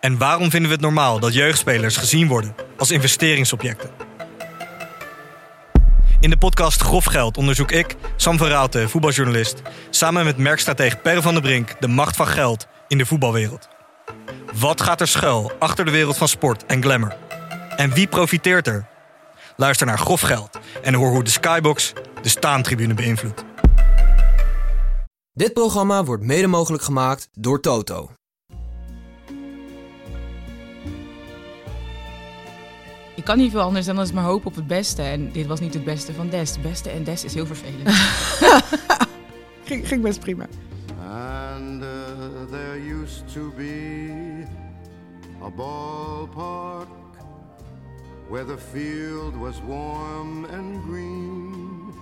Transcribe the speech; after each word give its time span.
En 0.00 0.18
waarom 0.18 0.50
vinden 0.50 0.68
we 0.68 0.74
het 0.74 0.84
normaal 0.84 1.20
dat 1.20 1.34
jeugdspelers 1.34 1.96
gezien 1.96 2.28
worden 2.28 2.54
als 2.76 2.90
investeringsobjecten? 2.90 3.90
In 6.20 6.30
de 6.30 6.36
podcast 6.36 6.82
Grof 6.82 7.04
Geld 7.04 7.36
onderzoek 7.36 7.70
ik, 7.70 7.96
Sam 8.16 8.38
van 8.38 8.88
voetbaljournalist, 8.88 9.62
samen 9.90 10.24
met 10.24 10.36
merkstratege 10.36 10.96
Per 10.96 11.22
van 11.22 11.32
der 11.32 11.42
Brink 11.42 11.80
de 11.80 11.88
macht 11.88 12.16
van 12.16 12.26
geld 12.26 12.66
in 12.88 12.98
de 12.98 13.06
voetbalwereld. 13.06 13.68
Wat 14.54 14.80
gaat 14.80 15.00
er 15.00 15.08
schuil 15.08 15.52
achter 15.58 15.84
de 15.84 15.90
wereld 15.90 16.16
van 16.16 16.28
sport 16.28 16.66
en 16.66 16.82
glamour? 16.82 17.16
En 17.76 17.92
wie 17.92 18.06
profiteert 18.06 18.66
er? 18.66 18.86
Luister 19.56 19.86
naar 19.86 19.98
Grof 19.98 20.20
Geld 20.20 20.58
en 20.82 20.94
hoor 20.94 21.10
hoe 21.10 21.24
de 21.24 21.30
Skybox 21.30 21.92
de 22.22 22.28
staantribune 22.28 22.94
beïnvloedt. 22.94 23.44
Dit 25.32 25.52
programma 25.52 26.04
wordt 26.04 26.22
mede 26.22 26.46
mogelijk 26.46 26.82
gemaakt 26.82 27.28
door 27.32 27.60
Toto. 27.60 28.10
Ik 33.18 33.24
kan 33.24 33.38
niet 33.38 33.50
veel 33.50 33.60
anders 33.60 33.86
dan 33.86 33.98
als 33.98 34.12
maar 34.12 34.24
hopen 34.24 34.46
op 34.46 34.54
het 34.54 34.66
beste. 34.66 35.02
En 35.02 35.32
dit 35.32 35.46
was 35.46 35.60
niet 35.60 35.74
het 35.74 35.84
beste 35.84 36.14
van 36.14 36.28
Des. 36.28 36.50
Het 36.50 36.62
beste 36.62 36.90
en 36.90 37.04
Des 37.04 37.24
is 37.24 37.34
heel 37.34 37.46
vervelend. 37.46 37.88
ging, 39.68 39.88
ging 39.88 40.02
best 40.02 40.20
prima. 40.20 40.46
And 41.00 41.82
uh, 41.82 41.88
there 42.50 42.78
used 43.00 43.32
to 43.32 43.52
be 43.56 44.44
a 45.42 45.50
ballpark 45.50 46.88
where 48.28 48.44
the 48.44 48.58
field 48.58 49.36
was 49.36 49.60
warm 49.66 50.44
and 50.44 50.82
green. 50.88 51.92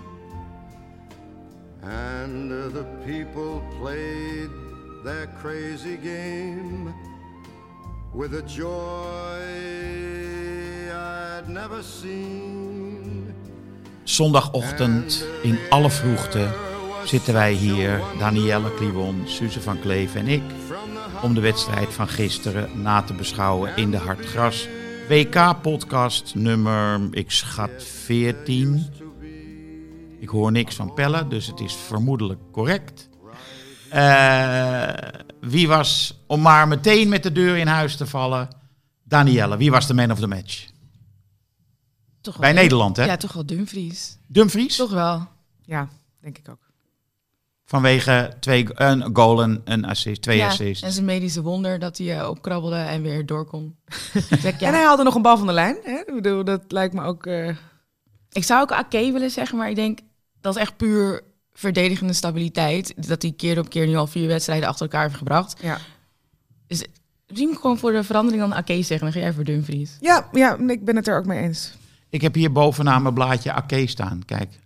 And 1.82 2.52
uh, 2.52 2.68
the 2.68 2.84
people 3.04 3.62
played 3.80 4.50
their 5.04 5.28
crazy 5.40 5.96
game 5.96 6.94
with 8.12 8.34
a 8.34 8.42
joy. 8.42 9.75
Zondagochtend 14.04 15.26
in 15.42 15.58
alle 15.70 15.90
vroegte 15.90 16.48
zitten 17.04 17.34
wij 17.34 17.52
hier, 17.52 18.00
Danielle 18.18 18.74
Kliwon, 18.74 19.22
Suze 19.24 19.60
van 19.60 19.80
Kleef 19.80 20.14
en 20.14 20.28
ik, 20.28 20.42
om 21.22 21.34
de 21.34 21.40
wedstrijd 21.40 21.92
van 21.92 22.08
gisteren 22.08 22.82
na 22.82 23.02
te 23.02 23.14
beschouwen 23.14 23.76
in 23.76 23.90
de 23.90 23.96
Hartgras 23.96 24.68
WK-podcast 25.08 26.34
nummer, 26.34 27.08
ik 27.10 27.30
schat 27.30 27.84
14. 27.84 28.86
Ik 30.20 30.28
hoor 30.28 30.52
niks 30.52 30.74
van 30.74 30.94
Pelle, 30.94 31.28
dus 31.28 31.46
het 31.46 31.60
is 31.60 31.74
vermoedelijk 31.74 32.40
correct. 32.52 33.08
Eh, 33.90 34.88
wie 35.40 35.68
was, 35.68 36.20
om 36.26 36.40
maar 36.40 36.68
meteen 36.68 37.08
met 37.08 37.22
de 37.22 37.32
deur 37.32 37.56
in 37.56 37.66
huis 37.66 37.96
te 37.96 38.06
vallen, 38.06 38.48
Danielle, 39.04 39.56
wie 39.56 39.70
was 39.70 39.86
de 39.86 39.94
man 39.94 40.10
of 40.10 40.18
the 40.18 40.26
match? 40.26 40.74
Toch 42.26 42.36
wel 42.36 42.52
Bij 42.52 42.62
Nederland, 42.62 42.96
hè? 42.96 43.04
Ja, 43.04 43.16
toch 43.16 43.32
wel 43.32 43.46
Dumfries. 43.46 44.18
Dumfries? 44.26 44.76
Toch 44.76 44.90
wel. 44.90 45.28
Ja, 45.62 45.88
denk 46.20 46.38
ik 46.38 46.48
ook. 46.48 46.58
Vanwege 47.64 48.32
twee, 48.40 48.66
een 48.74 49.10
goal 49.16 49.42
en 49.42 49.60
een 49.64 49.84
assist, 49.84 50.22
twee 50.22 50.36
ja, 50.36 50.46
assists. 50.46 50.82
En 50.84 50.92
zijn 50.92 51.04
medische 51.04 51.42
wonder 51.42 51.78
dat 51.78 51.98
hij 51.98 52.18
eh, 52.20 52.28
opkrabbelde 52.28 52.76
en 52.76 53.02
weer 53.02 53.26
door 53.26 53.44
kon. 53.44 53.76
Zeg, 54.40 54.60
ja. 54.60 54.66
En 54.66 54.74
hij 54.74 54.82
haalde 54.84 55.02
nog 55.02 55.14
een 55.14 55.22
bal 55.22 55.36
van 55.38 55.46
de 55.46 55.52
lijn. 55.52 55.76
Hè? 55.82 55.98
Ik 56.06 56.14
bedoel, 56.14 56.44
dat 56.44 56.62
lijkt 56.68 56.94
me 56.94 57.02
ook... 57.02 57.26
eh, 57.26 57.56
Ik 58.32 58.44
zou 58.44 58.62
ook 58.62 58.72
Ake 58.72 59.12
willen 59.12 59.30
zeggen, 59.30 59.58
maar 59.58 59.68
ik 59.70 59.76
denk 59.76 59.98
dat 60.40 60.54
is 60.56 60.60
echt 60.60 60.76
puur 60.76 61.22
verdedigende 61.52 62.12
stabiliteit. 62.12 63.08
Dat 63.08 63.22
hij 63.22 63.32
keer 63.32 63.58
op 63.58 63.68
keer 63.68 63.86
nu 63.86 63.96
al 63.96 64.06
vier 64.06 64.26
wedstrijden 64.28 64.68
achter 64.68 64.82
elkaar 64.86 65.02
heeft 65.02 65.16
gebracht. 65.18 65.58
ja. 65.62 65.78
Dus 66.66 66.84
misschien 67.26 67.56
gewoon 67.56 67.78
voor 67.78 67.92
de 67.92 68.04
verandering 68.04 68.42
dan 68.42 68.54
Ake 68.54 68.82
zeggen. 68.82 69.00
Dan 69.00 69.12
ga 69.12 69.18
jij 69.18 69.32
voor 69.32 69.44
Dumfries. 69.44 69.96
Ja, 70.00 70.28
ja, 70.32 70.58
ik 70.58 70.84
ben 70.84 70.96
het 70.96 71.08
er 71.08 71.18
ook 71.18 71.26
mee 71.26 71.40
eens. 71.42 71.74
Ik 72.16 72.22
heb 72.22 72.34
hier 72.34 72.52
bovenaan 72.52 73.02
mijn 73.02 73.14
blaadje 73.14 73.52
Ake 73.52 73.86
staan, 73.86 74.22
kijk. 74.24 74.58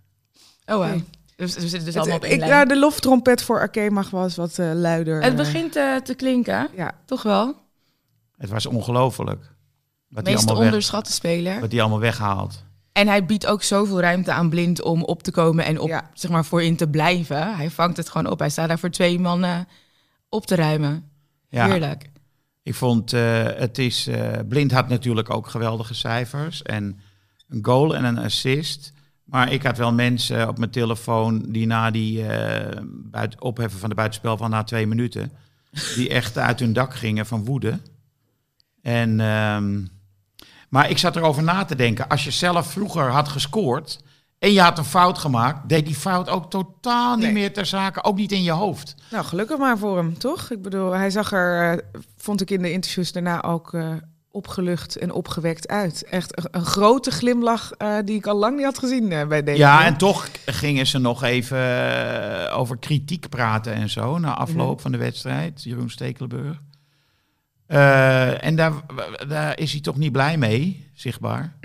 Oh, 0.65 0.75
wow. 0.75 0.85
Oké. 0.85 1.03
Dus 1.35 1.53
we 1.55 1.59
zitten 1.61 1.79
dus 1.79 1.87
Het- 1.87 1.95
allemaal 1.97 2.15
op 2.17 2.23
één 2.23 2.33
ik, 2.33 2.39
lijn. 2.39 2.51
ja, 2.51 2.65
de 2.65 2.77
loftrompet 2.79 3.43
voor 3.43 3.61
Ake 3.61 3.89
mag 3.91 4.09
wel 4.09 4.23
eens 4.23 4.35
wat 4.35 4.59
eh, 4.59 4.71
luider. 4.73 5.21
Het 5.21 5.31
eh, 5.31 5.37
begint 5.37 5.75
eh, 5.75 5.95
te 5.95 6.13
klinken, 6.15 6.69
ja. 6.75 6.91
toch 7.05 7.23
wel? 7.23 7.55
Het 8.37 8.49
was 8.49 8.65
ongelooflijk. 8.65 9.51
Wat 10.09 10.25
hij 10.25 10.33
Meest 10.33 10.51
onderschatte 10.51 11.11
speler. 11.11 11.59
wat 11.59 11.71
hij 11.71 11.81
allemaal 11.81 11.99
weghaalt. 11.99 12.63
En 12.91 13.07
hij 13.07 13.25
biedt 13.25 13.45
ook 13.45 13.63
zoveel 13.63 13.99
ruimte 13.99 14.31
aan 14.31 14.49
blind 14.49 14.81
om 14.81 15.03
op 15.03 15.23
te 15.23 15.31
komen 15.31 15.65
en 15.65 15.79
op, 15.79 15.87
Ja. 15.89 16.09
zeg 16.13 16.31
maar, 16.31 16.45
voorin 16.45 16.75
te 16.75 16.87
blijven. 16.89 17.55
Hij 17.55 17.69
vangt 17.69 17.97
het 17.97 18.09
gewoon 18.09 18.31
op. 18.31 18.39
Hij 18.39 18.49
staat 18.49 18.67
daar 18.67 18.79
voor 18.79 18.89
twee 18.89 19.19
mannen 19.19 19.67
op 20.29 20.45
te 20.45 20.55
ruimen. 20.55 21.09
Ja, 21.49 21.67
Heerlijk. 21.67 22.09
ik 22.63 22.75
vond 22.75 23.13
eh, 23.13 23.43
het 23.43 23.77
is. 23.77 24.07
eh, 24.07 24.29
Blind 24.47 24.71
had 24.71 24.87
natuurlijk 24.89 25.29
ook 25.29 25.47
geweldige 25.47 25.93
cijfers. 25.93 26.61
En 26.61 26.99
een 27.51 27.65
goal 27.65 27.95
en 27.95 28.03
een 28.03 28.17
assist. 28.17 28.93
Maar 29.23 29.51
ik 29.51 29.63
had 29.63 29.77
wel 29.77 29.93
mensen 29.93 30.47
op 30.47 30.57
mijn 30.57 30.71
telefoon 30.71 31.45
die 31.47 31.65
na 31.67 31.91
die 31.91 32.25
buiten, 32.87 33.41
opheffen 33.41 33.79
van 33.79 33.89
de 33.89 33.95
buitenspel 33.95 34.37
van 34.37 34.49
na 34.49 34.63
twee 34.63 34.87
minuten. 34.87 35.31
Die 35.95 36.09
echt 36.09 36.37
uit 36.37 36.59
hun 36.59 36.73
dak 36.73 36.95
gingen 36.95 37.25
van 37.25 37.45
woede. 37.45 37.79
En, 38.81 39.19
ehm, 39.19 39.85
maar 40.69 40.89
ik 40.89 40.97
zat 40.97 41.15
erover 41.15 41.43
na 41.43 41.65
te 41.65 41.75
denken. 41.75 42.07
Als 42.07 42.23
je 42.23 42.31
zelf 42.31 42.71
vroeger 42.71 43.09
had 43.11 43.27
gescoord 43.27 44.03
en 44.39 44.53
je 44.53 44.61
had 44.61 44.77
een 44.77 44.83
fout 44.85 45.17
gemaakt, 45.17 45.69
deed 45.69 45.85
die 45.85 45.95
fout 45.95 46.29
ook 46.29 46.49
totaal 46.49 47.15
niet 47.15 47.23
Nee. 47.23 47.33
meer 47.33 47.53
ter 47.53 47.65
zake. 47.65 48.03
Ook 48.03 48.15
niet 48.15 48.31
in 48.31 48.43
je 48.43 48.51
hoofd. 48.51 48.95
Nou, 49.11 49.25
gelukkig 49.25 49.57
maar 49.57 49.77
voor 49.77 49.97
hem, 49.97 50.17
toch? 50.17 50.51
Ik 50.51 50.61
bedoel, 50.61 50.91
hij 50.91 51.09
zag 51.09 51.31
er, 51.31 51.71
eh, 51.71 51.83
vond 52.17 52.41
ik 52.41 52.49
in 52.49 52.61
de 52.61 52.71
interviews 52.71 53.11
daarna 53.11 53.43
ook 53.43 53.73
eh, 53.73 53.93
opgelucht 54.31 54.95
en 54.97 55.11
opgewekt 55.11 55.67
uit. 55.67 56.03
Echt 56.03 56.53
een, 56.55 56.65
grote 56.65 57.11
glimlach 57.11 57.71
eh, 57.71 57.97
die 58.05 58.15
ik 58.15 58.27
al 58.27 58.37
lang 58.37 58.55
niet 58.55 58.65
had 58.65 58.79
gezien 58.79 59.11
eh, 59.11 59.27
bij 59.27 59.43
deze. 59.43 59.57
Ja, 59.57 59.85
en 59.85 59.97
toch 59.97 60.27
gingen 60.45 60.87
ze 60.87 60.97
nog 60.97 61.23
even 61.23 61.57
eh, 61.57 62.57
over 62.57 62.77
kritiek 62.77 63.29
praten 63.29 63.73
en 63.73 63.89
zo 63.89 64.17
na 64.17 64.33
afloop 64.35 64.73
Mhm. 64.73 64.81
van 64.81 64.91
de 64.91 64.97
wedstrijd. 64.97 65.63
Jeroen 65.63 65.89
Stekelenburg. 65.89 66.61
En 67.67 68.55
daar, 68.55 68.73
daar 69.27 69.59
is 69.59 69.71
hij 69.71 69.81
toch 69.81 69.97
niet 69.97 70.11
blij 70.11 70.37
mee, 70.37 70.89
zichtbaar. 70.93 71.57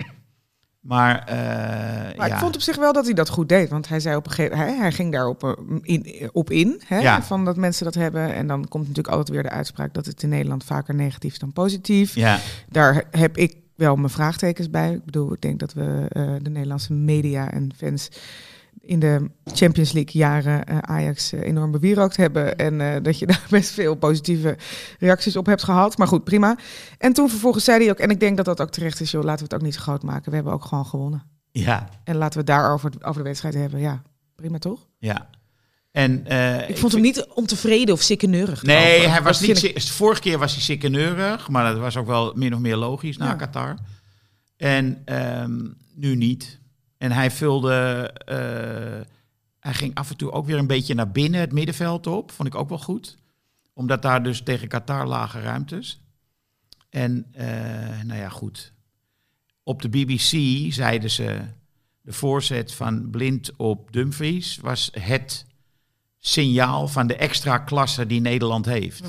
Maar, 0.87 1.23
eh, 1.25 2.17
Maar 2.17 2.27
ja. 2.27 2.33
ik 2.33 2.39
vond 2.39 2.55
op 2.55 2.61
zich 2.61 2.75
wel 2.75 2.93
dat 2.93 3.05
hij 3.05 3.13
dat 3.13 3.29
goed 3.29 3.49
deed. 3.49 3.69
Want 3.69 3.89
hij 3.89 3.99
zei 3.99 4.15
op 4.15 4.25
een 4.25 4.31
gegeven 4.31 4.57
hij, 4.57 4.75
hij 4.77 4.91
ging 4.91 5.11
daarop 5.11 5.43
eh, 5.43 5.51
in, 5.81 6.29
op 6.31 6.51
in. 6.51 6.81
Hè, 6.85 6.97
Ja. 6.99 7.23
Van 7.23 7.45
dat 7.45 7.55
mensen 7.57 7.85
dat 7.85 7.93
hebben. 7.93 8.33
En 8.33 8.47
dan 8.47 8.67
komt 8.67 8.87
natuurlijk 8.87 9.15
altijd 9.15 9.29
weer 9.29 9.43
de 9.43 9.49
uitspraak 9.49 9.93
dat 9.93 10.05
het 10.05 10.23
in 10.23 10.29
Nederland 10.29 10.63
vaker 10.63 10.95
negatief 10.95 11.37
dan 11.37 11.53
positief. 11.53 12.15
ja, 12.15 12.39
Daar 12.69 13.03
heb 13.11 13.37
ik 13.37 13.55
wel 13.75 13.95
mijn 13.95 14.09
vraagtekens 14.09 14.69
bij. 14.69 14.93
Ik 14.93 15.05
bedoel, 15.05 15.33
ik 15.33 15.41
denk 15.41 15.59
dat 15.59 15.73
we 15.73 16.05
eh, 16.09 16.23
de 16.41 16.49
Nederlandse 16.49 16.93
media 16.93 17.51
en 17.51 17.71
fans 17.77 18.09
in 18.87 18.99
de 18.99 19.29
Champions 19.45 19.91
League 19.91 20.13
jaren 20.21 20.65
eh, 20.65 20.77
Ajax 20.77 21.33
eh, 21.33 21.41
enorm 21.41 21.71
bewierookt 21.71 22.17
hebben. 22.17 22.57
En 22.57 22.81
eh, 22.81 23.03
dat 23.03 23.19
je 23.19 23.25
daar 23.31 23.45
best 23.49 23.69
veel 23.71 23.95
positieve 23.95 24.57
reacties 24.99 25.35
op 25.35 25.45
hebt 25.45 25.63
gehad. 25.63 25.97
Maar 25.97 26.07
goed, 26.07 26.23
prima. 26.23 26.57
En 26.97 27.13
toen 27.13 27.29
vervolgens 27.29 27.63
zei 27.63 27.79
hij 27.81 27.89
ook, 27.89 27.99
en 27.99 28.09
ik 28.09 28.19
denk 28.19 28.37
dat 28.37 28.45
dat 28.45 28.61
ook 28.61 28.69
terecht 28.71 28.99
is, 28.99 29.11
joh, 29.11 29.23
laten 29.23 29.37
we 29.39 29.43
het 29.43 29.53
ook 29.53 29.65
niet 29.67 29.75
zo 29.75 29.81
groot 29.81 30.03
maken. 30.03 30.29
We 30.29 30.35
hebben 30.35 30.53
ook 30.53 30.65
gewoon 30.65 30.85
gewonnen. 30.85 31.23
ja, 31.51 31.89
En 32.03 32.15
laten 32.15 32.33
we 32.33 32.51
het 32.51 32.59
daarover 32.61 32.91
over 33.01 33.21
de 33.21 33.27
wedstrijd 33.27 33.53
hebben. 33.53 33.79
Ja, 33.79 34.01
prima 34.35 34.57
toch? 34.57 34.87
ja. 34.97 35.29
En, 35.91 36.25
eh, 36.27 36.69
Ik 36.69 36.77
vond 36.77 36.91
hem 36.91 37.01
niet 37.01 37.25
ontevreden 37.33 37.93
of 37.93 38.01
sikkeneurig. 38.01 38.63
Nee, 38.63 39.07
hij 39.07 39.21
was 39.21 39.39
Dat 39.39 39.47
niet. 39.47 39.63
ik- 39.63 39.81
Vorige 39.81 40.21
keer 40.21 40.37
was 40.37 40.53
hij 40.53 40.61
sikkeneurig, 40.61 41.49
maar 41.49 41.71
dat 41.73 41.81
was 41.81 41.97
ook 41.97 42.05
wel 42.07 42.33
min 42.35 42.53
of 42.53 42.59
meer 42.59 42.75
logisch 42.75 43.17
na 43.17 43.25
Ja. 43.25 43.33
Qatar. 43.35 43.75
En 44.57 45.01
ehm, 45.05 45.59
nu 45.95 46.15
niet. 46.15 46.59
En 46.97 47.11
hij 47.11 47.31
vulde. 47.31 48.11
eh, 48.25 49.15
hij 49.59 49.73
ging 49.73 49.95
af 49.95 50.09
en 50.09 50.17
toe 50.17 50.31
ook 50.31 50.45
weer 50.45 50.57
een 50.57 50.67
beetje 50.67 50.93
naar 50.93 51.11
binnen 51.11 51.39
het 51.39 51.51
middenveld 51.51 52.07
op. 52.07 52.31
Vond 52.31 52.47
ik 52.47 52.55
ook 52.55 52.69
wel 52.69 52.79
goed. 52.79 53.17
Omdat 53.73 54.01
daar 54.01 54.23
dus 54.23 54.41
tegen 54.41 54.67
Qatar 54.67 55.07
lage 55.07 55.39
ruimtes. 55.41 56.01
En 56.89 57.25
eh, 57.31 58.01
nou 58.03 58.19
ja, 58.19 58.29
goed. 58.29 58.73
Op 59.63 59.81
de 59.81 59.89
BBC 59.89 60.31
zeiden 60.73 61.09
ze. 61.09 61.41
De 62.01 62.13
voorzet 62.13 62.73
van 62.73 63.09
Blind 63.09 63.55
op 63.55 63.91
Dumfries 63.91 64.57
was 64.57 64.89
het 64.99 65.45
signaal 66.19 66.87
van 66.87 67.07
de 67.07 67.15
extra 67.15 67.57
klasse 67.57 68.05
die 68.05 68.21
Nederland 68.21 68.65
heeft. 68.65 69.01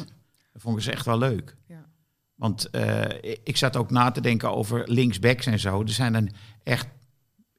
Dat 0.53 0.63
vond 0.63 0.77
ik 0.77 0.83
ze 0.83 0.91
echt 0.93 1.05
wel 1.05 1.19
leuk. 1.19 1.57
Ja. 1.67 1.87
Want 2.35 2.71
eh, 2.71 3.35
ik 3.45 3.57
zat 3.57 3.77
ook 3.77 3.91
na 3.91 4.11
te 4.11 4.21
denken 4.21 4.55
over 4.55 4.83
linksbacks 4.87 5.47
en 5.47 5.59
zo. 5.59 5.81
Er 5.83 5.89
zijn 5.89 6.13
dan 6.13 6.31
echt, 6.63 6.87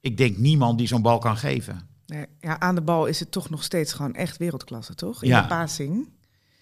ik 0.01 0.17
denk 0.17 0.37
niemand 0.37 0.77
die 0.77 0.87
zo'n 0.87 1.01
bal 1.01 1.17
kan 1.19 1.37
geven. 1.37 1.87
Nee, 2.05 2.25
ja, 2.39 2.59
aan 2.59 2.75
de 2.75 2.81
bal 2.81 3.05
is 3.05 3.19
het 3.19 3.31
toch 3.31 3.49
nog 3.49 3.63
steeds 3.63 3.93
gewoon 3.93 4.13
echt 4.13 4.37
wereldklasse, 4.37 4.95
toch? 4.95 5.23
In 5.23 5.29
Ja. 5.29 5.41
de 5.41 5.47
passing. 5.47 6.09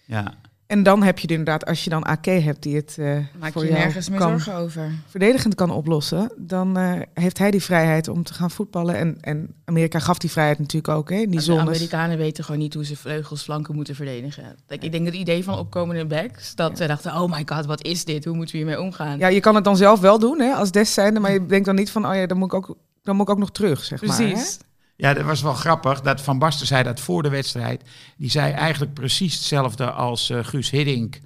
Ja, 0.04 0.34
En 0.66 0.82
dan 0.82 1.02
heb 1.02 1.16
je 1.16 1.22
het 1.22 1.30
inderdaad, 1.30 1.66
als 1.66 1.84
je 1.84 1.90
dan 1.90 2.02
AK 2.02 2.24
hebt 2.24 2.62
die 2.62 2.76
het 2.76 2.96
eh, 2.98 3.18
Maak 3.38 3.52
voor 3.52 3.64
je 3.64 3.72
nergens 3.72 4.08
meer 4.08 4.20
zorgen 4.20 4.54
over. 4.54 4.92
verdedigend 5.06 5.54
kan 5.54 5.70
oplossen, 5.70 6.32
dan 6.36 6.76
eh, 6.76 7.00
heeft 7.14 7.38
hij 7.38 7.50
die 7.50 7.62
vrijheid 7.62 8.08
om 8.08 8.22
te 8.22 8.34
gaan 8.34 8.50
voetballen. 8.50 8.96
En, 8.96 9.16
en 9.20 9.54
Amerika 9.64 9.98
gaf 9.98 10.18
die 10.18 10.30
vrijheid 10.30 10.58
natuurlijk 10.58 10.88
ook, 10.94 11.10
hè, 11.10 11.16
in 11.16 11.30
die 11.30 11.38
de 11.38 11.44
zones. 11.44 11.60
Amerikanen 11.66 12.18
weten 12.18 12.44
gewoon 12.44 12.60
niet 12.60 12.74
hoe 12.74 12.84
ze 12.84 12.96
vleugels 12.96 13.42
flanken 13.42 13.74
moeten 13.74 13.94
verdedigen. 13.94 14.56
Ik 14.68 14.92
denk 14.92 15.06
het 15.06 15.14
idee 15.14 15.44
van 15.44 15.58
opkomende 15.58 16.06
backs, 16.06 16.54
dat 16.54 16.76
ze 16.78 16.86
dachten, 16.86 17.14
oh 17.20 17.30
my 17.32 17.42
god, 17.46 17.66
wat 17.66 17.82
is 17.84 18.04
dit? 18.04 18.24
Hoe 18.24 18.36
moeten 18.36 18.54
we 18.56 18.62
hiermee 18.62 18.80
omgaan? 18.84 19.18
Ja, 19.18 19.28
je 19.28 19.40
kan 19.40 19.54
het 19.54 19.64
dan 19.64 19.76
zelf 19.76 20.00
wel 20.00 20.18
doen, 20.18 20.40
hè, 20.40 20.52
als 20.52 20.70
des 20.70 20.94
zijnde, 20.94 21.20
maar 21.20 21.32
je 21.32 21.46
denkt 21.46 21.66
dan 21.66 21.74
niet 21.74 21.90
van, 21.90 22.06
oh 22.08 22.14
ja, 22.14 22.26
dan 22.26 22.38
moet 22.38 22.52
ik 22.52 22.54
ook, 22.54 22.76
dan 23.08 23.16
moet 23.16 23.28
ik 23.28 23.32
ook 23.34 23.40
nog 23.40 23.50
terug, 23.52 23.84
zeg 23.84 24.02
maar. 24.02 24.16
Precies. 24.16 24.58
Ja, 24.96 25.14
dat 25.14 25.24
was 25.24 25.42
wel 25.42 25.52
grappig. 25.54 26.00
Dat 26.00 26.20
Van 26.20 26.38
Basten 26.38 26.66
zei 26.66 26.82
dat 26.82 27.00
voor 27.00 27.22
de 27.22 27.28
wedstrijd. 27.28 27.82
Die 28.16 28.30
zei 28.30 28.52
eigenlijk 28.52 28.94
precies 28.94 29.34
hetzelfde 29.34 29.90
als 29.90 30.30
eh, 30.30 30.38
Guus 30.42 30.70
Hiddink. 30.70 31.18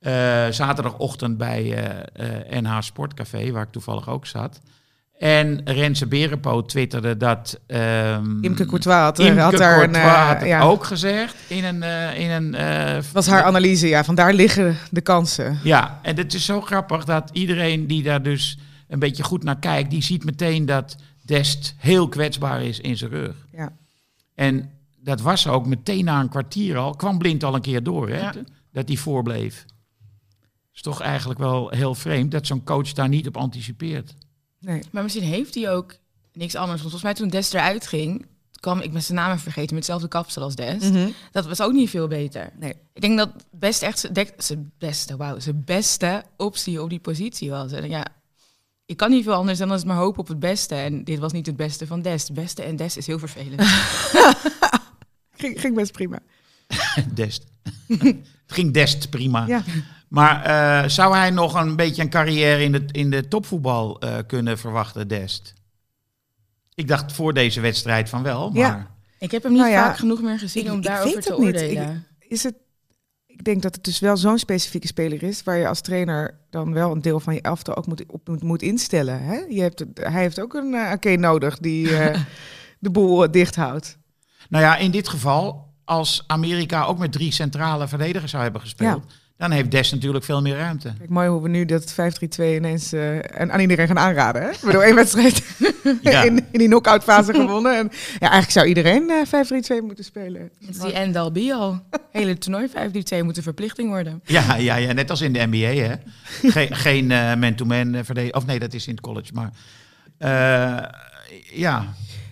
eh, 0.00 0.12
zaterdagochtend 0.50 1.36
bij 1.38 1.72
eh, 1.72 2.56
eh, 2.56 2.62
NH 2.62 2.76
Sportcafé, 2.80 3.50
waar 3.52 3.62
ik 3.62 3.70
toevallig 3.72 4.08
ook 4.08 4.26
zat. 4.26 4.60
En 5.18 5.60
Renze 5.64 6.06
Berenpoot 6.06 6.68
twitterde 6.68 7.16
dat... 7.16 7.60
ehm 7.66 8.44
Imke 8.44 8.66
Courtois 8.66 8.96
had, 8.96 9.18
Imke 9.18 9.40
had 9.40 9.56
daar 9.56 9.82
een, 9.82 9.90
Courtois 9.92 10.14
eh, 10.16 10.26
had 10.28 10.38
het 10.38 10.46
ja. 10.48 10.60
ook 10.60 10.84
gezegd 10.84 11.34
in 11.48 11.64
een... 11.64 11.82
eh, 11.82 12.18
in 12.20 12.30
een 12.30 12.54
eh, 12.54 13.02
was 13.12 13.26
haar 13.26 13.42
analyse, 13.42 13.88
ja, 13.88 14.04
van 14.04 14.14
daar 14.14 14.32
liggen 14.32 14.76
de 14.90 15.00
kansen. 15.00 15.58
Ja, 15.62 15.98
en 16.02 16.16
het 16.16 16.34
is 16.34 16.44
zo 16.44 16.60
grappig 16.60 17.04
dat 17.04 17.30
iedereen 17.32 17.86
die 17.86 18.02
daar 18.02 18.22
dus 18.22 18.58
een 18.88 18.98
beetje 18.98 19.22
goed 19.22 19.42
naar 19.44 19.58
kijkt... 19.58 19.90
die 19.90 20.02
ziet 20.02 20.24
meteen 20.24 20.66
dat 20.66 20.96
Dest 21.24 21.74
heel 21.78 22.08
kwetsbaar 22.08 22.62
is 22.62 22.80
in 22.80 22.96
zijn 22.96 23.10
rug. 23.10 23.46
Ja. 23.52 23.72
En 24.34 24.70
dat 25.00 25.20
was 25.20 25.46
ook 25.46 25.66
meteen 25.66 26.04
na 26.04 26.20
een 26.20 26.28
kwartier 26.28 26.76
al, 26.76 26.94
kwam 26.94 27.18
Blind 27.18 27.44
al 27.44 27.54
een 27.54 27.60
keer 27.60 27.82
door, 27.82 28.08
hè, 28.08 28.18
Ja. 28.20 28.34
dat 28.72 28.88
hij 28.88 28.96
voorbleef. 28.96 29.64
is 30.72 30.82
toch 30.82 31.00
eigenlijk 31.00 31.38
wel 31.40 31.68
heel 31.70 31.94
vreemd 31.94 32.30
dat 32.30 32.46
zo'n 32.46 32.64
coach 32.64 32.92
daar 32.92 33.08
niet 33.08 33.26
op 33.26 33.36
anticipeert. 33.36 34.14
Nee. 34.60 34.82
Maar 34.92 35.02
misschien 35.02 35.22
heeft 35.24 35.54
hij 35.54 35.70
ook 35.70 35.96
niks 36.32 36.54
anders. 36.54 36.80
Want 36.82 36.90
volgens 36.90 37.02
mij 37.02 37.14
toen 37.14 37.28
Des 37.28 37.52
eruit 37.52 37.86
ging, 37.86 38.26
kwam 38.60 38.80
ik 38.80 38.92
met 38.92 39.04
zijn 39.04 39.18
naam 39.18 39.30
even 39.30 39.42
vergeten, 39.42 39.74
met 39.74 39.86
hetzelfde 39.86 40.08
kapsel 40.08 40.42
als 40.42 40.54
Des. 40.54 40.90
Mhm. 40.90 41.08
Dat 41.32 41.46
was 41.46 41.60
ook 41.62 41.72
niet 41.72 41.90
veel 41.90 42.08
beter. 42.08 42.52
Nee. 42.58 42.74
Ik 42.92 43.00
denk 43.00 43.18
dat 43.18 43.30
best 43.50 43.82
echt 43.82 44.08
zijn 44.36 44.72
beste, 44.78 45.16
wauw, 45.16 45.38
zijn 45.38 45.62
beste 45.64 46.24
optie 46.36 46.82
op 46.82 46.90
die 46.90 47.00
positie 47.00 47.50
was. 47.50 47.72
En 47.72 47.88
ja, 47.88 48.06
ik 48.86 48.96
kan 48.96 49.10
niet 49.10 49.24
veel 49.24 49.32
anders 49.34 49.58
dan 49.58 49.70
als 49.70 49.84
maar 49.84 49.96
hopen 49.96 50.20
op 50.20 50.28
het 50.28 50.38
beste. 50.38 50.74
En 50.74 51.04
dit 51.04 51.18
was 51.18 51.32
niet 51.32 51.46
het 51.46 51.56
beste 51.56 51.86
van 51.86 52.02
Des. 52.02 52.22
Het 52.22 52.34
beste 52.34 52.62
en 52.62 52.76
Des 52.76 52.96
is 52.96 53.06
heel 53.06 53.18
vervelend. 53.18 53.62
Ging, 55.36 55.60
ging 55.60 55.74
best 55.74 55.92
prima. 55.92 56.18
Dest. 57.14 57.44
het 57.88 58.16
ging 58.56 58.72
Dest 58.72 59.10
prima. 59.10 59.46
Ja. 59.46 59.62
Maar 60.08 60.42
eh, 60.82 60.88
zou 60.88 61.14
hij 61.16 61.30
nog 61.30 61.54
een 61.54 61.76
beetje 61.76 62.02
een 62.02 62.10
carrière 62.10 62.62
in 62.62 62.72
de, 62.72 62.84
in 62.90 63.10
de 63.10 63.28
topvoetbal 63.28 64.00
eh, 64.00 64.16
kunnen 64.26 64.58
verwachten, 64.58 65.08
Dest? 65.08 65.52
Ik 66.74 66.88
dacht 66.88 67.12
voor 67.12 67.34
deze 67.34 67.60
wedstrijd 67.60 68.08
van 68.08 68.22
wel, 68.22 68.50
maar... 68.50 68.60
Ja. 68.60 68.90
ik 69.18 69.30
heb 69.30 69.42
hem 69.42 69.52
niet 69.52 69.60
Nou 69.60 69.72
ja, 69.72 69.84
vaak 69.86 69.96
genoeg 69.96 70.22
meer 70.22 70.38
gezien 70.38 70.64
ik- 70.64 70.70
om 70.72 70.76
ik 70.78 70.84
daarover 70.84 71.14
weet 71.14 71.22
te 71.22 71.30
het 71.32 71.38
niet. 71.40 71.48
oordelen. 71.54 72.06
Is 72.18 72.42
het, 72.42 72.54
ik 73.36 73.44
denk 73.44 73.62
dat 73.62 73.74
het 73.74 73.84
dus 73.84 73.98
wel 73.98 74.16
zo'n 74.16 74.38
specifieke 74.38 74.86
speler 74.86 75.22
is, 75.22 75.42
waar 75.42 75.56
je 75.56 75.68
als 75.68 75.80
trainer 75.80 76.38
dan 76.50 76.72
wel 76.72 76.92
een 76.92 77.02
deel 77.02 77.20
van 77.20 77.34
je 77.34 77.40
elftal 77.40 77.76
ook 77.76 77.86
moet, 77.86 78.04
op 78.06 78.42
moet, 78.42 78.62
instellen. 78.62 79.22
Hè? 79.22 79.36
Je 79.48 79.60
hebt, 79.60 79.84
hij 79.94 80.22
heeft 80.22 80.40
ook 80.40 80.54
een 80.54 80.98
uh, 81.04 81.16
nodig 81.16 81.58
die 81.58 81.96
eh, 81.96 82.20
de 82.78 82.90
boel 82.90 83.24
eh, 83.24 83.32
dicht 83.32 83.56
houdt. 83.56 83.98
Nou 84.48 84.64
ja, 84.64 84.76
in 84.76 84.90
dit 84.90 85.08
geval, 85.08 85.72
als 85.84 86.24
Amerika 86.26 86.84
ook 86.84 86.98
met 86.98 87.12
drie 87.12 87.32
centrale 87.32 87.88
verdedigers 87.88 88.30
zou 88.30 88.42
hebben 88.42 88.60
gespeeld, 88.60 89.04
dan 89.36 89.50
heeft 89.50 89.70
Des 89.70 89.92
natuurlijk 89.92 90.24
veel 90.24 90.42
meer 90.42 90.56
ruimte. 90.56 90.92
Kijk, 90.98 91.10
mooi 91.10 91.28
hoe 91.28 91.42
we 91.42 91.48
nu 91.48 91.64
dat 91.64 91.92
5-3-2 91.92 91.94
ineens 92.38 92.92
eh, 92.92 93.40
en 93.40 93.52
aan 93.52 93.60
iedereen 93.60 93.86
gaan 93.86 93.98
aanraden. 93.98 94.42
Hè? 94.42 94.50
Ik 94.50 94.60
bedoel, 94.64 94.82
één 94.82 94.94
wedstrijd 94.94 95.42
Ja. 96.02 96.22
in, 96.22 96.36
in 96.50 96.58
die 96.58 96.66
knock-out 96.68 97.02
fase 97.02 97.32
gewonnen. 97.34 97.76
En, 97.76 97.88
ja, 98.12 98.18
eigenlijk 98.18 98.50
zou 98.50 98.66
iedereen 98.66 99.10
eh 99.10 99.80
5-3-2 99.80 99.84
moeten 99.84 100.04
spelen. 100.04 100.42
Het 100.42 100.68
is 100.68 100.78
die 100.78 100.92
end 100.92 101.16
all 101.16 101.32
be 101.32 101.54
all. 101.54 101.80
Hele 102.10 102.38
toernooi 102.38 102.68
5-3-2 102.68 103.24
moet 103.24 103.36
een 103.36 103.42
verplichting 103.42 103.88
worden. 103.88 104.20
Ja, 104.24 104.54
ja, 104.56 104.76
ja, 104.76 104.92
net 104.92 105.10
als 105.10 105.20
in 105.20 105.32
de 105.32 105.46
NBA, 105.50 105.82
hè. 105.82 105.94
Geen, 106.50 106.74
geen 106.86 107.10
eh, 107.10 107.34
man-to-man 107.34 108.04
verdediger. 108.04 108.36
Of 108.36 108.46
nee, 108.46 108.58
dat 108.58 108.74
is 108.74 108.86
in 108.86 108.92
het 108.92 109.02
college, 109.02 109.32
maar... 109.32 109.50
eh, 110.18 110.88
ja, 111.58 111.80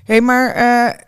Hé, 0.04 0.12
hey, 0.14 0.20
maar 0.20 0.50
eh, 0.54 0.98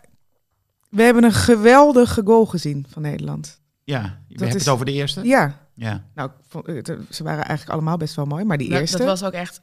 we 0.89 1.01
hebben 1.03 1.23
een 1.23 1.33
geweldige 1.33 2.21
goal 2.25 2.45
gezien 2.45 2.85
van 2.89 3.01
Nederland. 3.01 3.59
ja. 3.83 4.01
We 4.01 4.07
hebben 4.41 4.47
is- 4.47 4.53
het 4.65 4.73
over 4.73 4.85
de 4.85 4.91
eerste? 4.91 5.21
Ja, 5.23 5.64
Ja. 5.75 6.03
nou, 6.15 6.29
het- 6.65 6.97
ze 7.09 7.23
waren 7.23 7.43
eigenlijk 7.43 7.69
allemaal 7.69 7.97
best 7.97 8.15
wel 8.15 8.25
mooi, 8.25 8.43
maar 8.43 8.57
die 8.57 8.69
Dat, 8.69 8.79
eerste... 8.79 8.97
dat 8.97 9.07
was 9.07 9.23
ook 9.23 9.33
echt 9.33 9.61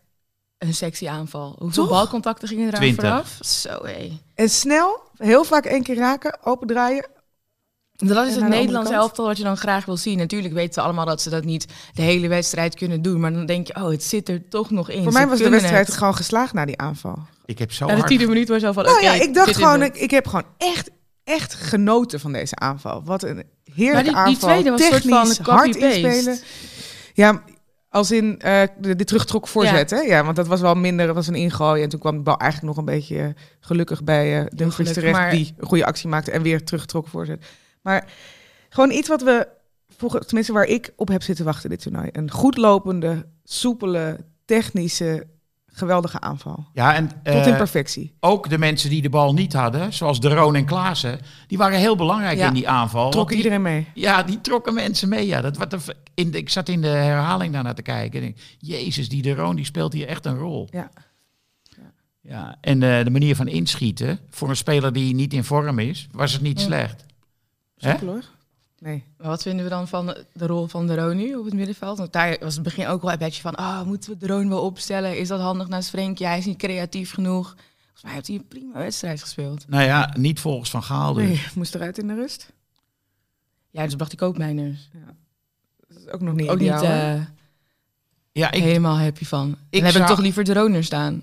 een 0.59 0.75
sexy 0.75 1.09
aanval. 1.09 1.57
Hoeveel 1.59 1.83
Toch? 1.83 1.93
balcontacten 1.93 2.49
gingen 2.49 2.67
eraan 2.67 2.81
20. 2.81 3.05
vooraf? 3.05 3.39
Zo 3.41 3.85
hé. 3.87 4.19
En 4.35 4.49
snel, 4.51 5.01
heel 5.17 5.45
vaak 5.45 5.65
één 5.65 5.83
keer 5.83 5.97
raken, 5.97 6.39
open 6.45 6.67
draaien. 6.67 7.07
Dat 7.93 8.27
is 8.27 8.35
het 8.35 8.49
kant? 8.73 8.91
elftal 8.91 9.27
wat 9.27 9.37
je 9.37 9.43
dan 9.43 9.57
graag 9.57 9.85
wil 9.85 9.97
zien. 9.97 10.19
Natuurlijk 10.19 10.55
weten 10.55 10.75
ze 10.75 10.81
allemaal 10.81 11.05
dat 11.07 11.23
ze 11.23 11.31
dat 11.31 11.45
niet 11.45 11.67
de 11.95 12.03
hele 12.03 12.29
wedstrijd 12.29 12.75
kunnen 12.75 13.03
doen. 13.03 13.21
Maar 13.21 13.33
dan 13.33 13.47
denk 13.47 13.67
je, 13.67 13.75
oh, 13.75 13.89
het 13.91 14.03
zit 14.03 14.29
er 14.29 14.49
toch 14.49 14.71
nog 14.71 14.89
in. 14.91 15.03
Voor 15.03 15.13
Ze 15.13 15.19
mij 15.19 15.29
was 15.29 15.39
de 15.39 15.49
wedstrijd 15.49 15.87
het. 15.87 15.97
gewoon 15.97 16.15
geslaagd 16.17 16.53
na 16.53 16.65
die 16.65 16.79
aanval. 16.79 17.19
Ik 17.45 17.59
heb 17.59 17.73
zo 17.73 17.85
Na 17.87 17.91
de 17.91 17.97
hard... 17.97 18.09
tiende 18.09 18.27
minuut 18.27 18.49
was 18.49 18.65
al 18.65 18.73
van, 18.73 18.85
Nou 18.85 18.97
oké, 18.97 19.05
ja, 19.05 19.13
ik 19.13 19.35
dacht 19.35 19.57
gewoon, 19.57 19.83
ik 19.83 20.11
heb 20.11 20.27
gewoon 20.27 20.45
echt, 20.59 20.91
echt 21.25 21.55
genoten 21.55 22.21
van 22.21 22.33
deze 22.33 22.57
aanval. 22.57 23.03
Wat 23.05 23.23
een 23.23 23.45
heerlijke 23.75 24.03
die- 24.03 24.13
die 24.13 24.15
aanval. 24.25 24.49
tweede 24.49 24.71
was 24.71 24.81
een 24.81 24.87
soort 24.87 25.03
Technisch, 25.03 25.37
van 25.43 25.55
hard 25.55 25.77
inspelen. 25.77 26.39
Ja, 27.15 27.43
als 27.89 28.11
in 28.11 28.39
eh, 28.41 28.63
de, 28.79 28.97
de 28.97 29.05
terugtrok 29.05 29.49
voorzet, 29.49 29.91
hè? 29.91 29.99
Ja, 30.01 30.25
want 30.25 30.37
dat 30.37 30.47
was 30.47 30.61
wel 30.61 30.75
minder, 30.75 31.07
dat 31.07 31.15
was 31.15 31.27
een 31.27 31.35
ingooi. 31.35 31.83
En 31.83 31.89
toen 31.89 32.01
kwam 32.01 32.17
de 32.17 32.23
bal 32.23 32.37
eigenlijk 32.37 32.75
nog 32.77 32.87
een 32.87 32.93
beetje 32.95 33.19
eh, 33.19 33.29
gelukkig 33.61 34.05
bij 34.05 34.39
eh 34.41 34.47
Dumfries 34.55 34.93
terecht, 34.93 35.13
maar- 35.19 35.31
die 35.31 35.55
een 35.59 35.67
goede 35.67 35.87
actie 35.87 36.09
maakte 36.09 36.31
en 36.31 36.43
weer 36.43 36.65
teruggetrokken 36.65 37.11
voorzet. 37.13 37.45
Maar 37.83 38.13
gewoon 38.69 38.91
iets 38.91 39.09
wat 39.09 39.23
we 39.23 39.49
vroeger, 39.97 40.21
tenminste 40.27 40.53
waar 40.53 40.65
ik 40.65 40.93
op 40.97 41.09
heb 41.09 41.23
zitten 41.23 41.45
wachten 41.45 41.71
dit 41.71 41.83
toernooi. 41.83 42.09
Een 42.13 42.31
goed 42.31 42.57
lopende, 42.57 43.27
soepele, 43.45 44.19
technische, 44.45 45.27
geweldige 45.73 46.21
aanval. 46.21 46.67
Ja, 46.73 46.95
en 46.95 47.09
Tot 47.09 47.17
eh, 47.23 47.47
in 47.47 47.57
perfectie. 47.57 48.15
ook 48.21 48.49
de 48.49 48.59
mensen 48.59 48.91
die 48.91 49.03
de 49.03 49.09
bal 49.09 49.33
niet 49.33 49.53
hadden, 49.53 49.93
zoals 49.93 50.21
De 50.21 50.35
Roon 50.35 50.55
en 50.55 50.65
Klaassen, 50.65 51.21
die 51.47 51.59
waren 51.59 51.79
heel 51.79 51.97
belangrijk 51.97 52.39
Ja. 52.39 52.47
in 52.49 52.55
die 52.55 52.69
aanval. 52.69 53.11
Trokken 53.11 53.37
die- 53.37 53.45
iedereen 53.45 53.63
mee. 53.65 53.87
Ja, 53.95 54.23
die 54.23 54.41
trokken 54.41 54.75
mensen 54.75 55.09
mee. 55.09 55.27
Ja. 55.27 55.41
Dat, 55.41 55.57
wat 55.57 55.95
in 56.15 56.31
de, 56.31 56.39
ik 56.39 56.49
zat 56.49 56.69
in 56.69 56.81
de 56.81 56.89
herhaling 56.89 57.53
daarnaar 57.53 57.75
te 57.75 57.83
kijken. 57.83 58.21
En 58.23 58.27
ik, 58.27 58.57
Jezus, 58.59 59.09
die 59.09 59.23
De 59.23 59.35
Roon 59.35 59.57
die 59.57 59.65
speelt 59.65 59.93
hier 59.93 60.07
echt 60.07 60.27
een 60.27 60.39
rol. 60.39 60.69
Ja. 60.71 60.91
Ja, 62.21 62.57
en 62.61 62.83
eh, 62.83 63.05
de 63.05 63.11
manier 63.11 63.37
van 63.37 63.49
inschieten, 63.49 64.19
voor 64.31 64.49
een 64.49 64.57
speler 64.57 64.93
die 64.93 65.15
niet 65.15 65.33
in 65.33 65.45
vorm 65.45 65.79
is, 65.79 66.09
was 66.13 66.33
het 66.33 66.43
niet 66.43 66.59
Ja. 66.61 66.67
slecht. 66.67 67.05
Hè? 67.79 67.95
Hoor. 68.07 68.23
Nee. 68.83 69.05
Maar 69.19 69.27
wat 69.29 69.43
vinden 69.43 69.65
we 69.65 69.71
dan 69.71 69.89
van 69.89 70.07
de 70.33 70.47
rol 70.47 70.67
van 70.67 70.87
de 70.87 70.95
Roon 70.95 71.17
nu 71.17 71.35
op 71.35 71.45
het 71.45 71.55
middenveld? 71.55 71.99
Want 71.99 72.13
daar 72.13 72.37
was 72.41 72.55
het 72.55 72.63
begin 72.63 72.87
ook 72.87 73.03
wel 73.03 73.13
een 73.13 73.19
beetje 73.19 73.43
van... 73.43 73.55
ah, 73.55 73.83
moeten 73.87 74.11
we 74.11 74.17
de 74.17 74.27
Roon 74.27 74.49
wel 74.49 74.63
opstellen? 74.63 75.19
Is 75.19 75.29
dat 75.29 75.41
handig 75.41 75.69
naast 75.69 75.89
Frenkie? 75.89 76.27
Hij 76.27 76.39
is 76.39 76.45
niet 76.47 76.59
creatief 76.59 77.13
genoeg. 77.13 77.47
Volgens 77.81 78.03
mij 78.03 78.13
heeft 78.13 78.27
hij 78.27 78.37
een 78.37 78.49
prima 78.49 78.79
wedstrijd 78.79 79.21
gespeeld. 79.21 79.69
Nou 79.69 79.83
ja, 79.85 80.15
niet 80.19 80.41
volgens 80.41 80.71
Van 80.71 80.83
Gaal 80.83 81.13
dus. 81.13 81.25
Nee, 81.25 81.41
moest 81.55 81.75
eruit 81.75 81.99
in 81.99 82.07
de 82.07 82.15
rust. 82.15 82.53
Ja, 83.71 83.85
dus 83.85 83.95
bracht 83.95 84.11
hij 84.19 84.21
koopmijners. 84.29 84.89
Dat 85.89 85.99
is 85.99 86.09
ook 86.09 86.21
nog 86.21 86.35
niet 86.35 86.49
Ook 86.49 86.57
ideaal, 86.61 86.81
niet 86.81 86.91
eh, 86.91 87.27
Ja, 88.33 88.51
ik, 88.51 88.63
helemaal 88.63 88.99
happy 88.99 89.25
van. 89.25 89.49
Dan 89.51 89.59
Ik 89.71 89.81
heb 89.81 89.89
ik 89.91 89.97
zou- 89.97 90.09
toch 90.09 90.19
liever 90.21 90.45
de 90.45 90.53
er 90.55 90.85
staan 90.85 91.23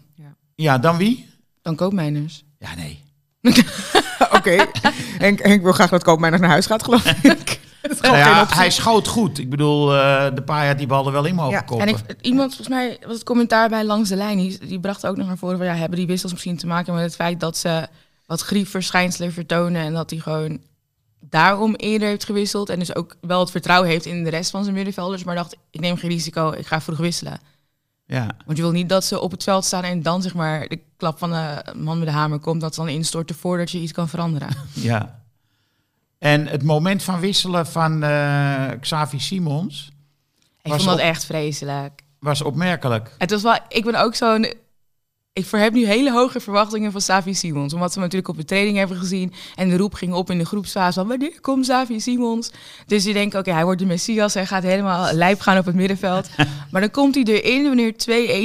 ja, 0.55 0.77
dan 0.77 0.97
wie? 0.97 1.29
dan 1.61 1.75
koopmijners. 1.75 2.43
Ja, 2.59 2.75
nee. 2.75 3.03
Oké. 4.39 4.65
Henk 5.17 5.61
wil 5.61 5.71
graag 5.71 5.89
dat 5.89 6.03
Koopmeiners 6.03 6.41
naar 6.41 6.51
huis 6.51 6.65
gaat, 6.65 6.83
geloof 6.83 7.05
ik. 7.05 7.59
Nou 8.01 8.17
ja, 8.17 8.45
hij 8.49 8.69
schoot 8.69 9.07
goed. 9.07 9.39
Ik 9.39 9.49
bedoel, 9.49 9.95
eh, 9.95 10.35
de 10.35 10.41
paai 10.41 10.67
had 10.67 10.77
die 10.77 10.87
bal 10.87 11.05
er 11.05 11.11
wel 11.11 11.25
in 11.25 11.35
mogen 11.35 11.51
Ja, 11.51 11.61
koppen. 11.61 11.87
En 11.87 11.93
ik, 11.93 12.21
iemand, 12.21 12.55
volgens 12.55 12.77
mij 12.77 12.97
was 13.05 13.13
het 13.13 13.23
commentaar 13.23 13.69
bij 13.69 13.83
Langs 13.83 14.09
de 14.09 14.15
Lijn, 14.15 14.37
die, 14.37 14.57
die 14.67 14.79
bracht 14.79 15.05
ook 15.05 15.17
nog 15.17 15.27
naar 15.27 15.37
voren 15.37 15.57
van 15.57 15.65
ja, 15.65 15.73
hebben 15.73 15.97
die 15.97 16.07
wissels 16.07 16.31
misschien 16.31 16.57
te 16.57 16.67
maken 16.67 16.93
met 16.93 17.03
het 17.03 17.15
feit 17.15 17.39
dat 17.39 17.57
ze 17.57 17.87
wat 18.25 18.41
griefverschijnselen 18.41 19.33
vertonen 19.33 19.81
en 19.81 19.93
dat 19.93 20.09
hij 20.09 20.19
gewoon 20.19 20.59
daarom 21.19 21.75
eerder 21.75 22.07
heeft 22.07 22.25
gewisseld 22.25 22.69
en 22.69 22.79
dus 22.79 22.95
ook 22.95 23.15
wel 23.21 23.39
het 23.39 23.51
vertrouwen 23.51 23.89
heeft 23.89 24.05
in 24.05 24.23
de 24.23 24.29
rest 24.29 24.51
van 24.51 24.63
zijn 24.63 24.75
middenvelders, 24.75 25.23
maar 25.23 25.35
dacht 25.35 25.55
ik 25.71 25.79
neem 25.79 25.97
geen 25.97 26.09
risico, 26.09 26.51
ik 26.51 26.67
ga 26.67 26.81
vroeg 26.81 26.97
wisselen. 26.97 27.39
Ja. 28.11 28.27
Want 28.45 28.57
je 28.57 28.63
wil 28.63 28.71
niet 28.71 28.89
dat 28.89 29.05
ze 29.05 29.19
op 29.19 29.31
het 29.31 29.43
veld 29.43 29.65
staan 29.65 29.83
en 29.83 30.01
dan 30.01 30.21
zeg 30.21 30.33
maar 30.33 30.67
de 30.67 30.79
klap 30.97 31.17
van 31.17 31.29
de 31.31 31.63
man 31.77 31.97
met 31.99 32.07
de 32.07 32.13
hamer 32.13 32.39
komt, 32.39 32.61
dat 32.61 32.73
ze 32.73 32.79
dan 32.79 32.89
instorten 32.89 33.35
voordat 33.35 33.71
je 33.71 33.79
iets 33.79 33.91
kan 33.91 34.09
veranderen. 34.09 34.49
Ja. 34.73 35.21
En 36.19 36.47
het 36.47 36.63
moment 36.63 37.03
van 37.03 37.19
wisselen 37.19 37.67
van 37.67 38.03
eh 38.03 38.65
Xavi 38.81 39.19
Simons. 39.19 39.91
Ik 40.61 40.71
vond 40.71 40.83
dat 40.83 40.93
op- 40.93 40.99
echt 40.99 41.25
vreselijk. 41.25 42.01
Was 42.19 42.41
opmerkelijk. 42.41 43.15
Het 43.17 43.31
was 43.31 43.41
wel, 43.41 43.57
ik 43.67 43.83
ben 43.83 43.95
ook 43.95 44.15
zo'n. 44.15 44.53
Ik 45.39 45.51
heb 45.51 45.73
nu 45.73 45.85
hele 45.85 46.11
hoge 46.11 46.39
verwachtingen 46.39 46.91
van 46.91 47.01
Savi 47.01 47.33
Simons. 47.33 47.73
Omdat 47.73 47.87
we 47.87 47.93
hem 47.93 48.03
natuurlijk 48.03 48.29
op 48.29 48.37
de 48.37 48.45
training 48.45 48.77
hebben 48.77 48.97
gezien. 48.97 49.33
En 49.55 49.69
de 49.69 49.77
roep 49.77 49.93
ging 49.93 50.13
op 50.13 50.29
in 50.29 50.37
de 50.37 50.45
groepsfase 50.45 50.99
van 50.99 51.07
wanneer 51.07 51.41
komt 51.41 51.65
Savi 51.65 51.99
Simons? 51.99 52.51
Dus 52.85 53.03
je 53.03 53.13
denkt, 53.13 53.35
oké, 53.35 53.51
hij 53.51 53.63
wordt 53.63 53.79
de 53.79 53.85
Messias. 53.85 54.33
Hij 54.33 54.45
gaat 54.45 54.63
helemaal 54.63 55.13
lijp 55.13 55.39
gaan 55.39 55.57
op 55.57 55.65
het 55.65 55.75
middenveld. 55.75 56.29
maar 56.71 56.81
dan 56.81 56.91
komt 56.91 57.15
hij 57.15 57.23
erin 57.23 57.63
wanneer 57.63 57.93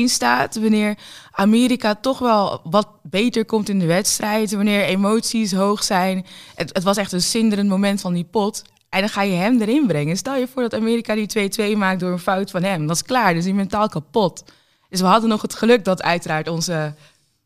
2-1 0.08 0.10
staat. 0.10 0.56
Wanneer 0.56 0.94
Amerika 1.30 1.94
toch 1.94 2.18
wel 2.18 2.60
wat 2.64 2.88
beter 3.02 3.44
komt 3.44 3.68
in 3.68 3.78
de 3.78 3.86
wedstrijd. 3.86 4.54
Wanneer 4.54 4.84
emoties 4.84 5.52
hoog 5.52 5.82
zijn. 5.82 6.26
Het, 6.54 6.70
het 6.72 6.82
was 6.82 6.96
echt 6.96 7.12
een 7.12 7.22
zinderend 7.22 7.68
moment 7.68 8.00
van 8.00 8.12
die 8.12 8.26
pot. 8.30 8.62
En 8.88 9.00
dan 9.00 9.08
ga 9.08 9.22
je 9.22 9.32
hem 9.32 9.60
erin 9.60 9.86
brengen. 9.86 10.16
Stel 10.16 10.36
je 10.36 10.48
voor 10.48 10.62
dat 10.62 10.74
Amerika 10.74 11.14
die 11.14 11.50
2-2 11.74 11.76
maakt 11.76 12.00
door 12.00 12.12
een 12.12 12.18
fout 12.18 12.50
van 12.50 12.62
hem. 12.62 12.86
Dat 12.86 12.96
is 12.96 13.02
klaar, 13.02 13.34
dus 13.34 13.44
hij 13.44 13.52
mentaal 13.52 13.88
kapot. 13.88 14.44
Dus 14.94 15.02
we 15.02 15.08
hadden 15.08 15.30
nog 15.30 15.42
het 15.42 15.54
geluk 15.54 15.84
dat 15.84 16.02
uiteraard 16.02 16.48
onze 16.48 16.94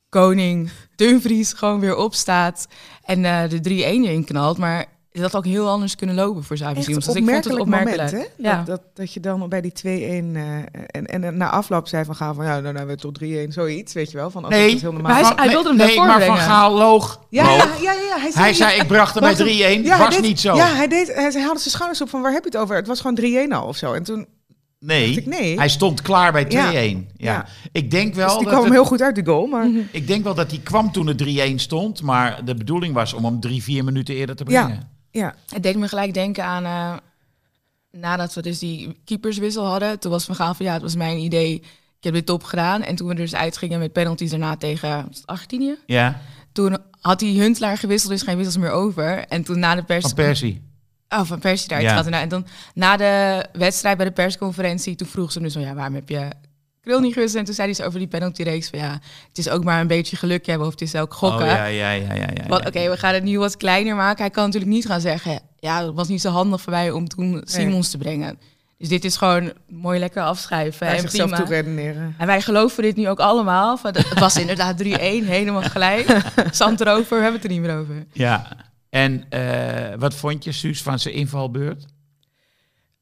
koning 0.09 0.71
Dumfries 0.97 1.53
gewoon 1.53 1.81
weer 1.81 1.97
opstaat 1.97 2.67
en 3.05 3.25
eh, 3.25 3.49
de 3.49 3.59
3-1 3.59 3.63
erin 3.73 4.25
knalt. 4.25 4.59
Maar 4.59 4.85
het 5.13 5.23
had 5.23 5.37
ook 5.37 5.45
heel 5.45 5.69
anders 5.69 5.97
kunnen 5.97 6.17
lopen 6.17 6.45
voor 6.45 6.57
Xavi 6.57 6.83
Simons. 6.83 7.05
Dus 7.07 7.15
ik 7.15 7.25
vond 7.25 7.45
het 7.45 7.59
opmerkelijk 7.59 8.13
moment, 8.13 8.29
hè? 8.39 8.49
Ja. 8.49 8.57
Dat, 8.57 8.67
dat, 8.67 8.81
dat 8.95 9.13
je 9.13 9.21
dan 9.21 9.49
bij 9.49 9.61
die 9.61 9.73
2-1 9.73 9.77
eh, 9.85 10.57
en, 10.87 11.07
en 11.07 11.37
na 11.37 11.51
afloop 11.51 11.89
zei 11.89 12.05
van 12.05 12.15
Gaal 12.17 12.35
van 12.35 12.45
ja, 12.45 12.51
nou, 12.51 12.63
nou 12.63 12.77
hebben 12.77 12.97
we 12.97 13.03
tot 13.03 13.49
3-1, 13.51 13.53
zoiets, 13.53 13.93
weet 13.93 14.11
je 14.11 14.17
wel. 14.17 14.31
Van, 14.31 14.43
dat 14.43 14.51
Nee, 14.51 14.75
is 14.75 14.81
heel 14.83 14.93
normaal. 14.93 15.13
Maar 15.13 15.23
hij- 15.25 15.33
hij 15.37 15.49
wilde 15.49 15.69
hem 15.69 15.77
nee, 15.79 15.87
daarvoor 15.87 16.07
maar 16.07 16.23
Van. 16.23 16.37
Gaal 16.37 16.73
loog. 16.75 17.21
ja, 17.29 17.43
Loog. 17.57 17.81
ja, 17.83 17.93
ja, 17.93 17.93
ja, 17.93 18.19
hij 18.21 18.31
zei, 18.31 18.45
Hij 18.45 18.53
zei, 18.55 18.81
ik 18.81 18.87
bracht 18.87 19.15
hem 19.15 19.23
bij 19.23 19.37
Wacht, 19.37 19.51
3-1. 19.51 19.85
ja, 19.85 19.97
hij 19.97 20.05
was 20.05 20.15
deed- 20.15 20.23
niet 20.25 20.41
zo. 20.41 20.55
Ja, 20.57 20.67
hij, 20.75 20.89
deed, 20.89 21.07
hij 21.15 21.31
hij 21.33 21.43
haalde 21.43 21.59
zijn 21.61 21.71
schouders 21.75 22.01
op 22.03 22.09
van 22.09 22.23
waar 22.23 22.33
heb 22.33 22.43
je 22.45 22.51
het 22.51 22.59
over? 22.59 22.77
Het 22.77 22.87
was 22.87 23.01
gewoon 23.01 23.19
3-1 23.49 23.53
al 23.53 23.67
of 23.67 23.77
zo. 23.77 23.93
En 23.93 24.03
toen, 24.03 24.27
nee, 24.79 25.07
dacht 25.07 25.19
ik, 25.19 25.27
nee. 25.27 25.57
hij 25.57 25.69
stond 25.69 26.03
klaar 26.03 26.33
bij 26.33 26.45
2-1. 26.45 26.49
Ja. 26.49 26.71
Ja. 26.71 27.03
Ja. 27.17 27.47
Ik, 27.73 27.91
denk 27.91 28.15
wel 28.15 28.27
dus 28.27 28.35
die 28.37 28.45
dat 28.45 28.53
kwam 28.53 28.65
het- 28.65 28.73
heel 28.73 28.85
goed 28.85 29.03
uit, 29.03 29.15
die 29.15 29.25
goal. 29.25 29.47
Maar 29.47 29.67
ik 29.93 30.07
denk 30.07 30.25
wel 30.25 30.35
dat 30.35 30.51
hij 30.51 30.61
kwam 30.61 30.93
toen 30.93 31.07
het 31.07 31.25
3-1 31.51 31.55
stond. 31.55 32.03
Maar 32.03 32.45
de 32.45 32.55
bedoeling 32.55 32.95
was 32.95 33.13
om 33.13 33.25
hem 33.25 33.41
drie, 33.41 33.63
vier 33.63 33.85
minuten 33.85 34.15
eerder 34.15 34.37
te 34.37 34.45
brengen. 34.45 34.91
ja, 35.11 35.35
Het 35.49 35.63
deed 35.63 35.77
me 35.77 35.89
gelijk 35.89 36.15
denken 36.15 36.45
aan 36.45 36.65
eh, 36.65 36.97
nadat 38.01 38.35
we 38.35 38.43
dus 38.43 38.59
die 38.59 39.01
keeperswissel 39.05 39.65
hadden. 39.67 39.99
Toen 39.99 40.11
was 40.11 40.25
Van 40.25 40.35
Gaal 40.35 40.55
van 40.55 40.67
ja, 40.67 40.73
het 40.73 40.83
was 40.83 40.97
mijn 40.97 41.19
idee. 41.19 41.55
Ik 41.99 42.05
heb 42.05 42.13
dit 42.15 42.27
top 42.27 42.43
gedaan. 42.43 42.83
En 42.83 42.97
toen 42.97 43.07
we 43.07 43.13
er 43.13 43.19
dus 43.19 43.35
uitgingen 43.35 43.79
met 43.79 43.93
penalties 43.93 44.31
daarna 44.31 44.57
tegen 44.57 45.09
Argentinië. 45.25 45.75
Ja, 45.87 46.21
Toen 46.53 46.77
had 47.01 47.21
hij 47.21 47.31
Huntelaar 47.31 47.79
gewisseld, 47.79 48.13
dus 48.13 48.23
geen 48.23 48.37
wissels 48.37 48.57
meer 48.57 48.71
over. 48.71 49.19
En 49.19 49.43
toen 49.43 49.59
na 49.59 49.75
de 49.75 49.83
pers... 49.83 50.05
van 50.05 50.15
Persie. 50.15 50.63
Oh, 51.09 51.25
van 51.25 51.39
Persie 51.39 51.69
daar. 51.69 51.83
Ja. 51.83 51.97
gaat 51.97 52.07
En 52.07 52.29
dan 52.29 52.47
na 52.75 52.97
de 52.97 53.45
wedstrijd 53.53 53.97
bij 53.97 54.07
de 54.07 54.13
persconferentie, 54.13 54.95
toen 54.95 55.09
vroeg 55.09 55.33
ze 55.33 55.39
hem 55.39 55.47
dus 55.47 55.57
van 55.57 55.63
ja, 55.63 55.75
waarom 55.75 55.95
heb 55.95 56.09
je 56.09 56.29
Krul 56.89 57.01
niet? 57.01 57.35
En 57.35 57.45
toen 57.45 57.55
zei 57.55 57.67
hij 57.67 57.75
ze 57.77 57.85
over 57.85 57.99
die 57.99 58.09
penaltyreeks 58.09 58.69
van 58.69 58.79
ja, 58.79 58.93
het 59.29 59.39
is 59.39 59.49
ook 59.49 59.65
maar 59.65 59.81
een 59.81 59.87
beetje 59.87 60.17
geluk 60.17 60.47
hebben 60.47 60.67
of 60.67 60.73
het 60.73 60.83
is 60.83 60.95
ook 60.95 61.15
gokken. 61.15 61.47
Oh, 61.47 61.53
ja, 61.53 61.65
ja, 61.65 61.91
ja, 61.91 62.15
ja. 62.15 62.29
ja, 62.35 62.57
oké, 62.57 62.91
we 62.91 62.97
gaan 62.97 63.15
het 63.15 63.23
nu 63.23 63.39
wat 63.39 63.57
kleiner 63.57 63.97
maken. 63.97 64.21
Hij 64.21 64.31
kan 64.31 64.45
natuurlijk 64.45 64.73
niet 64.73 64.87
gaan 64.87 65.01
zeggen, 65.01 65.41
ja, 65.57 65.85
het 65.85 65.95
was 65.95 66.09
niet 66.09 66.21
zo 66.21 66.31
handig 66.31 66.61
voor 66.61 66.73
mij 66.73 66.91
om 66.91 67.09
toen 67.09 67.41
Simons 67.45 67.91
te 67.91 67.99
brengen. 67.99 68.39
Dus 68.79 68.89
dit 68.89 69.05
is 69.05 69.17
gewoon 69.17 69.53
mooi 69.69 69.99
lekker 69.99 70.23
afschrijven. 70.23 70.87
bij 70.87 70.97
en 70.97 71.01
zichzelf 71.01 71.31
prima. 71.31 71.45
toe 71.45 71.55
redeneren. 71.55 72.15
En 72.19 72.27
wij 72.27 72.41
geloven 72.41 72.83
dit 72.83 72.97
nu 72.97 73.09
ook 73.09 73.21
allemaal. 73.21 73.77
Van, 73.77 73.95
het 73.95 74.19
was 74.19 74.37
inderdaad 74.37 74.83
3-1, 74.83 74.87
helemaal 74.89 75.63
gelijk. 75.63 76.21
Zand 76.51 76.81
erover, 76.81 77.17
we 77.17 77.23
hebben 77.23 77.41
het 77.41 77.45
er 77.45 77.51
niet 77.51 77.61
meer 77.61 77.77
over. 77.77 78.07
Ja. 78.13 78.68
En 78.91 79.29
eh, 79.29 79.99
wat 79.99 80.15
vond 80.15 80.45
je, 80.45 80.53
Suus, 80.53 80.83
van 80.83 80.99
zijn 80.99 81.15
invalbeurt? 81.15 81.87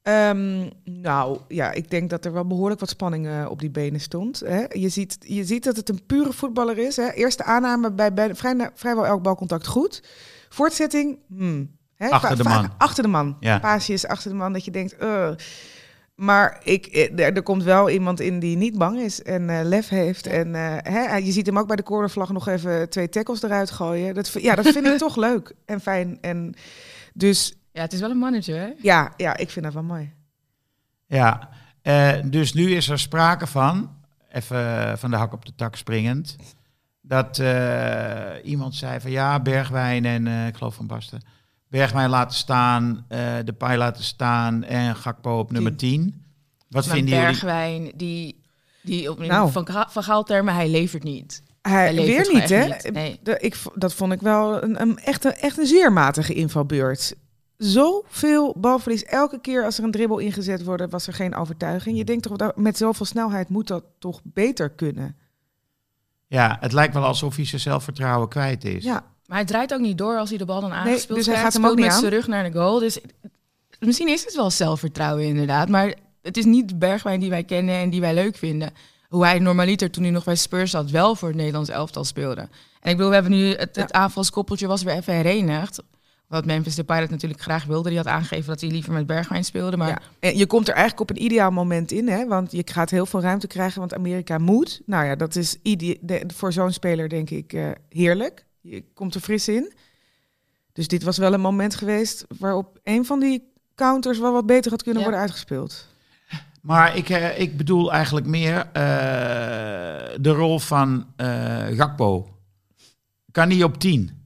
Ehm, 0.01 0.69
nou, 0.83 1.39
ja, 1.47 1.71
ik 1.71 1.89
denk 1.89 2.09
dat 2.09 2.25
er 2.25 2.33
wel 2.33 2.47
behoorlijk 2.47 2.79
wat 2.79 2.89
spanning 2.89 3.27
eh, 3.27 3.45
op 3.49 3.59
die 3.59 3.69
benen 3.69 3.99
stond. 3.99 4.39
Hè. 4.39 4.65
Je, 4.69 4.89
ziet, 4.89 5.17
je 5.19 5.45
ziet 5.45 5.63
dat 5.63 5.75
het 5.75 5.89
een 5.89 6.05
pure 6.05 6.33
voetballer 6.33 6.77
is. 6.77 6.95
Hè. 6.95 7.11
Eerste 7.11 7.43
aanname 7.43 7.91
bij, 7.91 8.13
bij 8.13 8.35
vrij, 8.35 8.69
vrijwel 8.73 9.05
elk 9.05 9.21
balcontact 9.21 9.67
goed. 9.67 10.03
Voortzetting, 10.49 11.19
hmm, 11.27 11.77
hè, 11.95 12.09
Achter 12.09 12.37
de 12.37 12.43
man. 12.43 12.73
Achter 12.77 13.03
de 13.03 13.09
man. 13.09 13.37
Ja. 13.39 13.59
Paasjes 13.59 14.07
achter 14.07 14.29
de 14.31 14.37
man, 14.37 14.53
dat 14.53 14.65
je 14.65 14.71
denkt... 14.71 14.97
eh. 14.97 15.31
Maar 16.17 16.59
ik, 16.63 16.85
eh, 16.85 17.19
er, 17.19 17.35
er 17.35 17.43
komt 17.43 17.63
wel 17.63 17.89
iemand 17.89 18.19
in 18.19 18.39
die 18.39 18.57
niet 18.57 18.77
bang 18.77 18.99
is 18.99 19.23
en 19.23 19.49
eh, 19.49 19.59
lef 19.63 19.89
heeft. 19.89 20.27
En 20.27 20.55
eh, 20.55 20.93
hè, 20.93 21.15
je 21.15 21.31
ziet 21.31 21.45
hem 21.45 21.57
ook 21.57 21.67
bij 21.67 21.75
de 21.75 21.83
cornervlag 21.83 22.31
nog 22.31 22.47
even 22.47 22.89
twee 22.89 23.09
tackles 23.09 23.43
eruit 23.43 23.71
gooien. 23.71 24.15
Dat, 24.15 24.31
ja, 24.31 24.55
dat 24.55 24.67
vind 24.67 24.85
ik 24.85 24.97
toch 25.07 25.15
leuk 25.15 25.53
en 25.65 25.81
fijn. 25.81 26.17
En 26.21 26.53
dus 27.13 27.55
Ja, 27.71 27.81
het 27.81 27.93
is 27.93 27.99
wel 27.99 28.09
een 28.09 28.17
mannetje, 28.17 28.53
hè? 28.53 28.69
ja, 28.77 29.13
ja, 29.17 29.37
ik 29.37 29.49
vind 29.49 29.65
dat 29.65 29.73
wel 29.73 29.83
mooi. 29.83 30.13
Ja, 31.05 31.49
eh, 31.81 32.13
dus 32.25 32.53
nu 32.53 32.75
is 32.75 32.89
er 32.89 32.99
sprake 32.99 33.47
van, 33.47 33.95
even 34.31 34.97
van 34.97 35.11
de 35.11 35.17
hak 35.17 35.33
op 35.33 35.45
de 35.45 35.55
tak 35.55 35.75
springend, 35.75 36.35
dat 37.01 37.39
eh, 37.39 38.31
iemand 38.43 38.75
zei 38.75 38.99
van 38.99 39.11
ja, 39.11 39.39
Bergwijn 39.39 40.05
en 40.05 40.27
eh, 40.27 40.47
ik 40.47 40.55
geloof 40.55 40.75
van 40.75 40.87
Basten, 40.87 41.21
Bergwijn 41.69 42.09
laten 42.09 42.37
staan, 42.37 43.05
eh 43.07 43.35
de 43.45 43.53
Pai 43.53 43.77
laten 43.77 44.03
staan 44.03 44.63
en 44.63 44.95
Gakpo 44.95 45.39
op 45.39 45.51
nummer 45.51 45.75
10. 45.75 46.25
Wat 46.69 46.85
Maar 46.85 46.95
vinden 46.95 47.13
jullie? 47.13 47.29
Bergwijn, 47.29 47.91
die, 47.95 48.41
die 48.83 49.11
op 49.11 49.19
Nou. 49.19 49.51
van, 49.51 49.67
van 49.89 50.03
Gaaltermen, 50.03 50.53
hij 50.53 50.69
levert 50.69 51.03
niet. 51.03 51.43
Hij, 51.61 51.73
Hij 51.83 51.93
levert 51.93 52.27
weer 52.27 52.39
niet, 52.41 52.49
hè? 52.49 52.65
niet, 52.65 52.93
nee. 52.93 53.19
De, 53.23 53.37
ik, 53.39 53.57
dat 53.75 53.93
vond 53.93 54.11
ik 54.13 54.21
wel 54.21 54.63
een, 54.63 54.81
een, 54.81 54.97
echt, 54.97 55.25
een, 55.25 55.33
echt 55.35 55.57
een 55.57 55.65
zeer 55.65 55.93
matige 55.93 56.33
invalbeurt. 56.33 57.15
Zoveel 57.57 58.55
balverlies. 58.57 59.03
Elke 59.03 59.41
keer 59.41 59.65
als 59.65 59.77
er 59.77 59.83
een 59.83 59.91
dribbel 59.91 60.17
ingezet 60.17 60.63
wordt, 60.63 60.91
was 60.91 61.07
er 61.07 61.13
geen 61.13 61.35
overtuiging. 61.35 61.97
Je 61.97 62.03
denkt 62.03 62.23
toch, 62.23 62.37
dat 62.37 62.57
met 62.57 62.77
zoveel 62.77 63.05
snelheid 63.05 63.49
moet 63.49 63.67
dat 63.67 63.83
toch 63.99 64.21
beter 64.23 64.69
kunnen? 64.69 65.15
Ja, 66.27 66.57
het 66.59 66.73
lijkt 66.73 66.93
wel 66.93 67.03
alsof 67.03 67.35
hij 67.35 67.45
zijn 67.45 67.61
zelfvertrouwen 67.61 68.29
kwijt 68.29 68.65
is. 68.65 68.83
Ja, 68.83 69.03
Maar 69.27 69.37
hij 69.37 69.45
draait 69.45 69.73
ook 69.73 69.79
niet 69.79 69.97
door 69.97 70.17
als 70.17 70.29
hij 70.29 70.37
de 70.37 70.45
bal 70.45 70.61
dan 70.61 70.71
aangespeeld 70.73 71.17
dus 71.17 71.27
hij 71.27 71.35
gaat 71.35 71.53
hem 71.53 71.65
ook 71.65 71.75
niet 71.75 71.85
met 71.85 71.93
zijn 71.93 72.11
rug 72.11 72.27
naar 72.27 72.51
de 72.51 72.57
goal. 72.59 72.79
Dus 72.79 72.99
misschien 73.79 74.07
is 74.07 74.23
het 74.25 74.35
wel 74.35 74.49
zelfvertrouwen 74.51 75.23
inderdaad. 75.25 75.69
Maar 75.69 75.93
het 76.21 76.37
is 76.37 76.45
niet 76.45 76.69
de 76.69 76.75
Bergwijn 76.75 77.19
die 77.19 77.29
wij 77.29 77.43
kennen 77.43 77.75
en 77.75 77.89
die 77.89 78.01
wij 78.01 78.13
leuk 78.13 78.37
vinden. 78.37 78.71
Hoe 79.09 79.25
hij 79.25 79.39
normaliter 79.39 79.91
toen 79.91 80.03
hij 80.03 80.11
nog 80.11 80.23
bij 80.23 80.35
Spurs 80.35 80.71
zat 80.71 80.89
wel 80.91 81.15
voor 81.15 81.27
het 81.27 81.37
Nederlands 81.37 81.69
elftal 81.69 82.03
speelde. 82.03 82.41
En 82.81 82.91
ik 82.91 82.95
bedoel, 82.97 83.07
we 83.07 83.13
hebben 83.13 83.31
nu 83.31 83.53
het, 83.55 83.75
het 83.75 83.91
aanvalskoppeltje 83.93 84.67
was 84.67 84.83
weer 84.83 84.95
even 84.95 85.13
herenigd. 85.13 85.81
Wat 86.27 86.45
Memphis 86.45 86.75
Depay 86.75 87.07
natuurlijk 87.09 87.41
graag 87.41 87.65
wilde. 87.65 87.89
Die 87.89 87.97
had 87.97 88.07
aangegeven 88.07 88.47
dat 88.47 88.61
hij 88.61 88.69
liever 88.69 88.93
met 88.93 89.05
Bergwijn 89.07 89.43
speelde. 89.45 89.77
Maar 89.77 89.87
ja. 89.89 89.99
En 90.19 90.37
je 90.37 90.45
komt 90.45 90.67
er 90.67 90.73
eigenlijk 90.73 91.09
op 91.09 91.15
een 91.17 91.23
ideaal 91.23 91.51
moment 91.51 91.91
in, 91.91 92.07
hè? 92.07 92.27
Want 92.27 92.51
je 92.51 92.61
gaat 92.65 92.89
heel 92.89 93.05
veel 93.05 93.21
ruimte 93.21 93.47
krijgen, 93.47 93.79
want 93.79 93.93
Amerika 93.93 94.37
moet. 94.37 94.81
Nou 94.85 95.05
ja, 95.05 95.15
dat 95.15 95.35
is 95.35 95.57
de- 95.61 96.23
voor 96.35 96.53
zo'n 96.53 96.71
speler 96.71 97.09
denk 97.09 97.29
ik 97.29 97.53
eh, 97.53 97.65
heerlijk. 97.89 98.45
Je 98.61 98.83
komt 98.93 99.15
er 99.15 99.21
fris 99.21 99.47
in. 99.47 99.73
Dus 100.73 100.87
dit 100.87 101.03
was 101.03 101.17
wel 101.17 101.33
een 101.33 101.41
moment 101.41 101.75
geweest 101.75 102.25
waarop 102.39 102.79
een 102.83 103.05
van 103.05 103.19
die 103.19 103.51
counters 103.75 104.19
wel 104.19 104.31
wat 104.31 104.45
beter 104.45 104.71
had 104.71 104.83
kunnen 104.83 105.01
Ja. 105.01 105.07
worden 105.09 105.25
uitgespeeld. 105.27 105.87
Maar 106.61 106.95
ik, 106.97 107.09
eh, 107.09 107.39
ik 107.39 107.57
bedoel 107.57 107.91
eigenlijk 107.93 108.25
meer 108.25 108.57
eh, 108.57 108.73
de 110.21 110.29
rol 110.29 110.59
van 110.59 111.13
eh 111.15 111.65
Gakpo. 111.67 112.37
Kan 113.31 113.47
niet 113.47 113.63
op 113.63 113.77
10. 113.79 114.21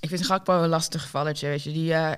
Ik 0.00 0.08
vind 0.08 0.26
Gakpo 0.26 0.62
een 0.62 0.68
lastig 0.68 1.02
gevalletje, 1.02 1.46
weet 1.48 1.62
je. 1.62 1.72
Die 1.72 1.94
eh, 1.94 2.12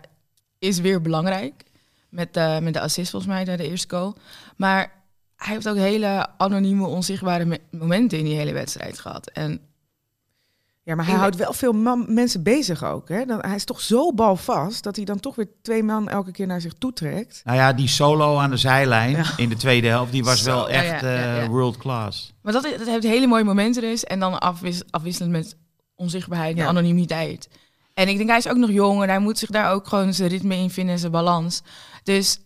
is 0.58 0.78
weer 0.80 1.00
belangrijk. 1.00 1.62
Met, 2.08 2.36
eh, 2.36 2.58
met 2.58 2.72
de 2.74 2.80
assist 2.80 3.10
volgens 3.10 3.32
mij, 3.32 3.44
bij 3.44 3.56
de 3.56 3.68
eerste 3.68 3.96
goal. 3.96 4.16
Maar 4.56 4.92
hij 5.36 5.54
heeft 5.54 5.68
ook 5.68 5.76
hele 5.76 6.28
anonieme, 6.38 6.86
onzichtbare 6.86 7.44
me- 7.44 7.60
momenten 7.70 8.18
in 8.18 8.24
die 8.24 8.34
hele 8.36 8.52
wedstrijd 8.52 8.98
gehad. 8.98 9.30
En 9.30 9.60
Ja, 10.86 10.94
maar 10.94 11.06
hij 11.06 11.14
houdt 11.14 11.36
wel 11.36 11.52
veel 11.52 11.72
man- 11.72 12.04
mensen 12.08 12.42
bezig 12.42 12.84
ook. 12.84 13.08
Hè? 13.08 13.24
Dan, 13.24 13.38
hij 13.40 13.54
is 13.54 13.64
toch 13.64 13.80
zo 13.80 14.12
balvast 14.12 14.82
dat 14.82 14.96
hij 14.96 15.04
dan 15.04 15.20
toch 15.20 15.34
weer 15.34 15.48
twee 15.62 15.82
man 15.82 16.08
elke 16.08 16.30
keer 16.30 16.46
naar 16.46 16.60
zich 16.60 16.72
toe 16.78 16.92
trekt. 16.92 17.40
Nou 17.44 17.56
ja, 17.58 17.72
die 17.72 17.88
solo 17.88 18.38
aan 18.38 18.50
de 18.50 18.56
zijlijn 18.56 19.24
in 19.36 19.48
de 19.48 19.56
tweede 19.56 19.88
helft, 19.88 20.12
die 20.12 20.24
was 20.24 20.42
Zo, 20.42 20.54
wel 20.54 20.68
echt 20.70 21.00
ja, 21.00 21.10
ja, 21.10 21.34
eh, 21.36 21.42
ja. 21.42 21.48
world 21.48 21.76
class. 21.76 22.32
Maar 22.42 22.52
dat, 22.52 22.62
dat 22.62 22.86
heeft 22.86 23.04
hele 23.04 23.26
mooie 23.26 23.44
momenten 23.44 23.82
dus. 23.82 24.04
En 24.04 24.20
dan 24.20 24.38
afwis, 24.40 24.82
afwisselend 24.90 25.32
met 25.32 25.56
onzichtbaarheid 25.94 26.56
en 26.56 26.62
Ja. 26.62 26.68
anonimiteit. 26.68 27.48
En 27.94 28.08
ik 28.08 28.16
denk, 28.16 28.28
hij 28.28 28.38
is 28.38 28.48
ook 28.48 28.56
nog 28.56 28.70
jong 28.70 29.02
en 29.02 29.08
hij 29.08 29.18
moet 29.18 29.38
zich 29.38 29.50
daar 29.50 29.72
ook 29.72 29.88
gewoon 29.88 30.14
zijn 30.14 30.28
ritme 30.28 30.54
in 30.56 30.70
vinden 30.70 30.94
en 30.94 31.00
zijn 31.00 31.12
balans. 31.12 31.62
Dus 32.02 32.40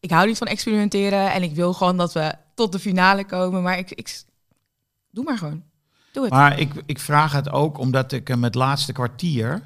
ik 0.00 0.10
hou 0.10 0.26
niet 0.26 0.38
van 0.38 0.46
experimenteren 0.46 1.32
en 1.32 1.42
ik 1.42 1.54
wil 1.54 1.72
gewoon 1.72 1.96
dat 1.96 2.12
we 2.12 2.34
tot 2.54 2.72
de 2.72 2.78
finale 2.78 3.24
komen. 3.24 3.62
Maar 3.62 3.78
ik, 3.78 3.90
ik 3.90 4.22
doe 5.10 5.24
maar 5.24 5.38
gewoon. 5.38 5.62
Doe 6.12 6.24
het. 6.24 6.32
Maar 6.32 6.58
ik, 6.58 6.72
ik 6.86 6.98
vraag 6.98 7.32
het 7.32 7.50
ook 7.50 7.78
omdat 7.78 8.12
ik 8.12 8.28
hem 8.28 8.44
het 8.44 8.54
laatste 8.54 8.92
kwartier, 8.92 9.62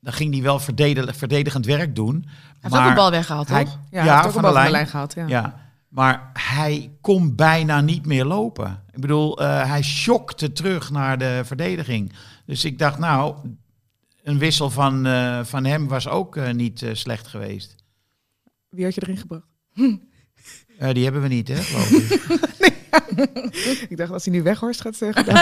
dan 0.00 0.12
ging 0.12 0.32
hij 0.32 0.42
wel 0.42 0.58
verdedig- 0.58 1.16
verdedigend 1.16 1.66
werk 1.66 1.94
doen. 1.96 2.22
hij 2.24 2.32
heeft 2.60 2.74
maar 2.74 2.82
ook 2.82 2.88
een 2.88 2.94
bal 2.94 3.10
weggehaald, 3.10 3.48
hij- 3.48 3.64
toch? 3.64 3.78
Ja, 3.90 4.04
Ja, 4.04 4.04
hij 4.04 4.14
heeft 4.14 4.26
ook 4.26 4.32
van 4.32 4.44
een 4.44 4.48
de 4.48 4.54
bal 4.54 4.62
van 4.62 4.72
lijn. 4.72 4.86
gehad. 4.86 5.14
Ja. 5.14 5.26
Ja, 5.26 5.60
maar 5.88 6.30
hij 6.32 6.90
kon 7.00 7.34
bijna 7.34 7.80
niet 7.80 8.06
meer 8.06 8.24
lopen. 8.24 8.82
Ik 8.90 9.00
bedoel, 9.00 9.38
eh, 9.40 9.66
hij 9.68 9.82
schokte 9.82 10.52
terug 10.52 10.90
naar 10.90 11.18
de 11.18 11.40
verdediging. 11.44 12.12
Dus 12.46 12.64
ik 12.64 12.78
dacht, 12.78 12.98
nou, 12.98 13.36
een 14.22 14.38
wissel 14.38 14.70
van, 14.70 15.06
eh, 15.06 15.40
van 15.44 15.64
hem 15.64 15.88
was 15.88 16.08
ook 16.08 16.36
eh, 16.36 16.52
niet 16.52 16.82
eh, 16.82 16.94
slecht 16.94 17.26
geweest. 17.26 17.74
Wie 18.68 18.84
had 18.84 18.94
je 18.94 19.02
erin 19.02 19.16
gebracht? 19.16 19.46
Eh, 20.78 20.94
die 20.94 21.04
hebben 21.04 21.22
we 21.22 21.28
niet, 21.28 21.48
hè, 21.48 21.56
geloof 21.56 21.90
ik. 21.90 22.20
Ik 23.88 23.96
dacht, 23.96 24.10
als 24.12 24.24
hij 24.24 24.34
nu 24.34 24.42
Weghorst 24.42 24.80
gaat 24.80 24.96
zeggen... 24.96 25.24
dan- 25.26 25.36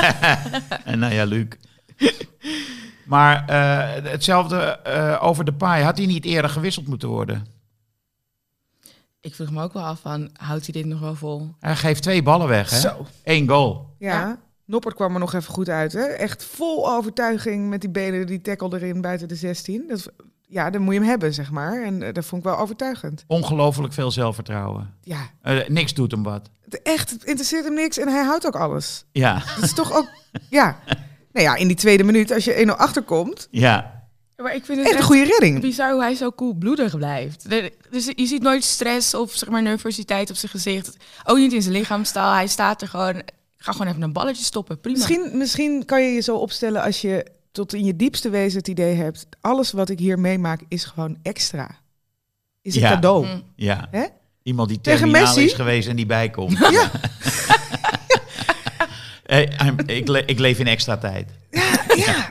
en 0.84 0.98
nou 0.98 1.12
ja, 1.14 1.24
Luc. 1.24 1.46
Maar 3.06 3.44
eh, 3.48 4.10
hetzelfde 4.10 4.56
eh, 4.56 5.18
over 5.22 5.44
de 5.44 5.52
paai. 5.52 5.84
Had 5.84 5.96
hij 5.98 6.06
niet 6.06 6.24
eerder 6.24 6.50
gewisseld 6.50 6.86
moeten 6.88 7.08
worden? 7.08 7.46
Ik 9.20 9.34
vroeg 9.34 9.50
me 9.50 9.62
ook 9.62 9.72
wel 9.72 9.82
af 9.82 10.00
van, 10.00 10.30
houdt 10.32 10.64
hij 10.64 10.82
dit 10.82 10.90
nog 10.90 11.00
wel 11.00 11.14
vol? 11.14 11.54
Hij 11.60 11.76
geeft 11.76 12.02
twee 12.02 12.22
ballen 12.22 12.48
weg, 12.48 12.70
hè? 12.70 12.78
Zo. 12.78 13.06
Eén 13.24 13.48
goal. 13.48 13.94
Ja. 13.98 14.12
Ja. 14.20 14.38
Noppert 14.64 14.94
kwam 14.94 15.14
er 15.14 15.20
nog 15.20 15.34
even 15.34 15.52
goed 15.52 15.68
uit. 15.68 15.92
Hè? 15.92 16.02
Echt 16.04 16.44
vol 16.44 16.90
overtuiging 16.90 17.68
met 17.68 17.80
die 17.80 17.90
benen, 17.90 18.26
die 18.26 18.40
tackle 18.40 18.74
erin 18.74 19.00
buiten 19.00 19.28
de 19.28 19.34
16. 19.34 19.84
Dat, 19.88 20.12
ja, 20.50 20.70
dan 20.70 20.82
moet 20.82 20.94
je 20.94 21.00
hem 21.00 21.08
hebben, 21.08 21.34
zeg 21.34 21.50
maar. 21.50 21.82
En 21.82 22.02
eh, 22.02 22.12
dat 22.12 22.24
vond 22.24 22.44
ik 22.44 22.48
wel 22.50 22.58
overtuigend. 22.58 23.24
Ongelooflijk 23.26 23.92
veel 23.92 24.10
zelfvertrouwen. 24.10 24.94
Ja, 25.02 25.20
Eh, 25.42 25.68
niks 25.68 25.94
doet 25.94 26.10
hem 26.10 26.22
wat. 26.22 26.50
echt, 26.82 27.10
het 27.10 27.24
interesseert 27.24 27.64
hem 27.64 27.74
niks 27.74 27.98
en 27.98 28.08
hij 28.08 28.24
houdt 28.24 28.46
ook 28.46 28.56
alles. 28.56 29.04
Ja, 29.12 29.42
Dat 29.54 29.64
is 29.64 29.72
toch 29.74 29.92
ook... 29.92 30.08
Ja. 30.50 30.78
Nou 31.32 31.46
ja, 31.46 31.54
in 31.56 31.66
die 31.66 31.76
tweede 31.76 32.02
minuut, 32.04 32.32
als 32.32 32.44
je 32.44 32.66
1-0 32.66 32.76
achterkomt, 32.76 33.48
ja. 33.50 33.98
Ja, 34.36 34.42
maar 34.46 34.54
ik 34.54 34.64
vind 34.64 34.78
het 34.78 34.86
echt 34.88 34.98
een 34.98 35.04
goede 35.04 35.24
redding. 35.24 35.60
bizar 35.60 35.92
hoe 35.92 36.00
hij 36.02 36.14
zo 36.14 36.30
koelbloedig 36.30 36.96
blijft. 36.96 37.48
Dus 37.90 38.10
je 38.16 38.26
ziet 38.26 38.42
nooit 38.42 38.64
stress 38.64 39.14
of 39.14 39.32
zeg 39.32 39.48
maar 39.48 39.62
nervositeit 39.62 40.30
op 40.30 40.36
zijn 40.36 40.52
gezicht. 40.52 40.96
Ook 41.24 41.36
niet 41.36 41.52
in 41.52 41.62
zijn 41.62 41.74
lichaamstaal. 41.74 42.34
Hij 42.34 42.46
staat 42.46 42.82
er 42.82 42.88
gewoon. 42.88 43.16
Ik 43.16 43.32
ga 43.56 43.72
gewoon 43.72 43.86
even 43.86 44.02
een 44.02 44.12
balletje 44.12 44.44
stoppen. 44.44 44.80
Prima. 44.80 44.96
Misschien, 44.98 45.30
misschien 45.38 45.84
kan 45.84 46.02
je 46.02 46.08
je 46.12 46.20
zo 46.20 46.36
opstellen 46.36 46.82
als 46.82 47.00
je 47.00 47.26
tot 47.52 47.72
in 47.74 47.84
je 47.84 47.96
diepste 47.96 48.30
wezen 48.30 48.58
het 48.58 48.68
idee 48.68 48.94
hebt... 48.94 49.26
alles 49.40 49.72
wat 49.72 49.88
ik 49.88 49.98
hier 49.98 50.18
meemaak 50.18 50.60
is 50.68 50.84
gewoon 50.84 51.18
extra. 51.22 51.70
Is 52.62 52.74
een 52.74 52.80
Ja. 52.80 52.90
cadeau. 52.92 53.26
Mm. 53.26 53.42
ja. 53.56 53.88
Hè? 53.90 54.04
Iemand 54.42 54.68
die 54.68 54.80
Tegen 54.80 54.98
terminaal 54.98 55.26
Messi? 55.34 55.44
is 55.44 55.52
geweest 55.52 55.88
en 55.88 55.96
die 55.96 56.06
bijkomt. 56.06 56.58
Ja. 56.70 56.90
I'm- 59.66 59.78
ik, 59.86 60.08
le- 60.08 60.22
ik 60.26 60.38
leef 60.38 60.58
in 60.58 60.66
extra 60.66 60.96
tijd. 60.98 61.28
ja. 61.96 62.30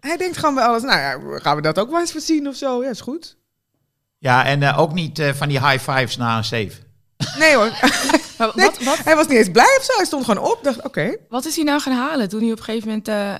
Hij 0.00 0.16
denkt 0.16 0.36
gewoon 0.36 0.54
bij 0.54 0.64
alles, 0.64 0.82
nou 0.82 0.98
ja, 0.98 1.38
gaan 1.38 1.56
we 1.56 1.62
dat 1.62 1.78
ook 1.78 1.90
wel 1.90 2.00
eens 2.00 2.12
voorzien 2.12 2.48
of 2.48 2.56
zo? 2.56 2.82
Ja, 2.84 2.90
is 2.90 3.00
goed. 3.00 3.36
Ja, 4.18 4.44
en 4.44 4.62
eh, 4.62 4.78
ook 4.78 4.92
niet 4.92 5.18
eh, 5.18 5.32
van 5.32 5.48
die 5.48 5.66
high 5.68 5.90
fives 5.90 6.16
na 6.16 6.36
een 6.36 6.44
save. 6.44 6.72
Nee 7.38 7.54
hoor, 7.54 7.70
Nee, 8.54 8.66
wat, 8.66 8.82
wat, 8.84 8.98
hij 9.04 9.16
was 9.16 9.26
niet 9.28 9.38
eens 9.38 9.50
blij 9.50 9.76
of 9.78 9.84
zo. 9.84 9.92
Hij 9.96 10.04
stond 10.04 10.24
gewoon 10.24 10.44
op, 10.44 10.58
dacht 10.62 10.82
oké. 10.82 11.16
wat 11.28 11.44
is 11.44 11.56
hij 11.56 11.64
nou 11.64 11.80
gaan 11.80 11.92
halen 11.96 12.28
toen 12.28 12.40
hij 12.42 12.52
op 12.52 12.58
een 12.58 12.64
gegeven 12.64 12.88
moment 12.88 13.08
eh, 13.08 13.34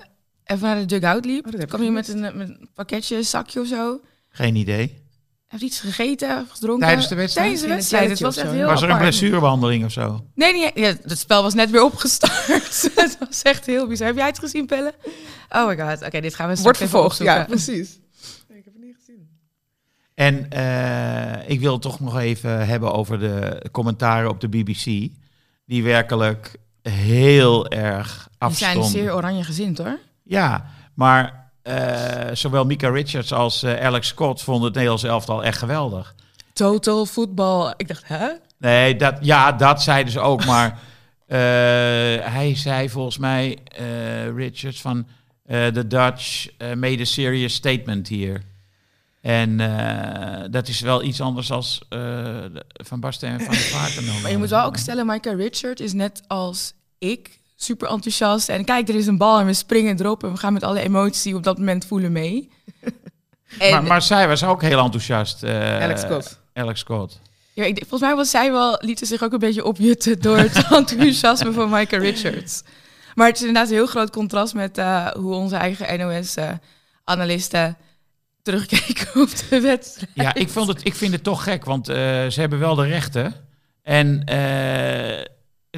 even 0.44 0.66
naar 0.66 0.78
de 0.78 0.84
dugout 0.84 1.24
liep? 1.24 1.46
Oh, 1.46 1.52
dat 1.52 1.52
heb 1.52 1.62
ik 1.62 1.68
kwam 1.68 1.80
hij 1.80 1.90
met 1.90 2.08
een, 2.08 2.20
met 2.20 2.48
een 2.48 2.68
pakketje, 2.74 3.16
een 3.16 3.24
zakje 3.24 3.60
of 3.60 3.66
zo? 3.66 4.00
Geen 4.28 4.54
idee. 4.56 5.02
Heeft 5.46 5.62
iets 5.62 5.80
gegeten 5.80 6.40
of 6.40 6.50
gedronken? 6.50 6.86
Tijdens 6.86 7.08
de 7.08 7.14
wedstrijd? 7.14 7.46
Tijdens 7.46 7.68
de 7.68 7.74
wedstrijd. 7.74 8.10
Het 8.10 8.20
was 8.20 8.36
echt 8.36 8.50
heel 8.50 8.66
Was 8.66 8.82
er 8.82 8.90
een 8.90 8.98
blessurebehandeling 8.98 9.84
of 9.84 9.92
zo? 9.92 10.24
Nee, 10.34 10.52
nee, 10.52 10.70
ja, 10.74 10.94
het 11.02 11.18
spel 11.18 11.42
was 11.42 11.54
net 11.54 11.70
weer 11.70 11.84
opgestart. 11.84 12.90
het 12.94 13.16
was 13.28 13.42
echt 13.42 13.66
heel 13.66 13.86
bizar. 13.86 14.06
Heb 14.06 14.16
jij 14.16 14.26
het 14.26 14.38
gezien, 14.38 14.66
Pelle? 14.66 14.94
Oh 15.48 15.66
my 15.66 15.76
god. 15.78 16.06
Oké, 16.06 16.20
dit 16.20 16.34
gaan 16.34 16.48
we 16.48 16.62
Wordt 16.62 16.78
vervolgd, 16.78 17.18
ja, 17.18 17.44
precies. 17.48 17.98
Ik 18.48 18.64
heb 18.64 18.74
het 18.74 18.82
niet 18.82 18.96
gezien. 18.98 19.28
En 20.14 20.50
eh, 20.50 21.48
ik 21.48 21.60
wil 21.60 21.72
het 21.72 21.82
toch 21.82 22.00
nog 22.00 22.18
even 22.18 22.66
hebben 22.66 22.92
over 22.92 23.18
de 23.18 23.62
commentaren 23.72 24.30
op 24.30 24.40
de 24.40 24.48
BBC. 24.48 24.84
Die 25.66 25.82
werkelijk 25.82 26.56
heel 26.82 27.68
erg 27.68 28.28
Die 28.38 28.56
zijn 28.56 28.76
afstonden. 28.78 28.90
zeer 28.90 29.14
oranje 29.14 29.44
gezind, 29.44 29.78
hoor. 29.78 29.98
Ja, 30.24 30.64
maar 30.94 31.50
eh, 31.62 32.28
zowel 32.32 32.64
Mika 32.64 32.88
Richards 32.88 33.32
als 33.32 33.62
eh, 33.62 33.84
Alex 33.86 34.08
Scott 34.08 34.42
vonden 34.42 34.64
het 34.64 34.72
Nederlands 34.74 35.02
elftal 35.04 35.44
echt 35.44 35.58
geweldig. 35.58 36.14
Total 36.52 37.06
voetbal. 37.06 37.74
Ik 37.76 37.88
dacht, 37.88 38.08
hè? 38.08 38.28
Nee, 38.58 38.96
dat, 38.96 39.18
ja, 39.20 39.52
dat 39.52 39.82
zeiden 39.82 40.12
ze 40.12 40.20
ook. 40.20 40.44
Maar 40.44 40.70
eh, 41.26 41.38
hij 42.32 42.52
zei 42.56 42.90
volgens 42.90 43.18
mij, 43.18 43.58
Richards, 44.36 44.80
van 44.80 45.06
the 45.48 45.84
Dutch 45.86 46.46
made 46.58 47.00
a 47.00 47.04
serious 47.04 47.54
statement 47.54 48.08
hier. 48.08 48.42
En 49.20 49.56
dat 50.50 50.68
is 50.68 50.80
wel 50.80 51.02
iets 51.02 51.20
anders 51.20 51.50
als 51.50 51.80
de- 51.88 52.64
Van 52.68 53.00
Basten 53.00 53.28
en 53.28 53.40
Van 53.40 53.54
der 53.54 53.62
Vaart. 53.62 54.00
Maar 54.22 54.30
je 54.30 54.38
moet 54.38 54.50
wel 54.50 54.64
ook 54.64 54.76
stellen, 54.76 55.06
Michael 55.06 55.36
Richard 55.36 55.80
is 55.80 55.92
net 55.92 56.22
als 56.26 56.72
ik 56.98 57.40
super 57.54 57.88
enthousiast. 57.88 58.48
En 58.48 58.64
kijk, 58.64 58.88
er 58.88 58.94
is 58.94 59.06
een 59.06 59.18
bal 59.18 59.38
en 59.38 59.46
we 59.46 59.54
springen 59.54 60.00
erop 60.00 60.24
en 60.24 60.30
we 60.32 60.36
gaan 60.38 60.52
met 60.52 60.62
alle 60.62 60.80
emoties 60.80 61.22
die 61.22 61.32
we 61.32 61.38
op 61.38 61.44
dat 61.44 61.58
moment 61.58 61.84
voelen 61.86 62.12
mee. 62.12 62.48
En, 63.58 63.70
Maar, 63.70 63.82
maar 63.82 64.02
zij 64.02 64.28
was 64.28 64.44
ook 64.44 64.62
heel 64.62 64.78
enthousiast. 64.78 65.42
eh, 65.42 65.82
Alex 65.82 66.00
Scott. 66.00 66.40
Alex 66.52 66.80
Scott. 66.80 67.20
ja, 67.52 67.64
ik, 67.64 67.78
volgens 67.78 68.00
mij 68.00 68.14
was 68.14 68.30
zij 68.30 68.52
wel, 68.52 68.76
liet 68.80 68.98
ze 68.98 69.06
zich 69.06 69.22
ook 69.22 69.32
een 69.32 69.38
beetje 69.38 69.64
opjutten 69.64 70.20
door 70.20 70.36
het 70.38 70.66
enthousiasme 70.70 71.52
van 71.52 71.70
Michael 71.70 72.02
Richards. 72.02 72.62
Maar 73.14 73.26
het 73.26 73.36
is 73.36 73.42
inderdaad 73.42 73.68
een 73.70 73.76
heel 73.76 73.86
groot 73.86 74.10
contrast 74.10 74.54
met 74.54 74.78
eh, 74.78 75.06
hoe 75.06 75.34
onze 75.34 75.56
eigen 75.56 75.98
NOS-analisten 75.98 77.76
terugkeken 78.42 79.20
op 79.22 79.28
de 79.50 79.60
wedstrijd. 79.60 80.10
Ja, 80.14 80.34
ik, 80.34 80.48
vond 80.48 80.68
het, 80.68 80.84
ik 80.86 80.94
vind 80.94 81.12
het 81.12 81.22
toch 81.22 81.42
gek, 81.42 81.64
want 81.64 81.88
eh, 81.88 81.94
ze 82.28 82.40
hebben 82.40 82.58
wel 82.58 82.74
de 82.74 82.86
rechten. 82.86 83.34
En 83.82 84.24
eh, 84.24 85.24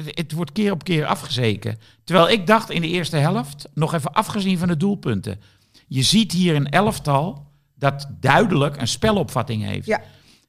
het, 0.05 0.31
wordt 0.31 0.51
keer 0.51 0.71
op 0.71 0.83
keer 0.83 1.05
afgezeken. 1.05 1.79
Terwijl 2.03 2.29
ik 2.29 2.47
dacht 2.47 2.69
in 2.69 2.81
de 2.81 2.87
eerste 2.87 3.17
helft, 3.17 3.67
nog 3.73 3.93
even 3.93 4.13
afgezien 4.13 4.57
van 4.57 4.67
de 4.67 4.77
doelpunten. 4.77 5.41
Je 5.87 6.03
ziet 6.03 6.31
hier 6.31 6.55
een 6.55 6.69
elftal 6.69 7.45
dat 7.75 8.07
duidelijk 8.19 8.81
een 8.81 8.87
spelopvatting 8.87 9.63
heeft. 9.63 9.85
Ja. 9.85 10.01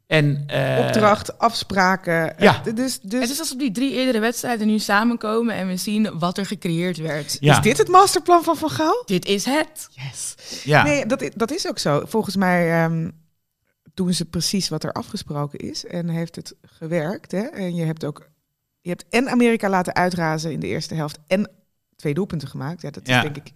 En, 0.07 0.45
eh, 0.47 0.87
Opdracht, 0.87 1.39
afspraken. 1.39 2.35
ja. 2.39 2.63
Dus, 2.75 3.01
dus 3.01 3.21
Het 3.21 3.31
is 3.31 3.39
alsof 3.39 3.59
die 3.59 3.71
drie 3.71 3.93
eerdere 3.93 4.19
wedstrijden 4.19 4.67
nu 4.67 4.79
samenkomen 4.79 5.55
en 5.55 5.67
we 5.67 5.77
zien 5.77 6.19
wat 6.19 6.39
er 6.39 6.47
gecreëerd 6.47 6.97
werd. 6.97 7.37
Ja. 7.41 7.57
is 7.57 7.63
dit 7.63 7.79
het 7.79 7.89
masterplan 7.89 8.43
van 8.43 8.57
Van 8.57 8.71
Gaal? 8.71 9.03
Dit 9.07 9.27
is 9.27 9.45
het. 9.45 9.89
Yes. 9.91 10.35
Ja. 10.65 10.83
Nee, 10.83 11.07
dat, 11.07 11.31
dat 11.35 11.51
is 11.51 11.69
ook 11.69 11.79
zo. 11.79 12.03
Volgens 12.07 12.37
mij 12.37 12.83
ehm, 12.83 13.11
doen 13.95 14.15
ze 14.15 14.25
precies 14.25 14.69
wat 14.69 14.85
er 14.85 14.93
afgesproken 14.93 15.59
is 15.59 15.85
en 15.85 16.09
heeft 16.09 16.37
het 16.37 16.55
gewerkt. 16.63 17.31
Hè? 17.33 17.43
En 17.43 17.75
je 17.75 17.85
hebt 17.85 18.05
ook, 18.05 18.29
je 18.89 18.95
hebt 18.99 19.05
en 19.11 19.29
Amerika 19.29 19.69
laten 19.69 19.95
uitrazen 19.95 20.53
in 20.53 20.61
de 20.61 20.67
eerste 20.67 20.95
helft 20.95 21.19
en 21.27 21.51
twee 21.97 22.15
doelpunten 22.15 22.49
gemaakt. 22.49 22.83
Ja, 22.83 22.91
dat 22.91 23.03
is 23.09 23.15
Ja. 23.15 23.23
denk 23.23 23.37
ik 23.37 23.53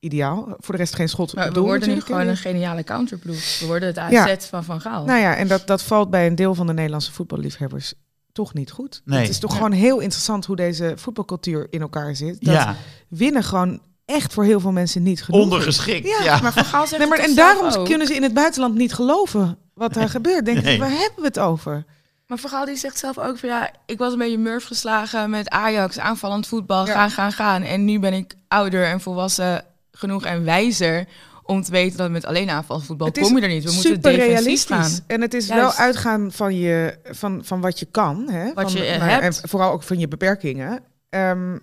ideaal. 0.00 0.56
Voor 0.58 0.74
de 0.74 0.80
rest 0.80 0.94
geen 0.94 1.08
schot 1.08 1.34
Maar 1.34 1.52
we 1.52 1.60
worden 1.60 1.88
nu 1.88 2.00
gewoon 2.00 2.20
hè. 2.20 2.28
een 2.28 2.36
geniale 2.36 2.84
counterploeg. 2.84 3.58
We 3.60 3.66
worden 3.66 3.88
het 3.88 3.98
AZ 3.98 4.10
Ja. 4.12 4.36
van 4.38 4.64
Van 4.64 4.80
Gaal. 4.80 5.04
Nou 5.04 5.20
ja, 5.20 5.36
en 5.36 5.48
dat, 5.48 5.66
dat 5.66 5.82
valt 5.82 6.10
bij 6.10 6.26
een 6.26 6.34
deel 6.34 6.54
van 6.54 6.66
de 6.66 6.72
Nederlandse 6.72 7.12
voetballiefhebbers 7.12 7.94
toch 8.32 8.54
niet 8.54 8.70
goed. 8.70 9.02
Nee. 9.04 9.20
Het 9.20 9.28
is 9.28 9.38
toch 9.38 9.50
Ja. 9.50 9.56
gewoon 9.56 9.72
heel 9.72 9.98
interessant 10.00 10.44
hoe 10.46 10.56
deze 10.56 10.92
voetbalcultuur 10.96 11.66
in 11.70 11.80
elkaar 11.80 12.16
zit. 12.16 12.44
Dat 12.44 12.54
ja, 12.54 12.76
winnen 13.08 13.42
gewoon 13.44 13.80
echt 14.04 14.32
voor 14.32 14.44
heel 14.44 14.60
veel 14.60 14.72
mensen 14.72 15.02
niet 15.02 15.22
genoeg 15.24 15.40
ondergeschikt. 15.40 16.06
Ja, 16.08 16.22
Ja, 16.24 16.40
Maar 16.40 16.52
Van 16.52 16.64
Gaal 16.64 16.86
zegt 16.86 16.98
Nee, 17.00 17.08
maar 17.10 17.18
het 17.18 17.28
en 17.28 17.34
daarom 17.34 17.66
ook? 17.72 17.84
kunnen 17.86 18.06
ze 18.06 18.14
in 18.14 18.22
het 18.22 18.34
buitenland 18.34 18.74
niet 18.74 18.92
geloven 18.94 19.58
wat 19.74 19.94
daar 19.94 20.08
gebeurt. 20.08 20.44
Denken 20.44 20.64
Nee. 20.64 20.78
waar 20.78 20.90
hebben 20.90 21.16
we 21.16 21.24
het 21.26 21.38
over? 21.38 21.84
Maar 22.26 22.38
Gaal 22.38 22.64
die 22.64 22.76
zegt 22.76 22.98
zelf 22.98 23.18
ook 23.18 23.38
van 23.38 23.48
ja, 23.48 23.70
ik 23.86 23.98
was 23.98 24.12
een 24.12 24.18
beetje 24.18 24.38
murf 24.38 24.64
geslagen 24.64 25.30
met 25.30 25.48
Ajax, 25.48 25.98
aanvallend 25.98 26.46
voetbal, 26.46 26.86
Ja. 26.86 26.92
gaan, 26.92 27.10
gaan, 27.10 27.32
gaan. 27.32 27.62
En 27.62 27.84
nu 27.84 27.98
ben 27.98 28.12
ik 28.12 28.34
ouder 28.48 28.84
en 28.84 29.00
volwassen 29.00 29.64
genoeg 29.90 30.24
en 30.24 30.44
wijzer 30.44 31.06
om 31.42 31.62
te 31.62 31.70
weten 31.70 31.98
dat 31.98 32.10
met 32.10 32.24
alleen 32.24 32.50
aanvallend 32.50 32.86
voetbal 32.86 33.06
Het 33.06 33.16
is 33.16 33.26
kom 33.26 33.36
je 33.36 33.42
er 33.42 33.48
niet. 33.48 33.64
We 33.64 33.72
moeten 33.72 34.00
defensief 34.00 34.26
realistisch. 34.28 34.66
gaan. 34.66 34.90
En 35.06 35.20
het 35.20 35.34
is 35.34 35.46
Juist. 35.46 35.62
wel 35.76 35.86
uitgaan 35.86 36.32
van, 36.32 36.54
je, 36.54 36.98
van, 37.04 37.40
van 37.44 37.60
wat 37.60 37.78
je 37.78 37.86
kan. 37.86 38.28
Hè? 38.30 38.52
Wat 38.54 38.72
van, 38.72 38.82
je, 38.82 38.96
nou 38.98 39.10
hebt. 39.10 39.40
En 39.42 39.48
vooral 39.48 39.72
ook 39.72 39.82
van 39.82 39.98
je 39.98 40.08
beperkingen. 40.08 40.80
Ehm, 41.08 41.56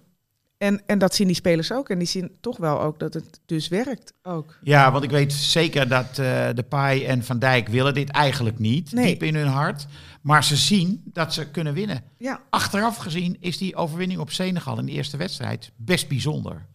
en, 0.58 0.82
en 0.86 0.98
dat 0.98 1.16
zien 1.16 1.28
die 1.28 1.36
spelers 1.36 1.72
ook. 1.72 1.90
En 1.90 1.98
die 1.98 2.08
zien 2.08 2.32
toch 2.42 2.58
wel 2.58 2.82
ook 2.82 3.00
dat 3.00 3.14
het 3.14 3.40
dus 3.46 3.68
werkt 3.68 4.14
ook. 4.22 4.58
Ja, 4.62 4.92
want 4.92 5.04
ik 5.04 5.10
weet 5.10 5.34
zeker 5.34 5.88
dat 5.88 6.08
eh, 6.10 6.48
de 6.54 6.66
Pai 6.70 7.06
en 7.06 7.24
Van 7.24 7.40
Dijk 7.40 7.68
willen 7.68 7.94
dit 7.94 8.10
eigenlijk 8.10 8.60
niet. 8.60 8.92
Nee. 8.92 9.06
Diep 9.06 9.24
in 9.24 9.36
hun 9.36 9.48
hart. 9.48 9.86
Maar 10.24 10.44
ze 10.44 10.56
zien 10.56 11.02
dat 11.06 11.34
ze 11.34 11.50
kunnen 11.50 11.74
winnen. 11.74 12.04
Ja, 12.18 12.42
Achteraf 12.50 12.98
gezien 12.98 13.38
is 13.40 13.58
die 13.58 13.76
overwinning 13.76 14.20
op 14.20 14.32
Senegal 14.32 14.80
in 14.80 14.86
de 14.86 14.92
eerste 14.92 15.18
wedstrijd 15.18 15.72
best 15.76 16.08
bijzonder. 16.08 16.66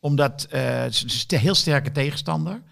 Omdat 0.00 0.46
eh, 0.50 0.62
het 0.62 0.92
is 0.92 1.24
een 1.28 1.38
heel 1.38 1.54
sterke 1.54 1.92
tegenstander. 1.92 2.62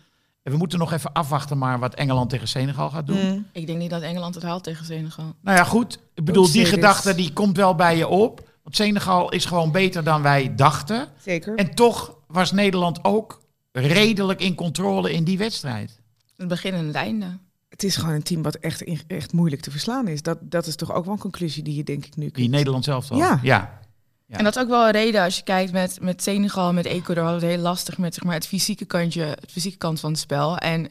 En 0.43 0.53
we 0.53 0.59
moeten 0.59 0.79
nog 0.79 0.93
even 0.93 1.13
afwachten 1.13 1.59
maar 1.59 1.79
wat 1.79 1.95
Engeland 1.95 2.31
tegen 2.31 2.49
Senegal 2.49 2.91
gaat 2.91 3.07
doen. 3.07 3.27
Mm. 3.27 3.47
Ik 3.53 3.67
denk 3.67 3.79
niet 3.79 3.91
dat 3.91 4.03
Engeland 4.03 4.35
het 4.35 4.45
haalt 4.45 4.65
tegen 4.65 4.85
Senegal. 4.85 5.35
Nou 5.41 5.57
ja, 5.57 5.65
goed. 5.65 5.99
Ik 6.15 6.25
bedoel, 6.25 6.51
die 6.53 6.65
gedachte 6.65 7.15
die 7.15 7.33
komt 7.33 7.57
wel 7.57 7.75
bij 7.75 7.97
je 7.97 8.09
op. 8.09 8.51
Want 8.63 8.77
Senegal 8.77 9.31
is 9.31 9.45
gewoon 9.45 9.73
beter 9.73 10.05
dan 10.05 10.23
wij 10.23 10.55
dachten. 10.55 11.09
zeker. 11.23 11.55
En 11.55 11.75
toch 11.75 12.17
was 12.27 12.53
Nederland 12.53 13.05
ook 13.05 13.43
redelijk 13.73 14.41
in 14.41 14.55
controle 14.55 15.13
in 15.13 15.25
die 15.25 15.39
wedstrijd. 15.39 16.01
Het 16.37 16.49
begin 16.49 16.75
en 16.75 16.87
het 16.87 16.95
einde. 16.95 17.39
Het 17.83 17.91
is 17.91 17.97
gewoon 17.97 18.15
een 18.15 18.23
team 18.23 18.43
wat 18.43 18.55
echt, 18.55 18.83
in- 18.83 19.01
echt 19.07 19.33
moeilijk 19.33 19.63
te 19.63 19.71
verslaan 19.71 20.09
is. 20.09 20.23
Dat, 20.23 20.39
dat 20.41 20.67
is 20.67 20.77
toch 20.77 20.93
ook 20.93 21.05
wel 21.05 21.13
een 21.15 21.21
conclusie 21.21 21.63
die 21.63 21.75
je 21.75 21.85
denk 21.85 22.05
ik 22.07 22.17
nu 22.17 22.23
Die 22.23 22.33
kunt... 22.33 22.51
Nederland 22.51 22.85
zelf 22.85 23.11
al. 23.11 23.17
Ja. 23.17 23.41
ja. 23.43 23.81
Ja. 24.27 24.39
En 24.39 24.45
dat 24.45 24.57
is 24.57 24.63
ook 24.63 24.69
wel 24.69 24.85
een 24.87 24.93
reden 24.93 25.23
als 25.23 25.37
je 25.37 25.43
kijkt 25.43 25.73
met, 25.73 25.99
met 26.01 26.23
Senegal, 26.23 26.73
met 26.73 26.85
Ecuador, 26.85 27.25
hadden 27.25 27.43
het 27.43 27.51
heel 27.51 27.63
lastig 27.63 27.99
met 27.99 28.15
zeg 28.15 28.25
maar, 28.25 28.35
het 28.35 28.47
fysieke 28.47 28.85
kantje, 28.85 29.23
het 29.23 29.51
fysieke 29.51 29.77
kant 29.79 30.01
van 30.01 30.11
het 30.11 30.21
spel. 30.21 30.59
En 30.59 30.89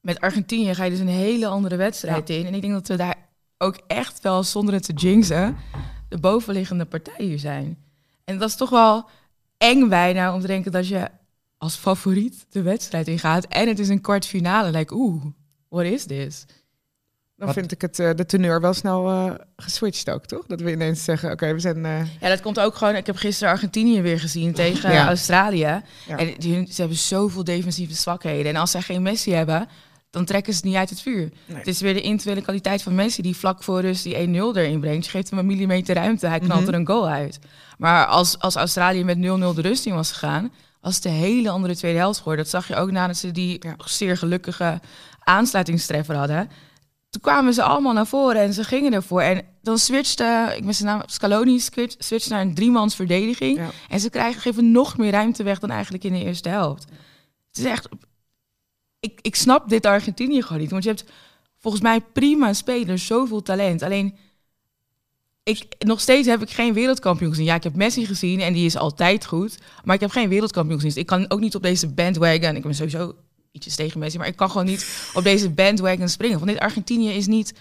met 0.00 0.20
Argentinië 0.20 0.74
ga 0.74 0.84
je 0.84 0.90
dus 0.90 0.98
een 0.98 1.08
hele 1.08 1.46
andere 1.46 1.76
wedstrijd 1.76 2.30
in. 2.30 2.46
En 2.46 2.54
ik 2.54 2.60
denk 2.60 2.72
dat 2.72 2.88
we 2.88 2.96
daar 2.96 3.16
ook 3.58 3.78
echt 3.86 4.20
wel, 4.22 4.42
zonder 4.42 4.74
het 4.74 4.84
te 4.84 4.92
jinxen, 4.92 5.56
de 6.08 6.18
bovenliggende 6.18 6.84
partij 6.84 7.24
hier 7.24 7.38
zijn. 7.38 7.78
En 8.24 8.38
dat 8.38 8.48
is 8.48 8.54
toch 8.56 8.70
wel 8.70 9.08
eng 9.58 9.88
bijna 9.88 10.34
om 10.34 10.40
te 10.40 10.46
denken 10.46 10.72
dat 10.72 10.88
je 10.88 11.08
als 11.58 11.74
favoriet 11.74 12.46
de 12.50 12.62
wedstrijd 12.62 13.08
ingaat. 13.08 13.44
En 13.44 13.68
het 13.68 13.78
is 13.78 13.88
een 13.88 14.00
kwartfinale. 14.00 14.70
Like, 14.70 14.94
oeh, 14.94 15.24
what 15.72 15.84
is 15.84 16.04
this? 16.06 16.44
Dan 17.36 17.46
Wat- 17.46 17.54
vind 17.54 17.72
ik 17.72 17.80
het, 17.80 17.98
eh, 17.98 18.10
de 18.14 18.26
teneur 18.26 18.60
wel 18.60 18.72
snel 18.74 19.08
eh, 19.08 19.30
geswitcht 19.56 20.10
ook, 20.10 20.26
toch? 20.26 20.46
Dat 20.46 20.60
we 20.60 20.70
ineens 20.72 21.04
zeggen, 21.04 21.30
oké, 21.32 21.52
we 21.52 21.60
zijn... 21.60 21.84
eh, 21.84 22.00
Ja, 22.20 22.28
dat 22.28 22.40
komt 22.40 22.60
ook 22.60 22.74
gewoon. 22.74 22.94
Ik 22.96 23.06
heb 23.06 23.16
gisteren 23.16 23.52
Argentinië 23.52 24.00
weer 24.02 24.20
gezien 24.20 24.52
tegen 24.52 24.92
Ja. 24.92 25.06
Australië. 25.06 25.58
Ja. 25.58 25.82
En 26.16 26.34
die, 26.38 26.66
ze 26.72 26.80
hebben 26.80 26.98
zoveel 26.98 27.44
defensieve 27.44 27.94
zwakheden. 27.94 28.52
En 28.54 28.60
als 28.60 28.70
zij 28.70 28.80
geen 28.82 29.02
Messi 29.02 29.32
hebben, 29.32 29.68
dan 30.10 30.24
trekken 30.24 30.52
ze 30.52 30.58
het 30.58 30.68
niet 30.68 30.76
uit 30.76 30.90
het 30.90 31.00
vuur. 31.02 31.32
Nee. 31.46 31.56
Het 31.58 31.66
is 31.66 31.80
weer 31.80 31.94
de 31.94 32.00
individuele 32.00 32.42
kwaliteit 32.42 32.82
van 32.82 32.94
Messi 32.94 33.22
die 33.22 33.36
vlak 33.36 33.62
voor 33.62 33.80
rust 33.80 34.02
die 34.04 34.14
1-0 34.14 34.56
erin 34.56 34.80
brengt. 34.80 35.04
Je 35.04 35.10
geeft 35.10 35.30
hem 35.30 35.38
een 35.38 35.46
millimeter 35.46 35.94
ruimte, 35.94 36.26
hij 36.26 36.38
knalt 36.38 36.60
Mhm. 36.60 36.68
er 36.68 36.74
een 36.74 36.86
goal 36.86 37.08
uit. 37.08 37.38
Maar 37.78 38.06
als, 38.06 38.38
als 38.38 38.54
Australië 38.56 39.04
met 39.04 39.16
0-0 39.18 39.20
de 39.54 39.60
rust 39.60 39.86
in 39.86 39.94
was 39.94 40.12
gegaan, 40.12 40.52
was 40.80 40.94
het 40.94 41.04
een 41.04 41.12
hele 41.12 41.50
andere 41.50 41.76
tweede 41.76 41.98
helft 41.98 42.18
geworden. 42.18 42.42
Dat 42.44 42.52
zag 42.52 42.68
je 42.68 42.76
ook 42.76 42.90
nadat 42.90 43.16
ze 43.16 43.30
die 43.30 43.56
Ja. 43.60 43.74
zeer 43.84 44.16
gelukkige 44.16 44.80
aansluitingstreffer 45.24 46.16
hadden. 46.16 46.50
Toen 47.10 47.20
kwamen 47.20 47.54
ze 47.54 47.62
allemaal 47.62 47.92
naar 47.92 48.06
voren 48.06 48.40
en 48.40 48.52
ze 48.52 48.64
gingen 48.64 48.92
ervoor. 48.92 49.20
En 49.20 49.44
dan 49.62 49.78
switchte, 49.78 50.52
ik 50.56 50.64
ben 50.64 50.74
zijn 50.74 50.88
naam, 50.88 51.02
Scaloni 51.06 51.60
switch, 51.60 51.94
switcht 51.98 52.28
naar 52.28 52.40
een 52.40 52.54
driemans 52.54 52.94
verdediging. 52.94 53.58
Ja. 53.58 53.70
En 53.88 54.00
ze 54.00 54.10
krijgen, 54.10 54.40
geven 54.40 54.70
nog 54.70 54.96
meer 54.96 55.10
ruimte 55.10 55.42
weg 55.42 55.58
dan 55.58 55.70
eigenlijk 55.70 56.04
in 56.04 56.12
de 56.12 56.24
eerste 56.24 56.48
helft. 56.48 56.84
Het 57.48 57.58
is 57.58 57.64
echt... 57.64 57.88
Ik, 59.00 59.18
ik 59.22 59.36
snap 59.36 59.68
dit 59.68 59.86
Argentinië 59.86 60.42
gewoon 60.42 60.60
niet. 60.60 60.70
Want 60.70 60.82
je 60.82 60.88
hebt 60.88 61.04
volgens 61.58 61.82
mij 61.82 62.00
prima 62.00 62.52
spelers, 62.52 63.06
zoveel 63.06 63.42
talent. 63.42 63.82
Alleen, 63.82 64.16
ik, 65.42 65.64
nog 65.78 66.00
steeds 66.00 66.28
heb 66.28 66.42
ik 66.42 66.50
geen 66.50 66.72
wereldkampioen 66.72 67.30
gezien. 67.30 67.46
Ja, 67.46 67.54
ik 67.54 67.62
heb 67.62 67.74
Messi 67.74 68.06
gezien 68.06 68.40
en 68.40 68.52
die 68.52 68.66
is 68.66 68.76
altijd 68.76 69.26
goed. 69.26 69.58
Maar 69.84 69.94
ik 69.94 70.00
heb 70.00 70.10
geen 70.10 70.28
wereldkampioen 70.28 70.76
gezien. 70.76 70.92
Dus 70.92 71.02
ik 71.02 71.08
kan 71.08 71.30
ook 71.30 71.40
niet 71.40 71.54
op 71.54 71.62
deze 71.62 71.88
bandwagon... 71.88 72.56
Ik 72.56 72.62
ben 72.62 72.74
sowieso 72.74 73.14
ietsjes 73.52 73.74
tegen 73.74 73.98
Messi, 73.98 74.18
maar 74.18 74.26
ik 74.26 74.36
kan 74.36 74.50
gewoon 74.50 74.66
niet 74.66 75.10
op 75.14 75.22
deze 75.22 75.50
bandwagon 75.50 76.08
springen. 76.08 76.38
Want 76.38 76.50
dit 76.50 76.60
Argentinië 76.60 77.10
is 77.10 77.26
niet 77.26 77.54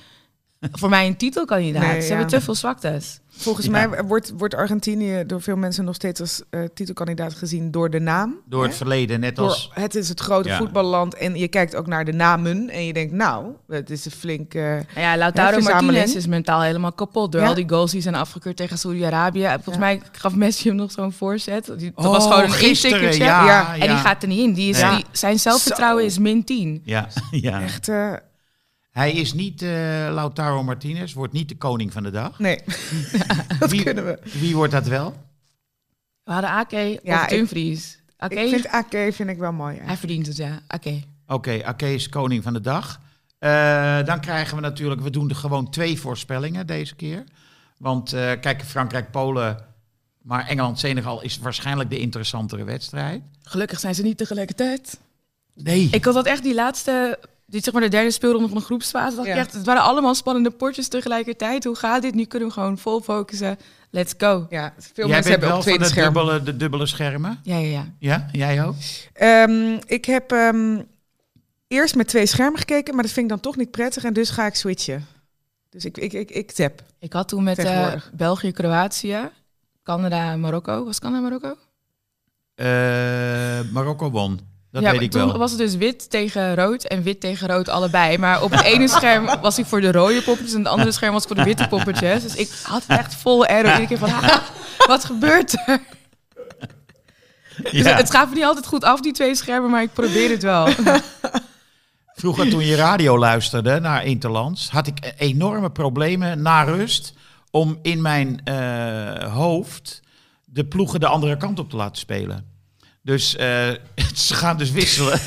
voor 0.72 0.90
mij 0.90 1.08
een 1.08 1.18
titelkandidaat. 1.18 1.82
Nee, 1.82 2.02
Ze 2.02 2.08
ja. 2.08 2.16
hebben 2.16 2.28
te 2.28 2.42
veel 2.42 2.56
zwaktes. 2.56 3.20
Volgens 3.34 3.66
Ja. 3.66 3.72
mij 3.72 4.04
wordt, 4.04 4.34
wordt 4.38 4.56
Argentinië 4.56 5.24
door 5.28 5.42
veel 5.42 5.56
mensen 5.56 5.86
nog 5.86 5.96
steeds 5.96 6.20
als 6.20 6.42
eh, 6.50 6.62
titelkandidaat 6.74 7.34
gezien 7.34 7.72
door 7.72 7.90
de 7.90 8.00
naam. 8.00 8.36
Door 8.46 8.62
het 8.62 8.72
Hè? 8.72 8.78
verleden, 8.78 9.20
net 9.20 9.36
Door, 9.36 9.48
als... 9.48 9.72
het 9.74 9.96
is 9.96 10.10
het 10.10 10.20
grote 10.20 10.50
Ja. 10.50 10.58
voetballand 10.58 11.16
en 11.16 11.36
je 11.36 11.48
kijkt 11.48 11.76
ook 11.76 11.88
naar 11.88 12.06
de 12.06 12.12
namen 12.12 12.70
en 12.70 12.86
je 12.86 12.94
denkt, 12.94 13.14
nou, 13.14 13.46
het 13.68 13.90
is 13.90 14.06
een 14.06 14.12
flink... 14.12 14.54
Nou 14.54 14.84
ja, 14.96 15.18
Lautaro. 15.18 15.60
Martinez 15.62 16.16
is 16.16 16.28
mentaal 16.28 16.62
helemaal 16.62 16.92
kapot 16.94 17.32
door 17.32 17.42
Ja. 17.42 17.48
al 17.48 17.54
die 17.54 17.70
goals 17.70 17.92
die 17.92 18.02
zijn 18.02 18.16
afgekeurd 18.16 18.58
tegen 18.58 18.78
Saudi-Arabië. 18.78 19.48
Volgens 19.48 19.76
Ja. 19.76 19.80
mij 19.80 20.02
gaf 20.12 20.36
Messi 20.36 20.68
hem 20.68 20.78
nog 20.78 20.92
zo'n 20.92 21.12
voorzet. 21.14 21.66
Die, 21.78 21.92
dat 21.96 22.06
Oh, 22.06 22.12
was 22.12 22.24
gewoon 22.24 22.44
een 22.44 22.52
gisteren, 22.52 23.18
ja, 23.18 23.46
Ja. 23.46 23.74
En 23.74 23.88
die 23.88 23.98
gaat 23.98 24.22
er 24.22 24.28
niet 24.30 24.40
in. 24.40 24.54
Die 24.54 24.70
is, 24.70 24.80
die, 24.80 25.06
zijn 25.12 25.40
zelfvertrouwen 25.40 26.02
Zo. 26.04 26.08
is 26.10 26.18
min 26.18 26.44
10. 26.44 26.82
Ja, 26.84 27.08
ja. 27.32 27.62
echt, 27.62 27.88
eh, 27.88 28.14
Hij 28.92 29.12
is 29.12 29.34
niet, 29.34 29.62
eh, 29.62 29.70
Lautaro 30.14 30.64
Martinez, 30.64 31.14
wordt 31.14 31.34
niet 31.34 31.50
de 31.50 31.58
koning 31.58 31.94
van 31.94 32.04
de 32.04 32.12
dag. 32.12 32.40
nee, 32.40 32.60
dat 33.60 33.70
Wie- 33.72 33.84
kunnen 33.84 34.06
we. 34.06 34.20
Wie 34.40 34.56
wordt 34.56 34.72
dat 34.72 34.88
wel? 34.88 35.14
We 36.24 36.32
hadden 36.32 36.50
Ake 36.50 37.00
Ja, 37.04 37.22
of 37.22 37.28
Dumfries. 37.28 38.00
Ake, 38.18 38.36
Ik 38.36 38.50
vind 38.50 38.68
AK 38.68 39.14
vind 39.14 39.30
ik 39.30 39.38
wel 39.38 39.52
mooi. 39.54 39.78
hij 39.82 39.98
verdient 39.98 40.28
het, 40.28 40.36
ja. 40.38 40.60
Ake. 40.68 41.02
Oké, 41.28 41.64
Ake 41.66 41.94
is 41.94 42.10
koning 42.10 42.44
van 42.44 42.54
de 42.54 42.62
dag. 42.62 43.00
Eh, 43.40 44.04
dan 44.06 44.20
krijgen 44.22 44.56
we 44.56 44.62
natuurlijk, 44.62 45.02
we 45.02 45.10
doen 45.10 45.30
er 45.30 45.36
gewoon 45.36 45.70
twee 45.70 46.00
voorspellingen 46.00 46.68
deze 46.68 46.96
keer. 46.96 47.24
Want 47.78 48.14
eh, 48.14 48.32
kijk, 48.42 48.64
Frankrijk-Polen, 48.64 49.66
maar 50.22 50.48
Engeland-Senegal 50.48 51.22
is 51.22 51.38
waarschijnlijk 51.40 51.90
de 51.90 52.00
interessantere 52.00 52.64
wedstrijd. 52.64 53.22
Gelukkig 53.44 53.80
zijn 53.80 53.96
ze 53.96 54.04
niet 54.04 54.18
tegelijkertijd. 54.18 55.00
Nee. 55.54 55.88
Ik 55.92 56.06
had 56.06 56.14
dat 56.14 56.26
echt 56.26 56.44
die 56.44 56.54
laatste... 56.54 57.20
Dit 57.52 57.64
zeg 57.64 57.74
maar 57.74 57.82
de 57.82 57.90
derde 57.90 58.12
speelronde 58.12 58.48
van 58.48 58.58
de 58.58 58.64
groepsfase. 58.64 59.16
dacht 59.16 59.28
ik 59.28 59.36
echt, 59.36 59.54
het 59.54 59.66
waren 59.66 59.82
allemaal 59.82 60.16
spannende 60.16 60.50
potjes 60.50 60.88
tegelijkertijd. 60.88 61.64
Hoe 61.64 61.76
gaat 61.76 62.02
dit? 62.02 62.14
Nu 62.16 62.26
kunnen 62.26 62.48
we 62.48 62.54
gewoon 62.54 62.78
vol 62.78 63.02
focussen. 63.02 63.58
Let's 63.90 64.14
go. 64.18 64.46
Ja, 64.50 64.74
veel 64.78 65.06
Jij 65.06 65.14
mensen 65.14 65.32
hebben 65.32 65.50
wel 65.50 65.58
ook 65.58 65.64
van 65.64 65.78
de 65.78 65.86
scherm. 65.86 66.14
dubbele, 66.14 66.44
de 66.44 66.58
dubbele 66.58 66.86
schermen. 66.86 67.40
Ja, 67.44 67.58
ja, 67.58 67.86
ja. 68.00 68.28
Ja, 68.32 68.48
jij 68.54 68.66
ook? 68.66 68.76
Ehm, 69.14 69.78
ik 69.86 70.06
heb 70.06 70.32
ehm, 70.32 70.82
eerst 71.68 71.96
met 71.96 72.08
twee 72.08 72.26
schermen 72.26 72.60
gekeken, 72.60 72.94
maar 72.94 73.04
dat 73.04 73.12
vind 73.12 73.26
ik 73.26 73.32
dan 73.32 73.40
toch 73.42 73.56
niet 73.56 73.72
prettig 73.72 74.04
en 74.04 74.14
dus 74.14 74.30
ga 74.30 74.46
ik 74.46 74.56
switchen. 74.56 75.06
Dus 75.70 75.86
ik, 75.86 75.98
ik, 75.98 76.14
ik, 76.14 76.32
ik 76.32 76.52
tap. 76.52 76.84
Ik 77.00 77.14
had 77.14 77.28
toen 77.28 77.44
met 77.44 77.58
eh, 77.58 77.66
Tegenwoordig. 77.66 78.12
België, 78.14 78.52
Kroatië, 78.52 79.30
Canada, 79.84 80.36
Marokko. 80.36 80.86
Was 80.86 81.00
Canada, 81.00 81.22
Marokko? 81.22 81.56
Eh, 82.56 83.72
Marokko 83.72 84.10
won. 84.12 84.40
Dat 84.72 84.82
ja, 84.82 84.90
weet 84.90 84.96
maar 84.96 85.06
ik 85.06 85.12
toen 85.12 85.28
wel. 85.28 85.38
was 85.38 85.50
het 85.52 85.60
dus 85.60 85.76
wit 85.76 86.10
tegen 86.10 86.56
rood 86.56 86.84
en 86.84 87.04
wit 87.04 87.20
tegen 87.20 87.48
rood 87.48 87.70
allebei. 87.70 88.18
Maar 88.18 88.44
op 88.44 88.52
het 88.52 88.62
ene 88.62 88.88
scherm 88.88 89.26
was 89.42 89.58
ik 89.60 89.66
voor 89.66 89.82
de 89.82 89.92
rode 89.92 90.22
poppetjes 90.22 90.54
en 90.54 90.60
het 90.60 90.68
andere 90.68 90.92
scherm 90.92 91.14
was 91.14 91.22
ik 91.22 91.28
voor 91.28 91.38
de 91.38 91.44
witte 91.44 91.68
poppetjes. 91.68 92.22
Dus 92.24 92.36
ik 92.36 92.50
had 92.64 92.84
het 92.88 92.98
echt 92.98 93.16
vol 93.16 93.46
error. 93.46 93.66
Iedere 93.70 93.88
keer 93.88 93.98
van, 93.98 94.10
"Ah, 94.14 94.38
wat 94.88 95.06
gebeurt 95.06 95.54
er? 95.66 95.82
Dus 97.72 97.86
het 97.86 98.12
gaat 98.12 98.30
me 98.30 98.36
niet 98.36 98.44
altijd 98.44 98.66
goed 98.66 98.84
af, 98.84 99.02
die 99.02 99.12
twee 99.14 99.36
schermen, 99.36 99.70
maar 99.70 99.82
ik 99.82 99.94
probeer 99.94 100.30
het 100.30 100.44
wel. 100.44 100.68
Vroeger 102.14 102.50
toen 102.50 102.66
je 102.66 102.76
radio 102.76 103.18
luisterde 103.18 103.80
naar 103.80 104.06
Interlands, 104.06 104.70
had 104.70 104.88
ik 104.88 105.14
enorme 105.18 105.70
problemen 105.72 106.42
na 106.42 106.64
rust 106.64 107.14
om 107.52 107.80
in 107.82 108.02
mijn 108.02 108.42
eh, 108.44 109.34
hoofd 109.34 110.02
de 110.46 110.66
ploegen 110.66 111.00
de 111.00 111.08
andere 111.08 111.38
kant 111.38 111.60
op 111.60 111.70
te 111.70 111.76
laten 111.76 111.98
spelen. 111.98 112.51
Dus 113.02 113.36
eh, 113.36 113.70
ze 114.16 114.34
gaan 114.34 114.58
dus 114.58 114.72
wisselen. 114.72 115.20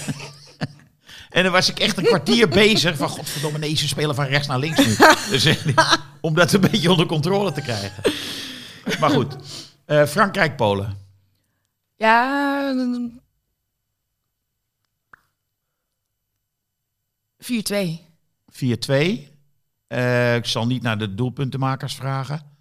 en 1.31 1.43
dan 1.43 1.53
was 1.53 1.71
ik 1.71 1.79
echt 1.79 1.97
een 1.99 2.05
kwartier 2.05 2.49
bezig 2.49 2.97
van 2.97 3.09
godverdomme 3.09 3.59
nee, 3.59 3.77
ze 3.77 3.89
spelen 3.89 4.15
van 4.15 4.25
rechts 4.25 4.47
naar 4.47 4.59
links 4.59 4.87
nu. 4.87 4.97
Dus, 5.31 5.45
eh, 5.45 5.73
om 6.21 6.35
dat 6.35 6.53
een 6.53 6.61
beetje 6.61 6.91
onder 6.91 7.07
controle 7.07 7.53
te 7.53 7.61
krijgen. 7.61 8.13
Maar 9.01 9.11
goed, 9.11 9.37
Eh, 9.85 10.07
Frankrijk-Polen. 10.07 10.99
Ja, 11.97 12.75
4-2. 17.39 18.01
4-2. 18.49 19.29
Eh, 19.87 20.35
ik 20.35 20.47
zal 20.47 20.67
niet 20.67 20.83
naar 20.83 20.99
de 20.99 21.15
doelpuntenmakers 21.15 21.95
vragen. 21.95 22.54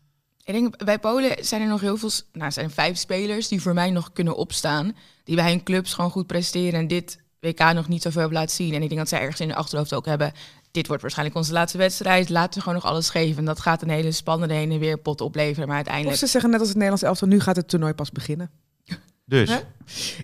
Ik 0.46 0.54
denk, 0.54 0.86
bij 0.86 1.00
Polen 1.00 1.46
zijn 1.46 1.62
er 1.62 1.68
nog 1.68 1.82
heel 1.82 1.98
veel... 1.98 2.10
Nou, 2.32 2.46
er 2.46 2.52
zijn 2.52 2.72
vijf 2.72 2.98
spelers 2.98 3.48
die 3.48 3.62
voor 3.62 3.74
mij 3.74 3.90
nog 3.90 4.14
kunnen 4.14 4.36
opstaan. 4.36 4.96
Die 5.24 5.36
bij 5.36 5.50
hun 5.50 5.64
clubs 5.64 5.94
gewoon 5.94 6.12
goed 6.12 6.28
presteren 6.28 6.80
en 6.80 6.88
dit 6.88 7.20
WK 7.40 7.60
nog 7.74 7.88
niet 7.88 8.02
zoveel 8.02 8.22
hebben 8.22 8.40
laten 8.40 8.56
zien. 8.56 8.74
En 8.74 8.82
ik 8.82 8.88
denk 8.88 9.00
dat 9.00 9.10
zij 9.10 9.20
ergens 9.20 9.40
in 9.40 9.48
hun 9.48 9.58
achterhoofd 9.58 9.94
ook 9.94 10.06
hebben... 10.06 10.32
Dit 10.72 10.88
wordt 10.88 11.02
waarschijnlijk 11.02 11.38
onze 11.38 11.54
laatste 11.54 11.78
wedstrijd. 11.78 12.30
Laten 12.30 12.54
we 12.54 12.60
gewoon 12.60 12.76
nog 12.76 12.92
alles 12.92 13.10
geven. 13.10 13.38
En 13.38 13.46
dat 13.46 13.60
gaat 13.60 13.82
een 13.82 13.90
hele 13.90 14.12
spannende 14.12 14.54
heen 14.54 14.72
en 14.72 14.80
weer 14.80 14.98
pot 14.98 15.22
opleveren. 15.22 15.68
Maar 15.68 15.80
Of 15.80 15.84
uiteindelijk... 15.84 16.18
ze 16.18 16.28
zeggen 16.28 16.50
net 16.50 16.60
als 16.60 16.68
het 16.68 16.78
Nederlands 16.78 17.08
elftal, 17.08 17.28
nu 17.28 17.40
gaat 17.40 17.56
het 17.56 17.68
toernooi 17.68 17.94
pas 17.94 18.12
beginnen. 18.12 18.52
Dus? 19.26 19.64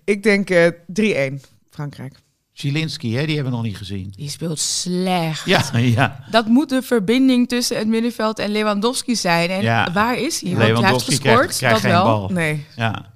Ik 0.03 0.23
denk 0.23 0.49
eh 0.49 1.31
3-1 1.31 1.39
Frankrijk. 1.69 2.15
Zielinski, 2.59 3.15
hè, 3.15 3.25
die 3.25 3.35
hebben 3.35 3.51
we 3.51 3.57
nog 3.57 3.67
niet 3.67 3.77
gezien. 3.77 4.13
Die 4.15 4.29
speelt 4.29 4.59
slecht. 4.59 5.45
Ja, 5.45 5.63
ja. 5.77 6.23
Dat 6.31 6.45
moet 6.45 6.69
de 6.69 6.81
verbinding 6.81 7.47
tussen 7.47 7.77
het 7.77 7.87
middenveld 7.87 8.39
en 8.39 8.51
Lewandowski 8.51 9.15
zijn. 9.15 9.49
En 9.49 9.61
Ja. 9.61 9.91
waar 9.91 10.17
is 10.17 10.41
hij? 10.41 10.49
Want 10.49 10.61
hij 10.61 10.67
heeft 10.67 10.79
Lewandowski 10.79 11.15
gescoord, 11.15 11.35
krijgt, 11.39 11.57
krijgt 11.57 11.73
dat 11.81 11.91
geen 11.91 11.91
wel. 11.91 12.03
bal. 12.03 12.29
Nee. 12.29 12.65
Ja. 12.75 13.13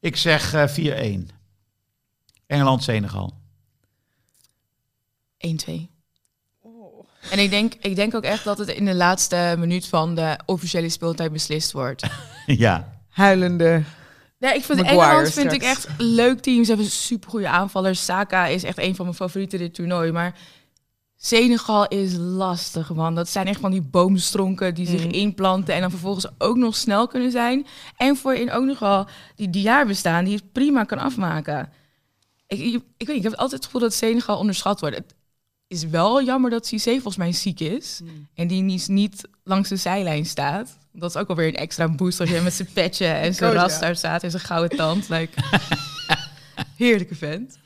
Ik 0.00 0.16
zeg 0.16 0.54
eh 0.54 0.68
4-1. 0.68 1.28
Engeland-Senegal. 2.46 3.34
1-2. 5.38 5.88
En 7.30 7.38
ik 7.38 7.50
denk, 7.50 7.74
ik 7.80 7.96
denk 7.96 8.14
ook 8.14 8.24
echt 8.24 8.44
dat 8.44 8.58
het 8.58 8.68
in 8.68 8.84
de 8.84 8.94
laatste 8.94 9.54
minuut 9.58 9.86
van 9.88 10.14
de 10.14 10.38
officiële 10.46 10.88
speeltijd 10.88 11.32
beslist 11.32 11.72
wordt. 11.72 12.06
ja. 12.46 12.98
Huilende. 13.08 13.82
Ja, 14.40 14.52
ik 14.52 14.64
vind 14.64 14.78
Maguire 14.78 15.04
Engeland 15.04 15.32
vind 15.32 15.52
ik 15.52 15.62
echt 15.62 15.88
leuk 15.98 16.40
team. 16.40 16.64
Ze 16.64 16.70
hebben 16.70 16.90
supergoeie 16.90 17.48
aanvallers. 17.48 18.04
Saka 18.04 18.46
is 18.46 18.64
echt 18.64 18.78
een 18.78 18.94
van 18.94 19.04
mijn 19.04 19.16
favorieten 19.16 19.58
dit 19.58 19.74
toernooi. 19.74 20.12
Maar 20.12 20.38
Senegal 21.16 21.88
is 21.88 22.14
lastig, 22.16 22.94
man. 22.94 23.14
Dat 23.14 23.28
zijn 23.28 23.46
echt 23.46 23.60
van 23.60 23.70
die 23.70 23.82
boomstronken 23.82 24.74
die 24.74 24.86
zich 24.86 25.04
Mm. 25.04 25.10
inplanten 25.10 25.74
en 25.74 25.80
dan 25.80 25.90
vervolgens 25.90 26.26
ook 26.38 26.56
nog 26.56 26.76
snel 26.76 27.06
kunnen 27.06 27.30
zijn. 27.30 27.66
En 27.96 28.16
voorin 28.16 28.50
ook 28.50 28.64
nog 28.64 28.78
wel 28.78 29.06
die, 29.34 29.50
die 29.50 29.62
jaar 29.62 29.86
bestaan 29.86 30.24
die 30.24 30.34
het 30.34 30.52
prima 30.52 30.84
kan 30.84 30.98
afmaken. 30.98 31.72
Ik, 32.46 32.58
ik, 32.60 32.82
ik 32.96 33.06
weet 33.06 33.16
ik 33.16 33.22
heb 33.22 33.32
altijd 33.32 33.52
het 33.52 33.64
gevoel 33.64 33.80
dat 33.80 33.94
Senegal 33.94 34.38
onderschat 34.38 34.80
wordt. 34.80 34.96
Het 34.96 35.14
is 35.70 35.84
wel 35.84 36.22
jammer 36.22 36.50
dat 36.50 36.66
Cissé 36.66 36.90
volgens 36.90 37.16
mij 37.16 37.32
ziek 37.32 37.60
is. 37.60 38.00
En 38.34 38.46
die 38.46 38.62
niet, 38.62 38.88
niet 38.88 39.28
langs 39.44 39.68
de 39.68 39.76
zijlijn 39.76 40.26
staat. 40.26 40.78
Dat 40.92 41.10
is 41.10 41.16
ook 41.16 41.28
alweer 41.28 41.48
een 41.48 41.56
extra 41.56 41.88
boost 41.88 42.20
als 42.20 42.30
je 42.30 42.40
met 42.40 42.52
zijn 42.52 42.68
petje 42.72 43.06
en 43.24 43.34
zijn 43.34 43.52
ja. 43.52 43.60
ras 43.60 43.80
daar 43.80 43.96
staat 43.96 44.22
en 44.22 44.30
zijn 44.30 44.42
gouden 44.42 44.76
tand. 44.76 45.08
Like, 45.08 45.42
heerlijke 46.76 47.14
vent. 47.14 47.58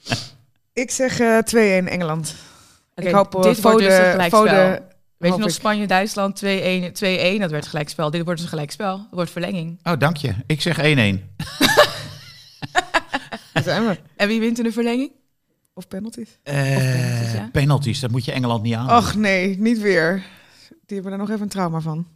Ik 0.72 0.90
zeg 0.90 1.20
eh 1.20 1.38
2-1 1.84 1.88
Engeland. 1.88 2.34
Oké, 2.94 3.08
ik 3.08 3.14
hoop 3.14 3.34
eh, 3.34 3.42
dit 3.42 3.60
voor 3.60 3.78
dus 3.78 3.96
de, 3.96 4.10
gelijkspel. 4.10 4.38
voor 4.38 4.48
de 4.48 4.82
Weet 5.16 5.34
je 5.34 5.38
nog. 5.38 5.50
Spanje-Duitsland 5.50 6.42
2-1, 6.44 6.46
2-1, 6.46 6.48
dat 7.38 7.50
werd 7.50 7.66
gelijkspel. 7.66 8.10
Dit 8.10 8.24
wordt 8.24 8.40
een 8.40 8.48
gelijkspel. 8.48 8.96
Dat 8.96 9.06
wordt 9.10 9.30
verlenging. 9.30 9.78
Oh, 9.82 9.98
dank 9.98 10.16
je. 10.16 10.34
Ik 10.46 10.60
zeg 10.60 10.78
1-1. 10.78 10.82
Daar 13.52 13.62
zijn 13.62 13.86
we. 13.86 13.98
En 14.16 14.28
wie 14.28 14.40
wint 14.40 14.58
in 14.58 14.64
de 14.64 14.72
verlenging? 14.72 15.12
Of 15.74 15.88
penalties. 15.88 16.38
Eh, 16.42 16.54
penalties, 16.62 17.32
ja. 17.32 17.48
penalties, 17.52 18.00
dat 18.00 18.10
moet 18.10 18.24
je 18.24 18.32
Engeland 18.32 18.62
niet 18.62 18.74
aan. 18.74 18.96
Och 18.96 19.14
nee, 19.14 19.58
niet 19.58 19.78
weer. 19.78 20.24
Die 20.68 20.94
hebben 20.94 21.12
er 21.12 21.18
nog 21.18 21.30
even 21.30 21.42
een 21.42 21.48
trauma 21.48 21.80
van. 21.80 22.06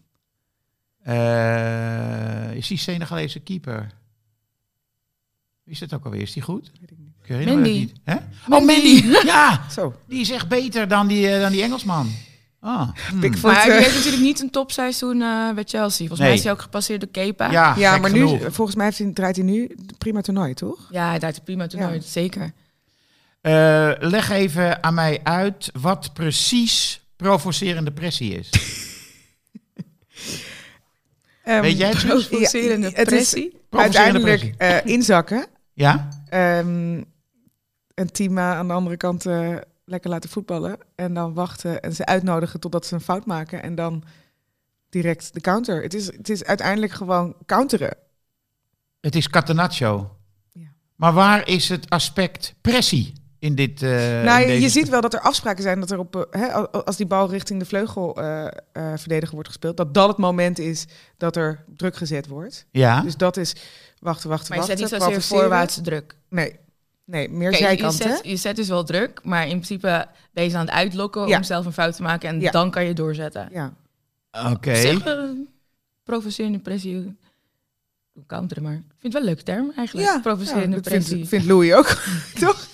Eh, 1.02 2.54
is 2.54 2.66
die 2.68 2.78
Senegalese 2.78 3.40
keeper? 3.40 3.90
Wie 5.64 5.74
is 5.74 5.80
het 5.80 5.94
ook 5.94 6.04
alweer? 6.04 6.20
Is 6.22 6.32
die 6.32 6.42
goed? 6.42 6.70
Weet 6.80 6.90
ik 6.90 6.96
niet. 6.98 7.06
Dat 7.46 7.54
Mandy. 7.54 7.70
niet. 7.70 7.92
Hè? 8.04 8.14
Mandy. 8.46 8.72
Oh, 8.72 8.76
Mandy! 8.76 9.16
Ja, 9.26 9.62
Zo, 9.70 9.94
die 10.06 10.20
is 10.20 10.30
echt 10.30 10.48
beter 10.48 10.88
dan 10.88 11.06
die, 11.06 11.28
eh, 11.28 11.40
dan 11.40 11.52
die 11.52 11.62
Engelsman. 11.62 12.10
Ah. 12.60 12.88
hmm. 13.08 13.20
Maar 13.42 13.68
eh, 13.68 13.76
heeft 13.78 13.94
natuurlijk 13.94 14.22
niet 14.22 14.40
een 14.40 14.50
topseizoen 14.50 15.22
eh, 15.22 15.52
bij 15.54 15.64
Chelsea. 15.66 15.98
Volgens 16.06 16.18
Nee. 16.18 16.28
mij 16.28 16.36
is 16.38 16.42
hij 16.42 16.52
ook 16.52 16.60
gepasseerd 16.62 17.00
door 17.00 17.10
Kepa. 17.10 17.50
Ja, 17.50 17.74
ja, 17.76 17.98
maar 17.98 18.10
genoeg. 18.10 18.40
nu, 18.40 18.50
volgens 18.50 18.76
mij 18.76 18.86
heeft 18.86 18.98
hij, 18.98 19.10
draait 19.12 19.36
hij 19.36 19.44
nu 19.44 19.74
prima 19.98 20.20
toernooi, 20.20 20.54
toch? 20.54 20.88
Ja, 20.90 21.08
hij 21.08 21.18
draait 21.18 21.36
een 21.36 21.42
prima 21.44 21.66
toernooi. 21.66 21.94
Ja. 21.94 22.00
Zeker. 22.00 22.52
Eh, 23.48 23.92
leg 23.98 24.30
even 24.30 24.82
aan 24.82 24.94
mij 24.94 25.20
uit 25.22 25.70
wat 25.80 26.12
precies 26.12 27.00
provocerende 27.16 27.92
pressie 27.92 28.34
is. 28.34 28.50
Ehm, 31.42 31.60
Weet 31.60 31.78
jij 31.78 31.88
het? 31.88 32.06
Provocerende 32.06 32.86
het 32.86 32.96
is 32.96 33.04
pressie. 33.04 33.60
Provocerende 33.68 34.24
Uiteindelijk 34.24 34.60
eh, 34.60 34.92
inzakken. 34.92 35.46
Ja? 35.72 36.08
Ehm, 36.28 37.02
een 37.94 38.10
team 38.12 38.38
eh, 38.38 38.44
aan 38.44 38.66
de 38.66 38.72
andere 38.72 38.96
kant 38.96 39.26
eh, 39.26 39.56
lekker 39.84 40.10
laten 40.10 40.30
voetballen. 40.30 40.78
En 40.94 41.14
dan 41.14 41.34
wachten 41.34 41.80
en 41.80 41.94
ze 41.94 42.06
uitnodigen 42.06 42.60
totdat 42.60 42.86
ze 42.86 42.94
een 42.94 43.00
fout 43.00 43.26
maken. 43.26 43.62
En 43.62 43.74
dan 43.74 44.04
direct 44.88 45.34
de 45.34 45.40
counter. 45.40 45.82
Het 45.82 45.94
is, 45.94 46.06
het 46.06 46.28
is 46.28 46.44
uiteindelijk 46.44 46.92
gewoon 46.92 47.36
counteren. 47.46 47.96
Het 49.00 49.14
is 49.14 49.28
Catenaccio. 49.28 50.16
Ja. 50.52 50.68
Maar 50.94 51.12
waar 51.12 51.48
is 51.48 51.68
het 51.68 51.90
aspect 51.90 52.54
pressie 52.60 53.17
in 53.38 53.54
dit... 53.54 53.82
eh, 53.82 53.90
nou, 54.22 54.42
in 54.42 54.48
je 54.54 54.60
deze- 54.60 54.68
ziet 54.68 54.88
wel 54.88 55.00
dat 55.00 55.14
er 55.14 55.20
afspraken 55.20 55.62
zijn 55.62 55.80
dat 55.80 55.90
er 55.90 55.98
op, 55.98 56.16
eh, 56.16 56.40
hè, 56.40 56.52
al- 56.52 56.70
als 56.84 56.96
die 56.96 57.06
bal 57.06 57.30
richting 57.30 57.58
de 57.58 57.66
vleugelverdediger 57.66 59.34
wordt 59.34 59.48
gespeeld, 59.48 59.76
dat 59.76 59.94
dat 59.94 60.08
het 60.08 60.16
moment 60.16 60.58
is 60.58 60.86
dat 61.16 61.36
er 61.36 61.64
druk 61.76 61.96
gezet 61.96 62.26
wordt. 62.26 62.66
Ja? 62.70 63.00
Dus 63.00 63.16
dat 63.16 63.36
is 63.36 63.54
wachten, 63.98 64.28
wachten, 64.28 64.48
Maar 64.56 64.64
je 64.64 64.70
wachten. 64.70 64.88
zet 64.88 64.98
niet 64.98 65.02
zozeer 65.02 65.22
voorwaartse 65.38 65.80
druk. 65.80 66.14
Nee, 66.28 66.56
nee 67.04 67.28
meer 67.28 67.50
Kijk, 67.50 67.60
je, 67.62 67.66
zijkanten. 67.68 68.08
zet, 68.16 68.20
je 68.22 68.36
zet 68.36 68.56
dus 68.56 68.68
wel 68.68 68.84
druk, 68.84 69.20
maar 69.24 69.42
in 69.42 69.48
principe 69.48 70.06
ben 70.32 70.44
je 70.44 70.50
ze 70.50 70.56
aan 70.56 70.64
het 70.66 70.74
uitlokken 70.74 71.26
Ja. 71.28 71.36
om 71.36 71.42
zelf 71.42 71.66
een 71.66 71.72
fout 71.72 71.96
te 71.96 72.02
maken. 72.02 72.28
En 72.28 72.40
Ja. 72.40 72.50
dan 72.50 72.70
kan 72.70 72.84
je 72.84 72.92
doorzetten. 72.94 73.48
Ja. 73.52 73.72
Oké. 74.52 74.70
Eh, 74.70 74.96
provocerende 76.04 76.58
pressie. 76.58 77.16
Doe 78.14 78.26
Counteren 78.26 78.62
maar. 78.62 78.72
Ik 78.72 78.82
vind 78.98 79.02
het 79.02 79.12
wel 79.12 79.20
een 79.22 79.28
leuke 79.28 79.42
term 79.42 79.72
eigenlijk. 79.76 80.08
Ja, 80.08 80.20
provocerende 80.20 80.66
ja, 80.68 80.74
dat 80.74 80.82
pressie. 80.82 81.14
vindt, 81.14 81.28
vindt 81.28 81.46
Louis 81.46 81.72
ook, 81.72 81.86
toch? 82.46 82.67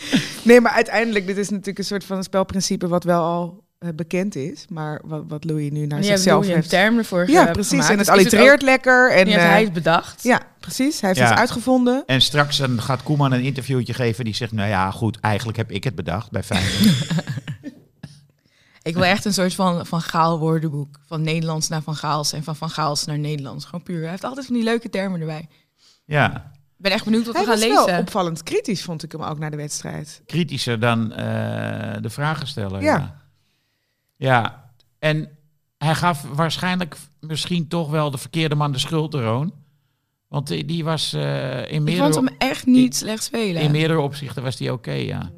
nee, 0.44 0.60
maar 0.60 0.72
uiteindelijk, 0.72 1.26
dit 1.26 1.36
is 1.36 1.48
natuurlijk 1.48 1.78
een 1.78 1.84
soort 1.84 2.04
van 2.04 2.24
spelprincipe 2.24 2.88
wat 2.88 3.04
wel 3.04 3.22
al 3.22 3.64
eh, 3.78 3.88
bekend 3.94 4.36
is. 4.36 4.64
Maar 4.68 5.00
wat, 5.04 5.24
wat 5.28 5.44
Louis 5.44 5.70
nu 5.70 5.78
naar 5.80 5.88
hebben 5.88 6.04
zichzelf 6.06 6.34
Louis 6.34 6.48
een 6.48 6.54
heeft... 6.54 6.68
term 6.70 6.98
ervoor 6.98 7.30
Ja, 7.30 7.44
precies. 7.50 7.68
gemaakt. 7.70 7.90
En 7.90 7.96
het 7.98 8.06
Dus 8.06 8.14
allitereert 8.14 8.62
lekker. 8.62 9.10
En, 9.12 9.20
ook- 9.20 9.26
heeft 9.26 9.38
eh, 9.38 9.48
hij 9.48 9.62
het 9.62 9.72
bedacht. 9.72 10.22
ja, 10.22 10.40
precies. 10.60 11.00
Hij 11.00 11.08
heeft 11.10 11.20
Ja. 11.22 11.30
iets 11.30 11.40
uitgevonden. 11.40 12.02
En 12.06 12.20
straks 12.20 12.56
dan 12.56 12.82
gaat 12.82 13.02
Koeman 13.02 13.32
een 13.32 13.42
interviewtje 13.42 13.94
geven 13.94 14.24
die 14.24 14.34
zegt... 14.34 14.52
nou 14.52 14.68
ja, 14.68 14.90
goed, 14.90 15.20
eigenlijk 15.20 15.56
heb 15.58 15.70
ik 15.70 15.84
het 15.84 15.94
bedacht 15.94 16.30
bij 16.30 16.42
Feyenoord. 16.42 17.06
Ik 18.82 18.94
wil 18.94 19.04
echt 19.04 19.24
een 19.24 19.32
soort 19.34 19.54
van, 19.54 19.86
van 19.86 20.00
Gaal 20.00 20.38
woordenboek. 20.38 20.98
Van 21.06 21.22
Nederlands 21.22 21.68
naar 21.68 21.82
Van 21.82 21.94
Gaals 21.96 22.32
en 22.32 22.42
van 22.44 22.56
Van 22.56 22.70
Gaals 22.70 23.04
naar 23.04 23.18
Nederlands. 23.18 23.64
Gewoon 23.64 23.82
puur. 23.82 24.00
Hij 24.00 24.10
heeft 24.10 24.24
altijd 24.24 24.46
van 24.46 24.54
die 24.54 24.64
leuke 24.64 24.88
termen 24.90 25.20
erbij. 25.20 25.48
ja, 26.04 26.50
ben 26.78 26.92
echt 26.92 27.04
benieuwd 27.04 27.26
wat 27.26 27.34
Hij 27.34 27.44
we 27.44 27.50
gaan 27.50 27.60
was 27.60 27.68
lezen. 27.68 27.86
wel 27.86 27.98
opvallend 28.00 28.42
kritisch, 28.42 28.82
vond 28.82 29.02
ik 29.02 29.12
hem 29.12 29.22
ook 29.22 29.38
naar 29.38 29.50
de 29.50 29.56
wedstrijd. 29.56 30.22
kritischer 30.26 30.80
dan 30.80 31.12
eh, 31.12 31.96
de 32.02 32.10
vragensteller. 32.10 32.82
Ja. 32.82 32.96
Ja. 32.96 33.22
ja, 34.16 34.70
en 34.98 35.28
hij 35.78 35.94
gaf 35.94 36.22
waarschijnlijk 36.22 36.96
misschien 37.20 37.68
toch 37.68 37.90
wel 37.90 38.10
de 38.10 38.18
verkeerde 38.18 38.54
man 38.54 38.72
de 38.72 38.78
schuld, 38.78 39.14
Roon. 39.14 39.52
Want 40.28 40.46
die, 40.46 40.64
die 40.64 40.84
was 40.84 41.12
eh, 41.12 41.58
in, 41.58 41.74
ik 41.74 41.80
meerdere, 41.80 42.12
vond 42.12 42.28
hem 42.28 42.36
echt 42.38 42.66
niet 42.66 42.96
slecht 42.96 43.22
spelen. 43.22 43.62
in 43.62 43.70
meerdere 43.70 44.00
opzichten 44.00 44.42
was 44.42 44.56
die 44.56 44.72
oké, 44.72 44.92
ja. 44.92 45.30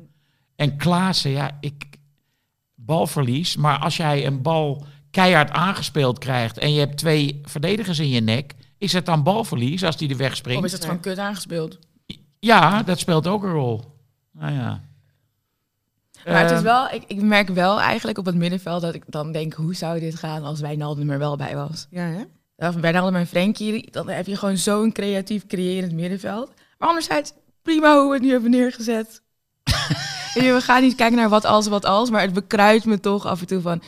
En 0.56 0.76
Klaassen, 0.76 1.30
ja, 1.30 1.56
ik 1.60 1.84
balverlies. 2.74 3.56
Maar 3.56 3.78
als 3.78 3.96
jij 3.96 4.26
een 4.26 4.42
bal 4.42 4.84
keihard 5.10 5.50
aangespeeld 5.50 6.18
krijgt 6.18 6.58
en 6.58 6.72
je 6.72 6.78
hebt 6.78 6.96
twee 6.96 7.40
verdedigers 7.44 7.98
in 7.98 8.08
je 8.08 8.20
nek, 8.20 8.54
is 8.80 8.92
het 8.92 9.06
dan 9.06 9.22
balverlies 9.22 9.84
als 9.84 9.96
die 9.96 10.08
de 10.08 10.16
weg 10.16 10.36
springt? 10.36 10.60
Of 10.60 10.66
is 10.66 10.72
het 10.72 10.84
gewoon 10.84 11.00
kut 11.00 11.18
aangespeeld? 11.18 11.78
Ja, 12.38 12.82
dat 12.82 12.98
speelt 12.98 13.26
ook 13.26 13.42
een 13.42 13.52
rol. 13.52 13.84
Nou 14.32 14.52
ja. 14.52 14.80
Maar 16.24 16.40
het 16.42 16.50
is 16.50 16.56
Eh, 16.56 16.62
wel, 16.62 16.88
ik, 16.90 17.02
ik 17.06 17.22
merk 17.22 17.48
wel 17.48 17.80
eigenlijk 17.80 18.18
op 18.18 18.26
het 18.26 18.34
middenveld 18.34 18.82
dat 18.82 18.94
ik 18.94 19.02
dan 19.06 19.32
denk, 19.32 19.52
hoe 19.52 19.74
zou 19.74 20.00
dit 20.00 20.14
gaan 20.14 20.42
als 20.42 20.60
Wijnaldum 20.60 21.10
er 21.10 21.18
wel 21.18 21.36
bij 21.36 21.54
was? 21.56 21.86
Ja, 21.90 22.02
hè? 22.02 22.22
Of 22.68 22.74
Wijnaldum 22.74 23.16
en 23.16 23.26
Frenkie, 23.26 23.90
dan 23.90 24.08
heb 24.08 24.26
je 24.26 24.36
gewoon 24.36 24.56
zo'n 24.56 24.92
creatief 24.92 25.46
creërend 25.46 25.92
middenveld. 25.92 26.52
Maar 26.78 26.88
anderzijds, 26.88 27.32
prima 27.62 27.94
hoe 27.98 28.08
we 28.08 28.14
het 28.14 28.22
nu 28.22 28.30
hebben 28.30 28.50
neergezet. 28.50 29.22
We 30.34 30.60
gaan 30.60 30.82
niet 30.82 30.94
kijken 30.94 31.16
naar 31.16 31.28
wat 31.28 31.44
als, 31.44 31.66
wat 31.66 31.84
als, 31.84 32.10
maar 32.10 32.20
het 32.20 32.32
bekruidt 32.32 32.84
me 32.84 33.00
toch 33.00 33.26
af 33.26 33.40
en 33.40 33.46
toe 33.46 33.60
van, 33.60 33.82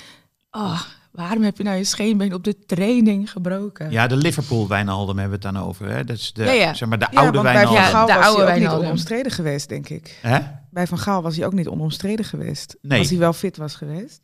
oh, 0.51 0.83
waarom 1.13 1.43
heb 1.43 1.57
je 1.57 1.63
nou 1.63 1.77
je 1.77 1.85
scheenbeen 1.85 2.35
op 2.35 2.45
de 2.45 2.59
training 2.67 3.31
gebroken? 3.31 3.91
Ja, 3.91 4.07
de 4.07 4.17
Liverpool 4.17 4.69
Wijnaldum 4.69 5.19
hebben 5.19 5.41
we 5.41 5.47
het 5.47 5.55
dan 5.55 5.65
over. 5.67 5.89
Hè? 5.89 6.05
Dat 6.05 6.17
is 6.17 6.33
de, 6.33 6.45
Ja, 6.45 6.53
ja. 6.53 6.75
Zeg 6.75 6.89
maar, 6.89 6.99
de 6.99 7.07
Ja, 7.11 7.21
oude 7.21 7.33
want 7.33 7.53
bij 7.53 7.63
Van 7.65 7.73
Wijnaldum. 7.73 7.83
Ja, 7.83 7.89
Gaal 7.91 8.07
de 8.07 8.13
was 8.13 8.25
oude 8.25 8.41
hij 8.43 8.47
ook 8.49 8.53
niet 8.53 8.61
Wijnaldum. 8.63 8.87
onomstreden 8.87 9.33
geweest, 9.33 9.69
denk 9.69 9.89
ik. 9.89 10.19
Hè? 10.23 10.39
Bij 10.71 10.87
Van 10.87 10.99
Gaal 10.99 11.23
was 11.23 11.37
hij 11.37 11.47
ook 11.47 11.53
niet 11.53 11.69
onomstreden 11.69 12.25
geweest. 12.25 12.77
Nee. 12.83 12.99
Als 12.99 13.09
hij 13.11 13.19
wel 13.19 13.33
fit 13.33 13.57
was 13.57 13.75
geweest. 13.75 14.21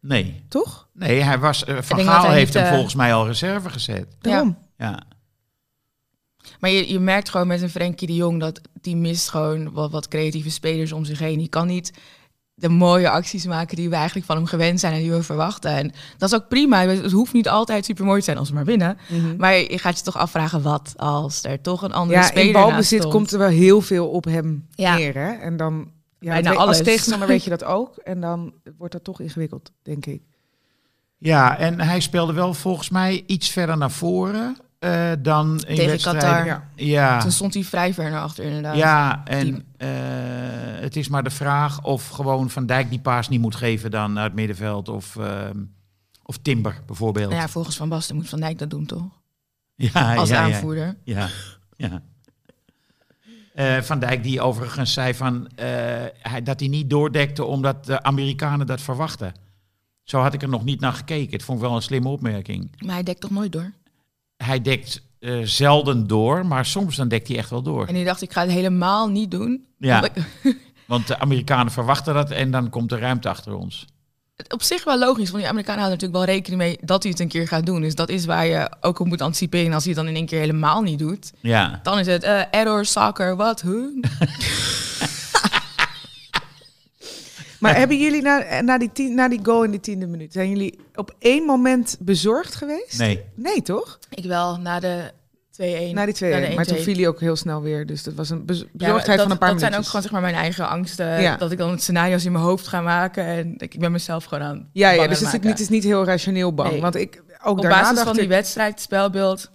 Nee. 0.00 0.44
Toch? 0.48 0.88
Nee, 0.94 1.20
hij 1.20 1.38
was, 1.38 1.64
eh, 1.64 1.76
Van 1.80 2.00
Gaal 2.00 2.24
hij 2.24 2.34
heeft 2.34 2.46
niet, 2.46 2.62
hem 2.62 2.64
eh, 2.64 2.72
volgens 2.72 2.94
mij 2.94 3.14
al 3.14 3.26
reserve 3.26 3.70
gezet. 3.70 4.06
Daarom. 4.20 4.58
Ja. 4.76 5.02
Maar 6.60 6.70
je, 6.70 6.92
je 6.92 6.98
merkt 6.98 7.28
gewoon 7.30 7.46
met 7.46 7.62
een 7.62 7.70
Frenkie 7.70 8.06
de 8.06 8.14
Jong 8.14 8.40
dat 8.40 8.60
die 8.80 8.96
mist 8.96 9.28
gewoon 9.30 9.72
wat, 9.72 9.90
wat 9.90 10.08
creatieve 10.08 10.50
spelers 10.50 10.92
om 10.92 11.04
zich 11.04 11.18
heen. 11.18 11.38
Die 11.38 11.48
kan 11.48 11.66
niet 11.66 11.92
de 12.54 12.68
mooie 12.68 13.10
acties 13.10 13.46
maken 13.46 13.76
die 13.76 13.88
we 13.88 13.94
eigenlijk 13.94 14.26
van 14.26 14.36
hem 14.36 14.46
gewend 14.46 14.80
zijn 14.80 14.92
en 14.92 14.98
die 15.00 15.10
we 15.12 15.22
verwachten. 15.22 15.70
En 15.70 15.92
dat 16.18 16.28
is 16.32 16.34
ook 16.38 16.48
prima. 16.48 16.86
Het 16.86 17.12
hoeft 17.12 17.32
niet 17.32 17.48
altijd 17.48 17.84
super 17.84 18.04
mooi 18.04 18.18
te 18.18 18.24
zijn 18.24 18.36
als 18.38 18.48
we 18.48 18.54
maar 18.54 18.64
winnen. 18.64 18.98
Mhm. 19.08 19.36
Maar 19.36 19.54
je 19.54 19.78
gaat 19.78 19.98
je 19.98 20.04
toch 20.04 20.16
afvragen 20.16 20.62
wat 20.62 20.92
als 20.96 21.44
er 21.44 21.60
toch 21.60 21.82
een 21.82 21.92
andere 21.92 22.18
Ja, 22.20 22.26
speler 22.26 22.46
in 22.46 22.52
balbezit 22.52 22.98
stond. 22.98 23.14
komt 23.14 23.32
er 23.32 23.38
wel 23.38 23.48
heel 23.48 23.80
veel 23.80 24.08
op 24.08 24.24
hem 24.24 24.66
Ja. 24.74 24.94
neer. 24.96 25.14
Hè? 25.14 25.32
En 25.32 25.56
dan, 25.56 25.90
ja, 26.18 26.32
Bijna 26.32 26.50
als 26.50 26.58
alles. 26.58 26.82
tegenstander 26.82 27.28
weet 27.28 27.44
je 27.44 27.50
dat 27.50 27.64
ook. 27.78 27.96
En 27.96 28.20
dan 28.20 28.52
wordt 28.78 28.92
dat 28.92 29.04
toch 29.04 29.20
ingewikkeld, 29.20 29.72
denk 29.82 30.06
ik. 30.06 30.22
ja, 31.18 31.58
en 31.58 31.80
hij 31.80 32.00
speelde 32.00 32.32
wel 32.32 32.54
volgens 32.54 32.90
mij 32.90 33.22
iets 33.26 33.48
verder 33.50 33.76
naar 33.76 33.90
voren 33.90 34.56
eh, 34.82 35.12
dan 35.18 35.60
in 35.66 35.76
Tegen. 35.76 35.98
Qatar. 35.98 36.46
Ja. 36.46 36.68
Ja, 36.74 37.20
Toen 37.20 37.30
stond 37.30 37.54
hij 37.54 37.64
vrij 37.64 37.94
ver 37.94 38.10
naar 38.10 38.22
achter 38.22 38.44
inderdaad. 38.44 38.76
ja 38.76 39.24
en 39.24 39.64
eh, 39.76 39.88
het 40.80 40.96
is 40.96 41.08
maar 41.08 41.22
de 41.22 41.30
vraag 41.30 41.82
of 41.82 42.08
gewoon 42.08 42.50
Van 42.50 42.66
Dijk 42.66 42.90
die 42.90 43.00
paas 43.00 43.28
niet 43.28 43.40
moet 43.40 43.56
geven 43.56 43.90
dan 43.90 44.12
naar 44.12 44.24
het 44.24 44.34
middenveld. 44.34 44.88
Of, 44.88 45.16
ehm, 45.16 45.58
of 46.22 46.38
Timber 46.38 46.82
bijvoorbeeld. 46.86 47.28
Nou 47.30 47.40
ja, 47.42 47.48
volgens 47.48 47.76
Van 47.76 47.88
Basten 47.88 48.16
moet 48.16 48.28
Van 48.28 48.40
Dijk 48.40 48.58
dat 48.58 48.70
doen 48.70 48.86
toch? 48.86 49.04
ja, 49.74 50.14
Als 50.14 50.28
ja, 50.28 50.42
aanvoerder. 50.42 50.96
Ja, 51.04 51.28
ja. 51.76 52.02
Eh, 53.54 53.80
Van 53.80 53.98
Dijk 53.98 54.22
die 54.22 54.40
overigens 54.40 54.92
zei 54.92 55.14
van, 55.14 55.48
eh, 55.54 55.66
hij, 56.18 56.42
dat 56.42 56.60
hij 56.60 56.68
niet 56.68 56.90
doordekte 56.90 57.44
omdat 57.44 57.84
de 57.84 58.02
Amerikanen 58.02 58.66
dat 58.66 58.80
verwachten. 58.80 59.32
Zo 60.02 60.20
had 60.20 60.34
ik 60.34 60.42
er 60.42 60.48
nog 60.48 60.64
niet 60.64 60.80
naar 60.80 60.92
gekeken. 60.92 61.32
Het 61.32 61.42
vond 61.42 61.58
ik 61.58 61.64
wel 61.64 61.76
een 61.76 61.82
slimme 61.82 62.08
opmerking. 62.08 62.70
Maar 62.84 62.94
hij 62.94 63.02
dekt 63.02 63.20
toch 63.20 63.30
nooit 63.30 63.52
door? 63.52 63.72
Hij 64.44 64.60
dekt 64.62 65.02
eh, 65.18 65.40
zelden 65.42 66.06
door, 66.06 66.46
maar 66.46 66.66
soms 66.66 66.96
dan 66.96 67.08
dekt 67.08 67.28
hij 67.28 67.36
echt 67.36 67.50
wel 67.50 67.62
door. 67.62 67.86
En 67.86 67.94
die 67.94 68.04
dacht, 68.04 68.22
ik 68.22 68.32
ga 68.32 68.40
het 68.40 68.50
helemaal 68.50 69.08
niet 69.08 69.30
doen. 69.30 69.66
Ja. 69.78 70.08
Want 70.86 71.06
de 71.06 71.18
Amerikanen 71.18 71.72
verwachten 71.72 72.14
dat 72.14 72.30
en 72.30 72.50
dan 72.50 72.70
komt 72.70 72.92
er 72.92 72.98
ruimte 72.98 73.28
achter 73.28 73.54
ons. 73.54 73.84
Op 74.48 74.62
zich 74.62 74.84
wel 74.84 74.98
logisch, 74.98 75.30
want 75.30 75.42
die 75.42 75.48
Amerikanen 75.48 75.80
houden 75.82 75.98
natuurlijk 76.00 76.26
wel 76.26 76.36
rekening 76.36 76.62
mee 76.62 76.78
dat 76.80 77.02
hij 77.02 77.12
het 77.12 77.20
een 77.20 77.28
keer 77.28 77.48
gaat 77.48 77.66
doen. 77.66 77.80
Dus 77.80 77.94
dat 77.94 78.08
is 78.08 78.24
waar 78.24 78.46
je 78.46 78.70
ook 78.80 78.98
op 78.98 79.06
moet 79.06 79.20
anticiperen. 79.20 79.66
En 79.66 79.72
als 79.72 79.84
hij 79.84 79.92
het 79.92 80.02
dan 80.02 80.10
in 80.10 80.16
één 80.16 80.26
keer 80.26 80.38
helemaal 80.38 80.82
niet 80.82 80.98
doet, 80.98 81.32
Ja, 81.40 81.80
dan 81.82 81.98
is 81.98 82.06
het 82.06 82.22
eh, 82.22 82.40
error, 82.50 82.84
soccer, 82.84 83.36
wat, 83.36 83.60
huh? 83.60 84.02
Maar 87.62 87.76
hebben 87.76 87.98
jullie 87.98 88.22
na, 88.22 88.60
na, 88.60 88.78
die 88.78 88.90
tien, 88.92 89.14
na 89.14 89.28
die 89.28 89.40
goal 89.42 89.62
in 89.64 89.70
de 89.70 89.80
tiende 89.80 90.06
minuut, 90.06 90.32
zijn 90.32 90.48
jullie 90.50 90.78
op 90.94 91.14
één 91.18 91.44
moment 91.44 91.96
bezorgd 92.00 92.54
geweest? 92.54 92.98
nee. 92.98 93.24
Nee, 93.34 93.62
toch? 93.62 93.98
Ik 94.10 94.24
wel, 94.24 94.56
na 94.56 94.80
de 94.80 95.10
2-1. 95.90 95.92
Na 95.92 96.04
die 96.04 96.14
2 96.14 96.32
Na 96.40 96.48
de 96.48 96.54
Maar 96.54 96.64
toen 96.64 96.76
1-2. 96.76 96.80
viel 96.80 96.94
hij 96.96 97.08
ook 97.08 97.20
heel 97.20 97.36
snel 97.36 97.62
weer. 97.62 97.86
Dus 97.86 98.02
dat 98.02 98.14
was 98.14 98.30
een 98.30 98.44
bez- 98.46 98.58
Ja, 98.58 98.66
bezorgdheid 98.72 99.06
dat, 99.18 99.22
van 99.22 99.30
een 99.30 99.38
paar 99.38 99.50
dat 99.50 99.58
zijn 99.60 99.72
ook 99.72 99.78
minuutjes. 99.78 99.86
gewoon 99.86 100.02
zeg 100.02 100.12
maar 100.12 100.20
mijn 100.20 100.34
eigen 100.34 100.68
angsten. 100.68 101.20
Ja. 101.22 101.36
Dat 101.36 101.52
ik 101.52 101.58
dan 101.58 101.78
scenario's 101.78 102.24
in 102.24 102.32
mijn 102.32 102.44
hoofd 102.44 102.66
ga 102.68 102.80
maken. 102.80 103.24
En 103.24 103.54
ik, 103.58 103.74
ik 103.74 103.80
ben 103.80 103.92
mezelf 103.92 104.24
gewoon 104.24 104.44
aan 104.44 104.68
Ja, 104.72 104.90
ja 104.90 105.06
dus 105.06 105.18
het 105.20 105.26
is, 105.28 105.32
niet, 105.40 105.44
het 105.44 105.60
is 105.60 105.68
niet 105.68 105.84
heel 105.84 106.04
rationeel 106.04 106.54
bang. 106.54 106.70
Nee. 106.70 106.80
Want 106.80 106.94
ik 106.94 107.22
ook 107.44 107.56
Op 107.56 107.62
daarna 107.62 107.78
basis 107.80 107.94
dacht 107.94 108.06
van 108.06 108.14
die 108.16 108.24
ik, 108.24 108.28
wedstrijd, 108.30 108.70
het 108.72 108.80
spelbeeld. 108.80 109.50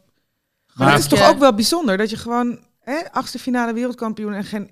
Maar 0.73 0.91
het 0.91 0.99
is 0.99 1.07
toch 1.07 1.29
ook 1.29 1.39
wel 1.39 1.53
bijzonder 1.53 1.97
dat 1.97 2.09
je 2.09 2.17
gewoon 2.17 2.59
hè, 2.79 3.11
achtste 3.11 3.39
finale 3.39 3.73
wereldkampioen 3.73 4.33
en 4.33 4.43
geen 4.43 4.71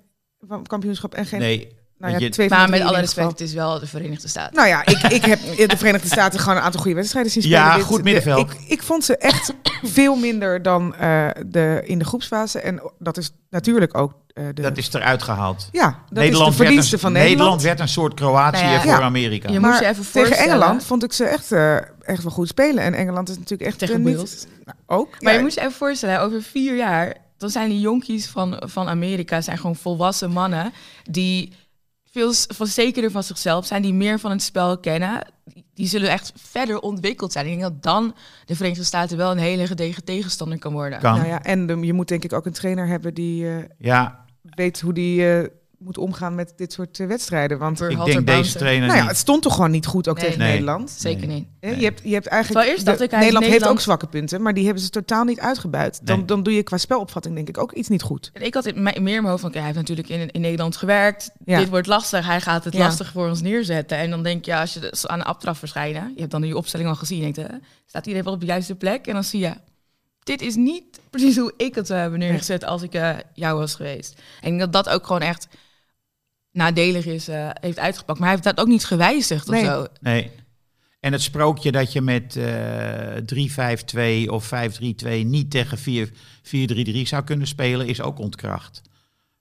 kampioenschap 0.66 1.14
en 1.14 1.26
geen 1.26 1.40
Nee, 1.40 1.76
nou 1.98 2.18
ja, 2.18 2.30
twee 2.30 2.48
Maar 2.48 2.68
met 2.68 2.80
alle 2.80 3.00
respect, 3.00 3.30
het 3.30 3.40
is 3.40 3.52
wel 3.52 3.80
de 3.80 3.86
Verenigde 3.86 4.28
Staten. 4.28 4.54
Nou 4.56 4.68
ja, 4.68 4.86
ik, 4.86 4.98
ik 5.02 5.24
heb 5.24 5.38
in 5.40 5.68
de 5.68 5.76
Verenigde 5.76 6.08
Staten 6.08 6.40
gewoon 6.40 6.56
een 6.56 6.62
aantal 6.62 6.80
goede 6.80 6.96
wedstrijden 6.96 7.32
zien 7.32 7.42
spelen. 7.42 7.60
Ja, 7.60 7.74
Dit- 7.76 7.84
goed 7.84 7.96
de- 7.96 8.02
middenveld. 8.02 8.50
Ik, 8.50 8.56
ik 8.68 8.82
vond 8.82 9.04
ze 9.04 9.16
echt 9.16 9.54
veel 9.82 10.16
minder 10.16 10.62
dan 10.62 10.94
eh, 10.94 11.28
de, 11.46 11.82
in 11.84 11.98
de 11.98 12.04
groepsfase. 12.04 12.60
En 12.60 12.80
dat 12.98 13.16
is 13.16 13.30
natuurlijk 13.50 13.98
ook 13.98 14.12
eh, 14.34 14.44
de... 14.54 14.62
dat 14.62 14.76
is 14.76 14.92
eruit 14.92 15.22
gehaald. 15.22 15.68
ja, 15.72 15.84
dat 15.84 15.94
Nederland, 16.10 16.32
is 16.32 16.38
de 16.38 16.42
werd 16.42 16.54
verdienste 16.56 16.94
een, 16.94 17.00
van 17.00 17.12
Nederland 17.12 17.38
Nederland. 17.38 17.62
werd 17.62 17.80
een 17.80 17.88
soort 17.88 18.14
Kroatië 18.14 18.62
Nou 18.62 18.72
ja, 18.72 18.80
voor 18.80 18.90
ja. 18.90 19.00
Amerika. 19.00 19.50
Je 19.52 19.60
maar 19.60 19.70
moet 19.70 19.78
je 19.80 19.86
even 19.86 20.04
tegen 20.12 20.36
Engeland 20.36 20.84
vond 20.84 21.04
ik 21.04 21.12
ze 21.12 21.24
echt, 21.24 21.52
eh, 21.52 21.74
echt 22.02 22.22
wel 22.22 22.32
goed 22.32 22.48
spelen. 22.48 22.84
En 22.84 22.94
Engeland 22.94 23.28
is 23.28 23.38
natuurlijk 23.38 23.68
echt 23.70 23.78
Tegen 23.78 24.02
niet... 24.02 24.46
Nou, 24.64 24.78
ook. 24.86 25.08
Maar 25.20 25.32
ja, 25.32 25.38
je 25.38 25.44
moet 25.44 25.54
je 25.54 25.60
even 25.60 25.72
voorstellen, 25.72 26.20
over 26.20 26.42
vier 26.42 26.76
jaar, 26.76 27.16
dan 27.38 27.50
zijn 27.50 27.68
die 27.68 27.80
jonkies 27.80 28.26
van, 28.26 28.62
van 28.66 28.88
Amerika 28.88 29.40
zijn 29.40 29.56
gewoon 29.58 29.76
volwassen 29.76 30.30
mannen 30.30 30.72
die 31.10 31.52
veel 32.16 32.32
van 32.54 32.66
zekerder 32.66 33.10
van 33.10 33.22
zichzelf 33.22 33.66
zijn, 33.66 33.82
die 33.82 33.94
meer 33.94 34.18
van 34.18 34.30
het 34.30 34.42
spel 34.42 34.78
kennen. 34.78 35.26
Die 35.74 35.86
zullen 35.86 36.10
echt 36.10 36.32
verder 36.36 36.78
ontwikkeld 36.80 37.32
zijn. 37.32 37.46
Ik 37.46 37.50
denk 37.50 37.62
dat 37.62 37.82
dan 37.82 38.14
de 38.44 38.56
Verenigde 38.56 38.84
Staten 38.84 39.16
wel 39.16 39.30
een 39.30 39.38
hele 39.38 39.66
gedegen 39.66 40.04
tegenstander 40.04 40.58
kan 40.58 40.72
worden. 40.72 40.98
Kan. 40.98 41.14
Nou 41.16 41.28
ja, 41.28 41.42
en 41.42 41.66
de- 41.66 41.78
je 41.86 41.92
moet 41.92 42.08
denk 42.08 42.24
ik 42.24 42.32
ook 42.32 42.46
een 42.46 42.52
trainer 42.52 42.86
hebben 42.86 43.14
die 43.14 43.48
eh, 43.48 43.64
Ja, 43.78 44.24
weet 44.42 44.80
hoe 44.80 44.92
die 44.92 45.32
eh, 45.38 45.48
moet 45.78 45.98
omgaan 45.98 46.34
met 46.34 46.52
dit 46.56 46.72
soort 46.72 47.00
eh, 47.00 47.06
wedstrijden. 47.06 47.58
Want 47.58 47.78
Voor 47.78 47.90
ik 47.90 48.04
denk 48.04 48.26
deze 48.26 48.58
trainer 48.58 48.88
nou 48.88 49.00
ja, 49.00 49.06
het 49.06 49.16
stond 49.16 49.42
toch 49.42 49.54
gewoon 49.54 49.70
niet 49.70 49.86
goed 49.86 50.08
ook 50.08 50.16
Nee. 50.16 50.24
tegen 50.24 50.38
Nee. 50.40 50.50
Nederland. 50.50 50.90
Zeker 50.90 51.26
niet. 51.26 51.46
Hè, 51.60 51.68
Nee. 51.70 51.78
Je, 51.78 51.84
hebt, 51.84 52.00
je 52.04 52.12
hebt 52.12 52.26
eigenlijk. 52.26 52.66
Eerst 52.68 52.84
de- 52.84 52.92
ik, 52.92 52.98
hij 53.10 53.18
Nederland 53.18 53.44
heeft 53.44 53.56
heeft 53.58 53.72
ook 53.72 53.80
zwakke 53.80 54.06
punten, 54.06 54.42
maar 54.42 54.54
die 54.54 54.64
hebben 54.64 54.82
ze 54.82 54.88
totaal 54.90 55.24
niet 55.24 55.40
uitgebuit. 55.40 56.00
Dan, 56.02 56.16
Nee. 56.16 56.24
dan 56.26 56.42
doe 56.42 56.54
je 56.54 56.62
qua 56.62 56.76
spelopvatting 56.78 57.34
denk 57.34 57.48
ik 57.48 57.58
ook 57.58 57.72
iets 57.72 57.88
niet 57.88 58.02
goed. 58.02 58.30
En 58.32 58.42
ik 58.42 58.54
had 58.54 58.64
het 58.64 58.74
me- 58.76 58.82
meer 58.82 58.96
in 58.96 59.02
mijn 59.04 59.24
hoofd 59.24 59.40
van, 59.40 59.48
oké, 59.48 59.58
hij 59.58 59.66
heeft 59.66 59.78
natuurlijk 59.78 60.08
in, 60.08 60.30
in 60.30 60.40
Nederland 60.40 60.76
gewerkt. 60.76 61.30
Ja. 61.44 61.58
Dit 61.58 61.68
wordt 61.68 61.86
lastig, 61.86 62.26
hij 62.26 62.40
gaat 62.40 62.64
het 62.64 62.72
Ja. 62.74 62.78
lastig 62.78 63.10
voor 63.12 63.28
ons 63.28 63.40
neerzetten. 63.42 63.98
En 63.98 64.10
dan 64.10 64.22
denk 64.22 64.44
je, 64.44 64.56
als 64.56 64.74
je 64.74 64.80
dus 64.80 65.06
aan 65.06 65.18
de 65.18 65.24
aftraf 65.24 65.58
verschijnen, 65.58 66.12
je 66.14 66.20
hebt 66.20 66.30
dan 66.32 66.42
die 66.42 66.56
opstelling 66.56 66.88
al 66.88 66.94
gezien, 66.94 67.16
je 67.16 67.32
denkt, 67.32 67.50
hè, 67.52 67.56
staat 67.86 68.02
iedereen 68.06 68.24
wel 68.24 68.34
op 68.34 68.40
de 68.40 68.46
juiste 68.46 68.74
plek? 68.74 69.06
En 69.06 69.14
dan 69.14 69.24
zie 69.24 69.40
je, 69.40 69.52
dit 70.22 70.40
is 70.42 70.54
niet 70.54 70.84
precies 71.10 71.36
hoe 71.36 71.52
ik 71.56 71.74
het 71.74 71.86
zou 71.86 72.00
hebben 72.00 72.18
neergezet 72.18 72.64
als 72.64 72.82
ik 72.82 72.94
eh, 72.94 73.10
jou 73.34 73.58
was 73.58 73.74
geweest. 73.74 74.12
En 74.40 74.52
ik 74.52 74.58
denk 74.58 74.72
dat 74.72 74.84
dat 74.84 74.94
ook 74.94 75.06
gewoon 75.06 75.22
echt 75.22 75.48
nadelig 76.56 77.06
is, 77.06 77.28
eh, 77.28 77.48
heeft 77.60 77.78
uitgepakt. 77.78 78.18
Maar 78.18 78.28
hij 78.28 78.36
heeft 78.36 78.56
dat 78.56 78.64
ook 78.64 78.70
niet 78.72 78.84
gewijzigd 78.84 79.48
Nee. 79.48 79.60
of 79.60 79.66
zo. 79.66 79.86
Nee. 80.00 80.30
En 81.00 81.12
het 81.12 81.22
sprookje 81.22 81.72
dat 81.72 81.92
je 81.92 82.00
met 82.00 82.36
eh 82.36 83.16
3-5-2 83.24 84.30
of 84.32 84.44
5-3-2 84.44 85.24
niet 85.24 85.50
tegen 85.50 85.78
4 85.78 86.10
4-3-3 86.42 87.06
zou 87.06 87.24
kunnen 87.24 87.46
spelen, 87.46 87.86
is 87.86 88.00
ook 88.00 88.18
ontkracht. 88.18 88.82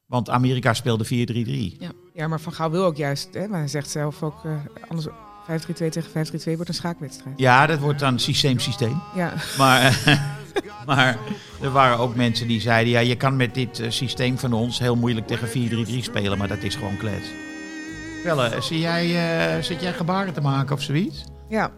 Want 0.05 0.29
Amerika 0.29 0.73
speelde 0.73 1.05
4-3-3. 1.05 1.77
Ja, 2.13 2.27
maar 2.27 2.39
Van 2.41 2.53
Gaal 2.53 2.71
wil 2.71 2.83
ook 2.85 2.97
juist, 2.97 3.33
hè, 3.33 3.47
maar 3.47 3.59
hij 3.59 3.67
zegt 3.67 3.89
zelf 3.89 4.23
ook, 4.23 4.45
eh 4.45 4.51
anders 4.87 5.07
5-3-2 5.49 5.89
tegen 5.89 6.09
5-3-2 6.09 6.55
wordt 6.55 6.67
een 6.67 6.73
schaakwedstrijd. 6.73 7.39
Ja, 7.39 7.65
dat 7.65 7.79
wordt 7.79 7.99
dan 7.99 8.19
systeem 8.19 8.59
systeem. 8.59 9.01
Ja, 9.15 9.33
Maar, 9.57 9.99
maar 10.85 11.17
er 11.61 11.71
waren 11.71 11.97
ook 11.97 12.15
mensen 12.15 12.47
die 12.47 12.61
zeiden, 12.61 12.93
ja, 12.93 12.99
je 12.99 13.15
kan 13.15 13.35
met 13.35 13.53
dit 13.53 13.79
eh, 13.79 13.89
systeem 13.89 14.37
van 14.37 14.53
ons 14.53 14.79
heel 14.79 14.95
moeilijk 14.95 15.27
tegen 15.27 15.47
4-3-3 15.87 15.99
spelen, 15.99 16.37
maar 16.37 16.47
dat 16.47 16.63
is 16.63 16.75
gewoon 16.75 16.97
klets. 16.97 17.27
Pelle, 18.23 18.51
zie 18.59 18.79
jij, 18.79 19.05
eh, 19.55 19.63
zit 19.63 19.81
jij 19.81 19.93
gebaren 19.93 20.33
te 20.33 20.41
maken 20.41 20.75
of 20.75 20.81
zoiets? 20.81 21.23
ja. 21.49 21.71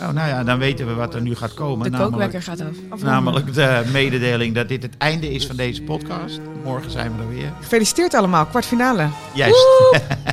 Oh, 0.00 0.08
nou 0.10 0.28
ja, 0.28 0.44
dan 0.44 0.58
weten 0.58 0.86
we 0.86 0.94
wat 0.94 1.14
er 1.14 1.22
nu 1.22 1.34
gaat 1.34 1.54
komen. 1.54 1.92
De 1.92 1.98
kookwekker 1.98 2.42
gaat 2.42 2.60
af. 2.88 3.02
Namelijk 3.02 3.54
de 3.54 3.88
mededeling 3.92 4.54
dat 4.54 4.68
dit 4.68 4.82
het 4.82 4.96
einde 4.98 5.32
is 5.32 5.46
van 5.46 5.56
deze 5.56 5.82
podcast. 5.82 6.40
Morgen 6.64 6.90
zijn 6.90 7.16
we 7.16 7.22
er 7.22 7.28
weer. 7.28 7.52
Gefeliciteerd 7.60 8.14
allemaal, 8.14 8.46
kwartfinale. 8.46 9.08
Juist. 9.34 9.66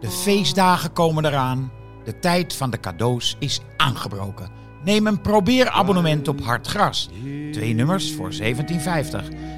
De 0.00 0.10
feestdagen 0.10 0.92
komen 0.92 1.24
eraan. 1.24 1.72
De 2.04 2.18
tijd 2.18 2.54
van 2.54 2.70
de 2.70 2.80
cadeaus 2.80 3.36
is 3.38 3.60
aangebroken. 3.76 4.50
Neem 4.84 5.06
een 5.06 5.20
probeerabonnement 5.20 6.28
op 6.28 6.40
Hartgras. 6.40 7.08
Twee 7.52 7.74
nummers 7.74 8.14
voor 8.14 8.32
17,50. 8.32 8.46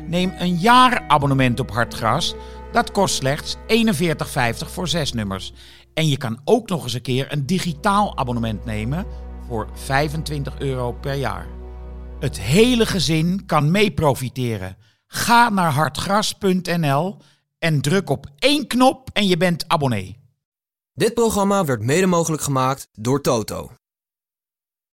Neem 0.06 0.32
een 0.38 0.56
jaarabonnement 0.56 1.60
op 1.60 1.70
Hartgras. 1.70 2.34
Dat 2.72 2.90
kost 2.90 3.14
slechts 3.14 3.56
41,50 3.56 3.62
voor 4.66 4.88
zes 4.88 5.12
nummers. 5.12 5.52
En 5.94 6.08
je 6.08 6.16
kan 6.16 6.40
ook 6.44 6.68
nog 6.68 6.82
eens 6.82 6.94
een 6.94 7.02
keer 7.02 7.32
een 7.32 7.46
digitaal 7.46 8.16
abonnement 8.16 8.64
nemen 8.64 9.06
voor 9.48 9.68
25 9.72 10.58
euro 10.58 10.92
per 10.92 11.14
jaar. 11.14 11.46
Het 12.20 12.40
hele 12.40 12.86
gezin 12.86 13.46
kan 13.46 13.70
mee 13.70 13.90
profiteren. 13.90 14.76
Ga 15.14 15.48
naar 15.48 15.72
hartgras.nl 15.72 17.16
en 17.58 17.80
druk 17.80 18.10
op 18.10 18.26
één 18.38 18.66
knop 18.66 19.10
en 19.12 19.26
je 19.26 19.36
bent 19.36 19.68
abonnee. 19.68 20.18
Dit 20.92 21.14
programma 21.14 21.64
werd 21.64 21.82
mede 21.82 22.06
mogelijk 22.06 22.42
gemaakt 22.42 22.88
door 22.92 23.20
Toto. 23.20 23.70